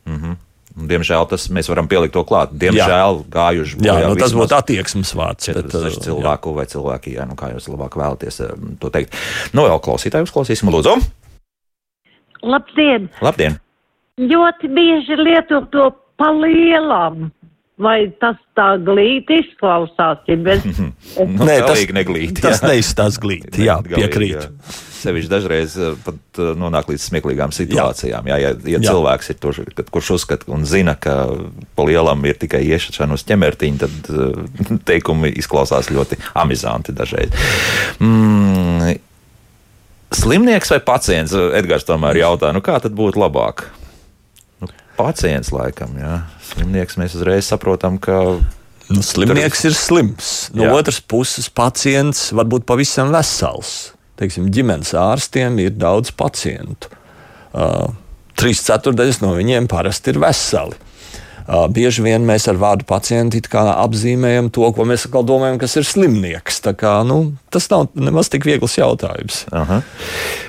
Mm 0.05 0.19
-hmm. 0.21 0.37
Diemžēl 0.77 1.25
tas 1.31 1.47
mēs 1.53 1.69
varam 1.71 1.89
pielikt 1.91 2.13
to 2.15 2.23
klāt. 2.27 2.53
Diemžēl 2.55 3.23
gājuši 3.31 3.79
Jā, 3.81 3.95
bojā 3.95 4.11
nu, 4.11 4.19
tas 4.19 4.35
būtu 4.37 4.55
attieksmes 4.55 5.13
vārds. 5.17 5.49
Bet, 5.49 5.65
46 5.73 5.97
uh, 5.97 6.03
cilvēku 6.05 6.53
vai 6.55 6.67
cilvēki, 6.69 7.15
jā, 7.17 7.25
nu 7.29 7.37
kā 7.39 7.51
jūs 7.55 7.67
labāk 7.71 7.97
vēlaties 7.99 8.39
eh, 8.45 8.53
to 8.79 8.91
teikt. 8.93 9.17
Nu, 9.57 9.65
vēl 9.65 9.81
klausītāju 9.83 10.29
uzklausīsim, 10.29 10.71
lūdzu. 10.71 10.95
Labdien! 12.45 13.09
Labdien! 13.25 13.57
Ļoti 14.19 14.69
bieži 14.71 15.17
lieto 15.19 15.63
to 15.73 15.89
palielam. 16.19 17.29
Vai 17.79 18.09
tas 18.19 18.35
tā 18.59 18.73
glīti 18.83 19.37
izklausās? 19.39 20.19
Ja 20.27 20.35
bez... 20.43 20.65
Nu, 20.67 21.45
Nē, 21.47 21.61
tas- 21.63 21.85
neglīti. 21.95 22.41
tas 22.43 22.59
jā. 22.59 22.73
neizstāsta 22.73 23.23
glīti, 23.23 23.63
jā, 23.63 23.77
piekrītu. 23.87 24.41
jā. 24.49 24.73
Sevišķi 24.99 25.31
dažreiz 25.31 25.77
eh, 25.79 25.93
pat 26.03 26.41
eh, 26.43 26.49
nonāk 26.59 26.89
līdz 26.91 27.05
smieklīgām 27.07 27.53
situācijām. 27.55 28.27
Jā, 28.27 28.37
ja, 28.43 28.51
ja 28.67 28.81
Jā. 28.81 28.89
cilvēks 28.89 29.31
ir 29.31 29.37
tur, 29.39 29.61
kurš 29.95 30.09
uzskata 30.17 30.51
un 30.51 30.67
zina, 30.67 30.97
ka 30.99 31.15
pa 31.79 31.85
lielam 31.87 32.19
ir 32.27 32.35
tikai 32.41 32.65
iešana 32.67 33.15
uz 33.15 33.23
ķemertiņa, 33.29 33.79
tad 33.85 34.11
eh, 34.11 34.77
teikumi 34.91 35.31
izklausās 35.39 35.87
ļoti 35.95 36.19
amizanti 36.35 36.91
dažreiz. 36.99 37.31
Mm, 38.03 38.97
slimnieks 40.19 40.75
vai 40.75 40.83
pacients? 40.83 41.31
Edgars 41.55 41.87
tomēr 41.87 42.19
jautā, 42.25 42.51
nu 42.51 42.59
kā 42.65 42.75
tad 42.83 42.91
būtu 42.97 43.23
labāk? 43.23 43.69
Pacients 44.99 45.53
laikam, 45.55 45.95
jā. 45.99 46.17
Slimnieks 46.49 46.97
mēs 46.99 47.15
uzreiz 47.15 47.47
saprotam, 47.47 47.95
ka. 48.03 48.19
Nu, 48.89 49.03
slimnieks 49.05 49.63
ir 49.69 49.77
slims. 49.77 50.49
No 50.57 50.65
Jā. 50.65 50.73
Otras 50.75 50.97
puses, 50.99 51.47
pacients 51.53 52.29
var 52.35 52.49
būt 52.49 52.65
pavisam 52.67 53.13
vesels. 53.13 53.93
Teiksim, 54.19 54.49
ģimenes 54.51 54.91
ārstiem 54.97 55.61
ir 55.63 55.75
daudz 55.79 56.11
pacientu. 56.11 56.89
Uh, 57.53 57.93
Trīs 58.39 58.61
ceturdaļas 58.65 59.21
no 59.23 59.33
viņiem 59.35 59.67
parasti 59.71 60.13
ir 60.13 60.19
veseli. 60.23 60.77
Uh, 61.49 61.65
bieži 61.73 62.03
vien 62.05 62.21
mēs 62.27 62.45
ar 62.51 62.59
vārdu 62.61 62.85
kā 62.85 63.63
apzīmējam 63.73 64.51
to, 64.53 64.67
ko 64.75 64.85
mēs 64.85 65.07
domājam, 65.09 65.57
kas 65.61 65.75
ir 65.79 65.87
slimnieks. 65.87 66.59
Tā 66.61 66.75
Kā, 66.77 66.99
nu, 67.07 67.33
tas 67.49 67.69
nav 67.71 67.87
nemaz 67.97 68.29
tik 68.29 68.45
viegls 68.45 68.77
jautājums. 68.77 69.45
Aha. 69.51 69.81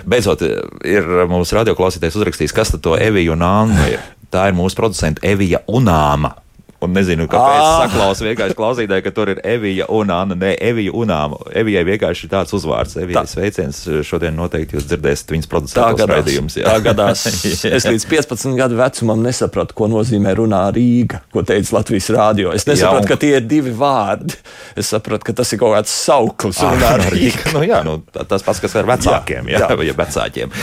Beidzot, 0.05 0.45
ir 0.85 1.09
mūsu 1.31 1.57
radioklausītājs 1.57 2.19
uzrakstījis, 2.21 2.57
kas 2.57 2.75
tad 2.75 2.85
to 2.85 2.99
Evija 3.01 3.33
un 3.33 3.47
Anna 3.47 3.89
ir. 3.95 4.05
Tā 4.31 4.47
ir 4.51 4.55
mūsu 4.59 4.79
producenta 4.79 5.27
Evija 5.27 5.65
Unāma. 5.69 6.37
Un 6.81 6.95
nezinu, 6.97 7.27
kāpēc 7.29 7.61
ah. 7.61 7.83
saklaus 7.83 8.23
vienkārši 8.25 8.55
klausītāji, 8.57 9.03
ka 9.05 9.11
tur 9.13 9.29
ir 9.35 9.41
Evija 9.45 9.85
un 9.93 10.09
Anna. 10.15 10.37
Nē, 10.39 10.55
Evija 10.65 10.95
un 10.97 11.11
Āma. 11.13 11.37
Evijai 11.61 11.83
vienkārši 11.85 12.25
ir 12.25 12.31
tāds 12.33 12.55
uzvārds. 12.57 12.95
Evijai 13.03 13.27
sveiciens. 13.29 13.83
Šodien 14.09 14.33
noteikti 14.39 14.79
jūs 14.79 14.87
dzirdēsiet 14.89 15.35
viņas 15.35 15.49
Tā 15.51 15.53
producētos 15.53 16.09
raidījumus. 16.09 16.57
Tā 16.65 16.79
gadās. 16.87 17.27
Es 17.81 17.85
līdz 17.85 18.07
15 18.09 18.57
gadu 18.57 18.79
vecumam 18.81 19.21
nesapratu, 19.27 19.77
ko 19.77 19.91
nozīmē 19.93 20.33
runā 20.39 20.63
Rīga, 20.73 21.21
ko 21.35 21.45
teica 21.45 21.77
Latvijas 21.77 22.09
rādio. 22.17 22.55
Es 22.57 22.65
nesapratu, 22.65 23.05
Jā, 23.05 23.05
un- 23.05 23.11
ka 23.13 23.21
tie 23.21 23.35
ir 23.37 23.45
divi 23.51 23.75
vārdi. 23.77 24.39
Es 24.81 24.89
sapratu, 24.95 25.29
ka 25.29 25.37
tas 25.43 25.53
ir 25.53 25.61
kaut 25.61 25.77
kāds 25.77 25.93
sauklis. 25.93 26.63
Ah, 26.65 26.73
runā 26.73 26.95
Rīga. 27.05 27.13
Rīga. 27.19 27.53
Nu, 27.59 27.65
jā, 27.69 27.83
nu, 27.85 27.99
tā- 28.09 28.25
tas 28.31 28.47
pats, 28.47 28.63
kas 28.65 28.79
ar 28.81 28.89
vecākiem, 28.89 29.53
jā, 29.53 29.67
Jā, 29.67 29.69
jā. 29.91 29.99
vecākiem. 30.01 30.57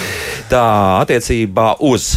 Tā 0.50 0.66
attiecībā 1.06 1.76
uz 1.86 2.16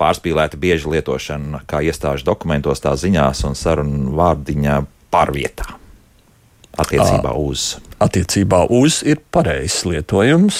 pārspīlēta 0.00 0.58
bieža 0.60 0.90
lietošana, 0.92 1.62
kā 1.68 1.82
iestāžu 1.86 2.26
dokumentos, 2.28 2.82
tā 2.84 2.94
ziņās 2.98 3.42
un 3.48 3.56
sarunu 3.58 4.14
vārdiņā 4.18 4.78
pārvietā. 5.14 5.76
Attiecībā 6.76 7.32
uz. 7.40 7.78
Attiecībā 8.04 8.66
uz 8.76 9.00
ir 9.08 9.22
pareizs 9.32 9.86
lietojums. 9.88 10.58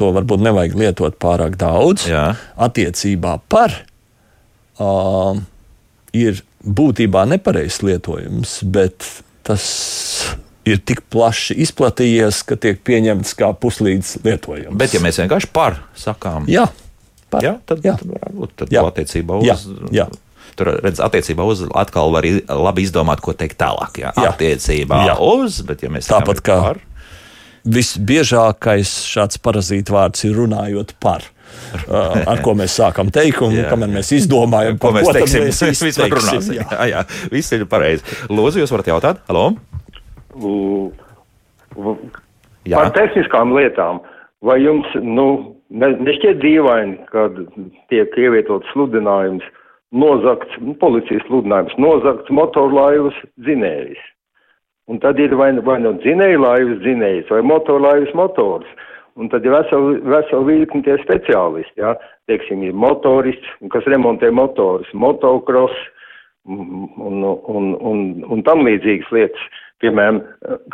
To 0.00 0.08
varbūt 0.16 0.40
nevajag 0.46 0.76
lietot 0.80 1.18
pārāk 1.20 1.58
daudz. 1.60 2.06
Jā. 2.08 2.32
Attiecībā 2.56 3.36
par 3.52 3.74
uh, 4.80 5.36
ir 6.16 6.40
būtībā 6.64 7.26
nepareizs 7.28 7.82
lietojums, 7.84 8.62
bet 8.64 9.04
tas 9.46 9.66
ir 10.68 10.80
tik 10.84 11.04
plaši 11.12 11.56
izplatījies, 11.64 12.42
ka 12.48 12.58
tiek 12.60 12.80
pieņemts 12.84 13.36
kā 13.38 13.52
puslīdz 13.56 14.18
lietojums. 14.24 14.76
Bet, 14.80 14.96
ja 14.96 15.04
mēs 15.04 15.20
vienkārši 15.20 15.50
par 15.52 15.82
sakām, 15.98 16.48
Jā, 16.50 16.66
par, 17.30 17.44
jā, 17.44 17.54
tad, 17.68 17.84
jā. 17.84 17.94
tad 18.00 18.08
varētu 18.14 18.34
būt 18.40 18.56
tad 18.62 18.72
Jā. 18.74 18.82
to 18.82 18.92
attiecībā 18.94 19.38
uz. 19.40 19.46
Jā, 19.46 19.56
jā. 19.92 20.08
Tur 20.58 20.72
redz, 20.82 20.98
attiecībā 21.04 21.44
uz 21.46 21.60
atkal 21.78 22.10
var 22.14 22.26
labi 22.48 22.82
izdomāt, 22.86 23.20
ko 23.22 23.34
teikt 23.36 23.58
tālāk. 23.60 24.00
Jā, 24.02 24.12
Jā. 24.16 24.32
attiecībā 24.32 25.02
Jā. 25.06 25.16
uz, 25.22 25.60
bet 25.68 25.84
ja 25.84 25.90
mēs 25.92 26.08
Tāpat 26.10 26.40
kā 26.42 26.56
par, 26.64 26.80
visbiežākais 27.68 28.92
šāds 29.08 29.40
parazītu 29.44 29.94
vārds 29.96 30.24
ir 30.28 30.34
runājot 30.38 30.94
par. 31.02 31.26
Ar 31.88 32.42
ko 32.44 32.52
mēs 32.58 32.74
sākam 32.76 33.08
teikumu, 33.12 33.56
Jā. 33.62 33.68
kamēr 33.72 33.92
mēs 33.98 34.10
izdomājam, 34.18 34.76
ko 34.80 34.90
par 34.92 34.98
mēs 35.00 35.12
teiksim, 35.16 35.46
mēs 35.48 35.82
vispār 35.88 36.16
runāsim. 36.16 36.56
jā. 36.58 36.66
Jā, 36.72 36.88
jā, 36.92 37.04
viss 37.32 37.54
ir 37.56 37.64
pareizi. 37.70 38.04
Lūdzu, 38.32 38.62
jūs 38.64 38.72
varat 38.74 38.90
jautāt? 38.92 39.22
Halo? 39.30 39.46
Jā. 42.68 42.82
Par 42.82 42.90
tehniskām 42.96 43.54
lietām. 43.56 44.02
Vai 44.44 44.60
jums 44.62 44.86
nu, 45.02 45.57
ne, 45.70 45.92
nešķiet 46.08 46.40
dīvaini, 46.42 46.98
kad 47.12 47.38
tiek 47.92 48.14
ievietots 48.20 48.68
sludinājums, 48.74 49.44
nozagts, 49.92 50.58
nu, 50.60 50.74
policijas 50.80 51.24
sludinājums, 51.28 51.76
nozagts 51.80 52.32
motorlaivas 52.34 53.16
dzinējs? 53.44 54.00
Un 54.88 55.00
tad 55.04 55.18
ir 55.20 55.34
vai, 55.36 55.52
nu- 55.52 55.62
vai 55.62 55.78
no 55.84 55.92
dzinēja 56.00 56.40
laivas 56.40 56.80
dzinējs 56.80 57.28
vai 57.30 57.42
motorlaivas 57.44 58.14
motors. 58.16 58.68
Un 59.18 59.28
tad 59.28 59.44
ir 59.44 59.50
vesela 59.50 59.98
vesel 60.06 60.44
virkni 60.46 60.84
tie 60.86 60.94
speciālisti, 61.02 61.80
jā. 61.82 61.96
Teiksim, 62.30 62.62
ir 62.62 62.72
motorists, 62.72 63.48
kas 63.72 63.84
remontē 63.90 64.30
motors, 64.32 64.88
motocross 64.94 65.74
un, 66.46 66.86
un, 66.96 67.24
un, 67.24 67.72
un, 67.80 68.04
un 68.24 68.42
tam 68.46 68.62
līdzīgas 68.64 69.10
lietas. 69.12 69.48
Piemēram, 69.78 70.16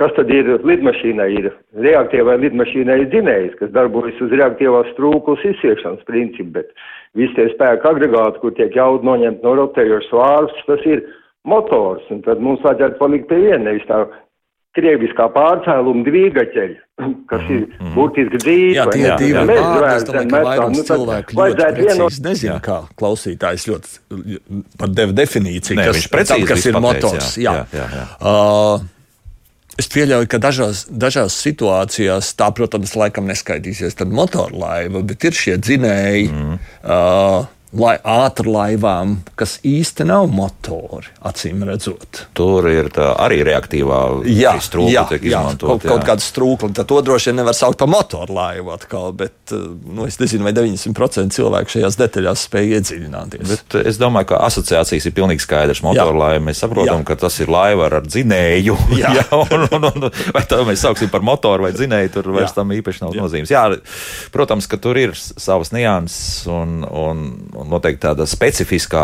kas 0.00 0.14
tad 0.16 0.30
ir 0.32 0.46
lidmašīnai? 0.64 1.28
Ir 1.36 1.50
reaktīvai 1.84 2.38
lidmašīnai 2.46 3.02
ir 3.02 3.10
dzinējs, 3.12 3.58
kas 3.58 3.72
darbojas 3.74 4.20
uz 4.24 4.32
reaktīvās 4.32 4.94
trūklas 4.96 5.44
izsiešanas 5.50 6.06
principu, 6.08 6.54
bet 6.56 6.72
visi 7.18 7.36
tie 7.36 7.50
spēka 7.52 7.92
agregāti, 7.92 8.40
kur 8.40 8.54
tiek 8.56 8.72
jauda 8.72 9.04
noņemt 9.04 9.44
no 9.44 9.52
rotējošas 9.60 10.14
vārus, 10.16 10.62
tas 10.70 10.86
ir 10.88 11.04
motors. 11.44 12.06
Un 12.14 12.24
tad 12.24 12.40
mums 12.40 12.64
vajadzētu 12.64 12.96
palikt 13.02 13.28
pie 13.28 13.42
viena, 13.42 13.66
nevis 13.66 13.84
tā 13.90 14.06
krieviskā 14.74 15.28
pārcēluma 15.36 16.06
dvīgaķeļa, 16.08 17.04
kas 17.30 17.44
ir 17.52 17.66
burtiski 17.92 18.40
dzīve. 18.40 18.72
Jā, 18.78 18.88
tie 18.88 19.04
ne? 19.04 19.10
ir 19.10 19.20
divi 19.20 19.44
vārdi. 19.52 20.08
Domāju, 20.08 20.30
ka 20.32 20.32
tā, 20.32 20.42
vairums 20.48 20.80
nu 20.80 20.86
cilvēku 20.88 21.38
ļoti 21.38 21.68
precīzi 21.76 22.24
nezina, 22.24 22.56
kā 22.64 22.80
klausītājs 22.96 23.68
ļoti 23.68 24.40
pat 24.80 24.96
deva 24.96 25.18
definīciju, 25.20 25.78
Nē, 25.78 25.86
kas, 25.90 26.00
viņš 26.00 26.10
precīzi 26.16 26.40
tam, 26.40 26.48
kas 26.54 26.66
ir 26.66 26.80
pateica, 26.80 26.88
motors. 26.88 27.30
jā. 27.36 27.54
Jā. 27.60 27.68
Jā, 27.68 27.84
jā, 27.84 27.86
jā. 28.00 28.08
Uh, 28.24 28.90
Es 29.80 29.88
pieļauju, 29.90 30.28
ka 30.30 30.38
dažās, 30.38 30.84
dažās 30.90 31.34
situācijās 31.42 32.30
tā, 32.38 32.50
protams, 32.54 32.94
laikam 32.98 33.26
neskaitīsies 33.30 33.98
motorlaiva, 34.06 35.02
bet 35.02 35.26
ir 35.26 35.34
šie 35.34 35.58
dzinēji. 35.58 36.28
Mm. 36.30 36.58
Uh, 36.84 37.48
lai 37.78 37.94
ātrlaivām, 37.98 39.16
kas 39.38 39.56
īsti 39.66 40.06
nav 40.08 40.28
motori, 40.32 41.10
acīm 41.26 41.64
redzot. 41.66 42.24
Tur 42.36 42.68
ir 42.70 42.90
tā, 42.94 43.10
arī 43.20 43.40
reaktīvā 43.46 44.00
Jā, 44.30 44.54
strūkla 44.62 44.92
jā, 44.92 45.04
tiek 45.10 45.26
jā, 45.26 45.40
izmantot. 45.40 45.74
kaut, 45.74 45.86
kaut 45.88 46.06
kāda 46.06 46.24
strūkla. 46.24 46.70
Tad 46.78 46.88
to 46.90 47.00
droši 47.04 47.30
vien 47.30 47.40
nevar 47.42 47.56
saukt 47.56 47.80
par 47.80 47.90
motorlaivu 47.90 48.74
atkal, 48.74 49.10
bet 49.16 49.54
eh, 49.54 49.64
nu, 49.84 50.06
es 50.08 50.20
nezinu, 50.22 50.46
vai 50.46 50.54
90% 50.56 51.34
cilvēku 51.34 51.74
šajās 51.76 51.98
detaļās 52.00 52.46
spēj 52.48 52.76
iedziļināties. 52.78 53.54
Bet 53.54 53.78
es 53.82 53.98
domāju, 54.00 54.32
ka 54.32 54.42
asociācijas 54.46 55.08
ir 55.10 55.16
pilnīgi 55.16 55.44
skaidrs. 55.44 55.82
Motorlaiva 55.84 56.42
mēs 56.46 56.62
saprotam, 56.64 57.02
jā. 57.02 57.08
ka 57.10 57.18
tas 57.26 57.38
ir 57.42 57.52
laiva 57.52 57.88
ar 57.90 57.98
dzinēju. 58.06 58.78
Jā. 59.00 59.14
jā, 59.18 59.26
un, 59.40 59.66
un, 59.66 59.88
un, 59.90 60.08
vai 60.34 60.44
tā 60.48 60.60
mēs 60.66 60.84
sauksim 60.86 61.10
par 61.12 61.24
motoru 61.26 61.66
vai 61.66 61.74
dzinēju, 61.76 62.14
tur 62.14 62.30
vairs 62.36 62.52
jā. 62.52 62.60
tam 62.60 62.72
īpaši 62.76 63.04
nav 63.04 63.16
jā. 63.16 63.24
nozīmes. 63.24 63.52
Jā, 63.52 63.66
protams, 64.34 64.68
ka 64.70 64.78
tur 64.80 64.98
ir 65.00 65.14
savas 65.18 65.72
nianses 65.74 66.46
un, 66.50 66.82
un, 66.84 67.24
un 67.54 67.63
noteikti 67.70 68.02
tāda 68.06 68.26
specifiskā 68.28 69.02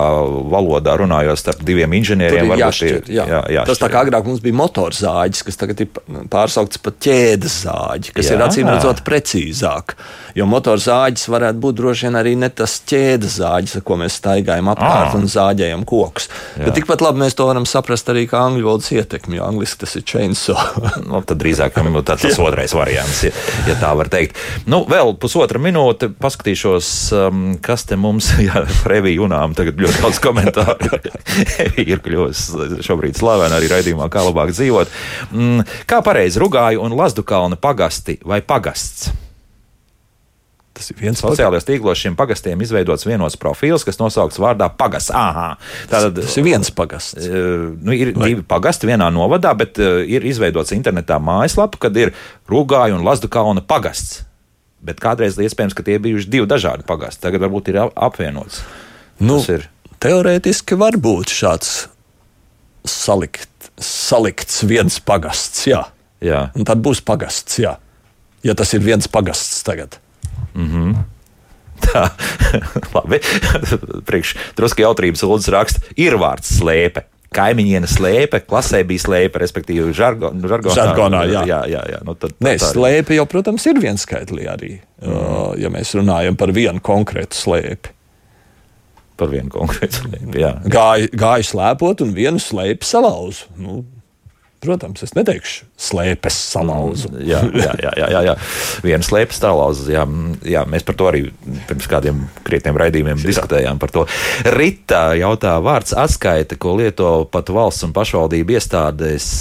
valodā 0.52 0.96
runājot 1.00 1.40
starp 1.40 1.64
diviem 1.66 1.92
inženieriem. 2.00 2.54
Jāšķir, 2.60 3.10
jā. 3.10 3.26
Jā, 3.30 3.42
jāšķir. 3.56 3.72
Tas 3.72 3.82
tā 3.82 3.90
kā 3.92 4.04
agrāk 4.04 4.28
mums 4.28 4.42
bija 4.44 4.58
motorzāģis, 4.60 5.44
kas 5.46 5.60
tagad 5.60 5.84
ir 5.84 5.90
pārsaukts 6.32 6.80
par 6.82 6.96
ķēdes 7.06 7.60
zāģi, 7.66 8.14
kas 8.16 8.30
jā. 8.30 8.36
ir 8.36 8.44
acīm 8.46 8.70
redzot 8.70 9.04
precīzāk. 9.06 9.96
Jo 10.38 10.46
motorzāģis 10.50 11.26
varētu 11.32 11.62
būt 11.62 11.78
droši 11.80 12.06
vien 12.06 12.18
arī 12.20 12.36
ne 12.38 12.50
tas 12.54 12.76
ķēdes 12.86 13.38
zāģis, 13.40 13.78
ar 13.80 13.86
ko 13.86 13.98
mēs 14.00 14.18
staigājam 14.20 14.70
apkārt 14.72 15.16
un 15.18 15.26
zāģējam 15.30 15.84
kokus. 15.88 16.28
Jā. 16.54 16.68
Bet 16.68 16.76
tikpat 16.78 17.02
labi 17.04 17.24
mēs 17.24 17.36
to 17.38 17.48
varam 17.48 17.66
saprast 17.68 18.10
arī 18.12 18.26
kā 18.30 18.44
angļu 18.46 18.68
valodas 18.68 18.90
ietekmi, 18.94 19.40
jo 19.40 19.48
angliski 19.48 19.82
tas 19.84 19.96
ir 19.98 20.06
chainsaw. 20.06 20.60
nu, 21.08 21.22
tad 21.26 21.40
drīzāk 21.42 21.74
tas 22.10 22.38
otrais 22.42 22.74
variants, 22.76 23.24
ja, 23.26 23.32
ja 23.68 23.76
tā 23.80 23.90
var 23.98 24.10
teikt. 24.12 24.38
Nu, 24.70 24.82
vēl 24.88 25.14
pusotra 25.20 25.60
minūte, 25.62 26.10
paskatīšos, 26.20 26.90
um, 27.16 27.44
kas 27.62 27.86
te 27.88 27.98
mums, 28.00 28.32
jā, 28.50 28.64
Revija 28.90 29.20
Junām 29.22 29.54
tagad 29.56 29.80
ļoti 29.80 30.02
daudz 30.02 30.20
komentāru. 30.22 31.00
ir 31.80 32.02
kļuvusi 32.04 32.84
šobrīd 32.86 33.18
slavena 33.18 33.60
arī 33.60 33.70
raidījumā, 33.72 34.10
kā 34.12 34.26
labāk 34.26 34.52
dzīvot. 34.56 35.00
Mm, 35.30 35.64
kā 35.90 36.02
pareizi 36.06 36.42
rugāju 36.42 36.84
un 36.84 36.98
Lazdu 36.98 37.24
kalna 37.26 37.58
pagasti 37.60 38.18
vai 38.26 38.42
pagasts? 38.42 39.10
Tas 40.80 40.86
ir 40.88 40.96
viens 40.96 41.20
sociālajos 41.20 41.66
tīklos 41.68 42.00
šiem 42.00 42.14
pagastiem 42.16 42.60
izveidots 42.64 43.04
vienots 43.04 43.36
profils, 43.36 43.82
kas 43.84 43.98
nosaukts 44.00 44.40
vārdā 44.40 44.70
pagasts. 44.72 45.12
Tātad, 45.12 46.16
tas 46.16 46.36
ir 46.40 46.46
viens 46.46 46.72
pagasts. 46.72 47.26
Nu, 47.28 47.92
ir 47.92 48.14
Vai? 48.14 48.30
divi 48.30 48.46
pagasti 48.48 48.88
vienā 48.88 49.10
novadā, 49.12 49.52
bet 49.58 49.76
ir 49.82 50.24
izveidots 50.30 50.72
internetā 50.72 51.18
mājaslapa, 51.20 51.82
kad 51.84 52.00
ir 52.00 52.14
Rūgāja 52.48 52.96
un 52.96 53.04
Lazdu 53.04 53.28
kalna 53.28 53.60
pagasts. 53.60 54.22
Bet 54.80 55.00
kādreiz 55.02 55.36
iespējams, 55.36 55.76
ka 55.76 55.84
tie 55.84 55.98
bijuši 56.00 56.30
divi 56.32 56.48
dažādi 56.48 56.86
pagasti. 56.88 57.20
Tagad 57.26 57.44
varbūt 57.44 57.68
ir 57.72 57.82
apvienots. 57.84 58.62
Nu, 59.20 59.40
ir. 59.52 59.66
Teorētiski 60.00 60.78
var 60.80 60.96
būt 60.96 61.32
šāds 61.36 61.74
salikt, 62.88 63.70
salikts 63.76 64.62
viens 64.64 64.96
pagasts. 65.04 65.66
Jā. 65.68 65.84
Jā. 66.24 66.46
Un 66.56 66.66
tad 66.68 66.80
būs 66.84 67.00
pagasts, 67.04 67.60
jā. 67.60 67.76
ja 68.44 68.56
tas 68.56 68.72
ir 68.76 68.84
viens 68.84 69.08
pagasts 69.08 69.62
tagad. 69.64 70.00
Mm 70.54 70.68
-hmm. 70.72 70.94
Tā, 71.86 72.10
labi. 72.96 73.20
Priekš 74.08 74.36
drusku 74.56 74.84
jautrības 74.84 75.22
Lūdzu 75.24 75.54
raksta, 75.54 75.80
ir 75.96 76.16
vārds 76.20 76.58
slēpe. 76.58 77.06
Kaimiņiene 77.30 77.86
slēpe, 77.86 78.40
klasē 78.42 78.80
bija 78.86 79.04
slēpe, 79.04 79.38
respektīvi, 79.38 79.92
žargo, 79.94 80.32
žargonā. 80.34 80.74
žargonā 80.74 81.20
jā, 81.30 81.44
jā, 81.46 81.60
jā, 81.70 81.82
jā. 81.92 82.00
Nu, 82.06 82.16
tad, 82.18 82.34
Nē, 82.42 82.56
slēpe 82.58 83.14
jau, 83.14 83.26
protams, 83.30 83.66
ir 83.70 83.78
vienskaitlī 83.82 84.48
arī, 84.50 84.72
mm. 84.98 85.60
ja 85.62 85.70
mēs 85.70 85.94
runājam 85.94 86.38
par 86.40 86.50
vienu 86.56 86.82
konkrētu 86.82 87.38
slēpi. 87.38 87.94
Par 89.20 89.30
vienu 89.30 89.52
konkrētu 89.52 90.02
slēpi, 90.02 90.42
jā. 90.42 90.56
Gāja, 90.74 91.12
gāja 91.22 91.46
slēpot 91.52 92.02
un 92.02 92.16
vienu 92.18 92.42
slēpi 92.42 92.88
salauzu. 92.88 93.46
Nu, 93.62 93.78
Protams, 94.60 95.00
es 95.00 95.14
neteikšu, 95.16 95.64
slēpes 95.80 96.36
salauzu. 96.50 97.08
Mm, 97.14 97.22
jā, 97.24 97.38
jā, 97.56 97.70
jā, 97.80 98.08
jā, 98.12 98.20
jā. 98.26 98.34
viena 98.84 99.06
slēpes 99.06 99.38
salauza. 99.40 99.86
Jā, 99.88 100.02
jā, 100.44 100.66
mēs 100.68 100.84
par 100.84 100.98
to 101.00 101.06
arī 101.08 101.22
pirms 101.70 101.88
kādiem 101.88 102.18
krietniem 102.44 102.76
raidījumiem 102.82 103.22
diskutējām. 103.24 103.80
Rita 104.52 105.00
jautā, 105.16 105.54
vārds 105.64 105.96
atskaita, 105.96 106.60
ko 106.60 106.76
lieto 106.76 107.14
pat 107.32 107.48
valsts 107.56 107.88
un 107.88 107.96
pašvaldību 107.96 108.58
iestādes, 108.58 109.32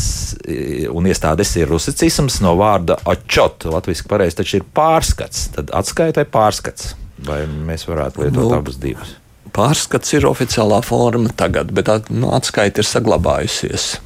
un 0.88 1.12
iestādes 1.12 1.52
ir 1.60 1.68
rusicisms 1.68 2.40
no 2.46 2.56
vārda 2.64 3.02
atčot. 3.04 3.68
Latvijas 3.76 4.08
pareizi 4.08 4.40
taču 4.40 4.62
ir 4.62 4.70
pārskats. 4.72 5.50
Tad 5.60 5.76
atskaita 5.76 6.24
vai 6.24 6.30
pārskats? 6.40 6.94
Vai 7.28 7.44
mēs 7.44 7.90
varētu 7.92 8.24
lietot 8.24 8.46
nu, 8.46 8.52
abas 8.56 8.80
divas? 8.80 9.18
Pārskats 9.52 10.16
ir 10.16 10.32
oficiālā 10.32 10.80
forma 10.88 11.36
tagad, 11.36 11.76
bet 11.76 12.08
nu, 12.08 12.32
atskaita 12.40 12.80
ir 12.80 12.88
saglabājusies 12.88 13.98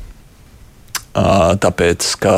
tāpēc, 1.13 2.09
ka 2.23 2.35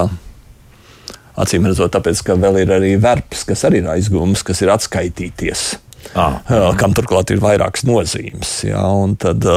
acīm 1.39 1.67
redzot, 1.69 1.93
tāpēc, 1.95 2.21
ka 2.28 2.38
vēl 2.39 2.61
ir 2.63 2.76
arī 2.76 2.93
verbs, 3.01 3.45
kas 3.47 3.65
arī 3.67 3.84
ir 3.84 3.89
aizgūms, 3.95 4.43
kas 4.47 4.63
ir 4.63 4.73
atskaitīties. 4.76 5.65
Ah. 6.15 6.38
Kam 6.80 6.93
turklāt 6.95 7.34
ir 7.34 7.41
vairākas 7.43 7.84
nozīmes. 7.88 8.59
Jā, 8.67 8.86
tad 9.19 9.47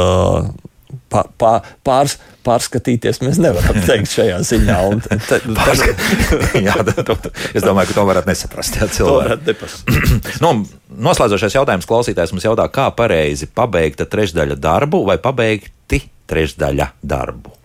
pā, 1.13 1.23
pā, 1.41 1.53
pārs, 1.85 2.17
pārskatīties 2.47 3.21
mēs 3.25 3.41
nevaram 3.43 3.81
teikt 3.89 4.13
šajā 4.15 4.39
ziņā. 4.49 4.79
Un, 4.89 5.03
te, 5.05 5.41
tas, 5.59 5.85
jā, 6.69 6.77
to, 7.03 7.19
es 7.53 7.67
domāju, 7.67 7.91
ka 7.91 7.99
to 7.99 8.07
varat 8.09 8.31
nesaprast. 8.31 8.81
Jā, 8.81 8.89
nu, 10.45 10.55
noslēdzošais 11.09 11.59
jautājums 11.59 11.89
klausītājs 11.89 12.35
mums 12.35 12.49
jautā, 12.49 12.69
kā 12.73 12.89
pareizi 12.97 13.51
pabeigta 13.53 14.09
trešdaļa 14.09 14.59
darbu 14.63 15.05
vai 15.09 15.21
pabeigti 15.23 16.03
trešdaļa 16.29 16.93
darbu? 17.05 17.58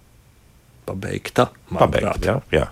Pabeigta. 0.85 1.47
Pabeigta, 1.73 2.13
jā, 2.21 2.35
jā, 2.53 2.65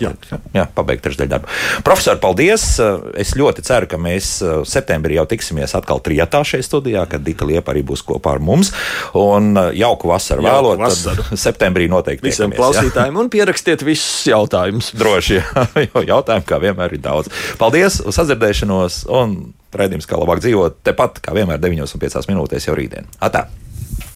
jā. 0.00 0.10
jā, 0.30 0.38
jā 0.56 0.64
pabeigta 0.74 1.08
trešdaļa 1.08 1.30
darba. 1.30 1.50
Profesor, 1.86 2.18
paldies! 2.22 2.64
Es 3.20 3.34
ļoti 3.38 3.62
ceru, 3.66 3.86
ka 3.90 4.00
mēs 4.00 4.32
uh, 4.42 4.60
septembrī 4.66 5.18
jau 5.18 5.26
tiksimies 5.30 5.76
atkal 5.78 6.02
trijotā 6.02 6.42
šajā 6.46 6.66
studijā, 6.66 7.04
kad 7.10 7.22
Dita 7.26 7.46
Liepa 7.46 7.74
arī 7.74 7.84
būs 7.86 8.02
kopā 8.06 8.34
ar 8.36 8.42
mums. 8.42 8.72
Un 9.18 9.52
uh, 9.54 9.70
jauku 9.76 10.10
vasaru 10.10 10.46
vēlot. 10.48 10.82
Vasaru. 10.82 11.28
Septembrī 11.46 11.86
noteikti 11.92 12.26
visiem 12.30 12.54
klausītājiem 12.56 13.14
jā. 13.14 13.22
un 13.22 13.30
pierakstiet 13.32 13.86
visus 13.86 14.26
jautājumus. 14.30 14.92
Droši, 15.00 15.38
jā, 15.38 15.66
jo 15.88 16.04
jautājumu 16.14 16.48
kā 16.48 16.60
vienmēr 16.62 16.98
ir 16.98 17.04
daudz. 17.04 17.30
Paldies 17.60 18.00
uz 18.02 18.18
sadzirdēšanos 18.18 19.04
un 19.14 19.40
raidījums, 19.76 20.08
kā 20.10 20.18
labāk 20.18 20.42
dzīvot 20.42 20.82
tepat, 20.86 21.22
kā 21.22 21.34
vienmēr 21.36 21.62
9,5 21.62 22.30
minūtēs 22.32 22.70
jau 22.70 22.78
rītdien. 22.78 23.06
Atā! 23.22 23.46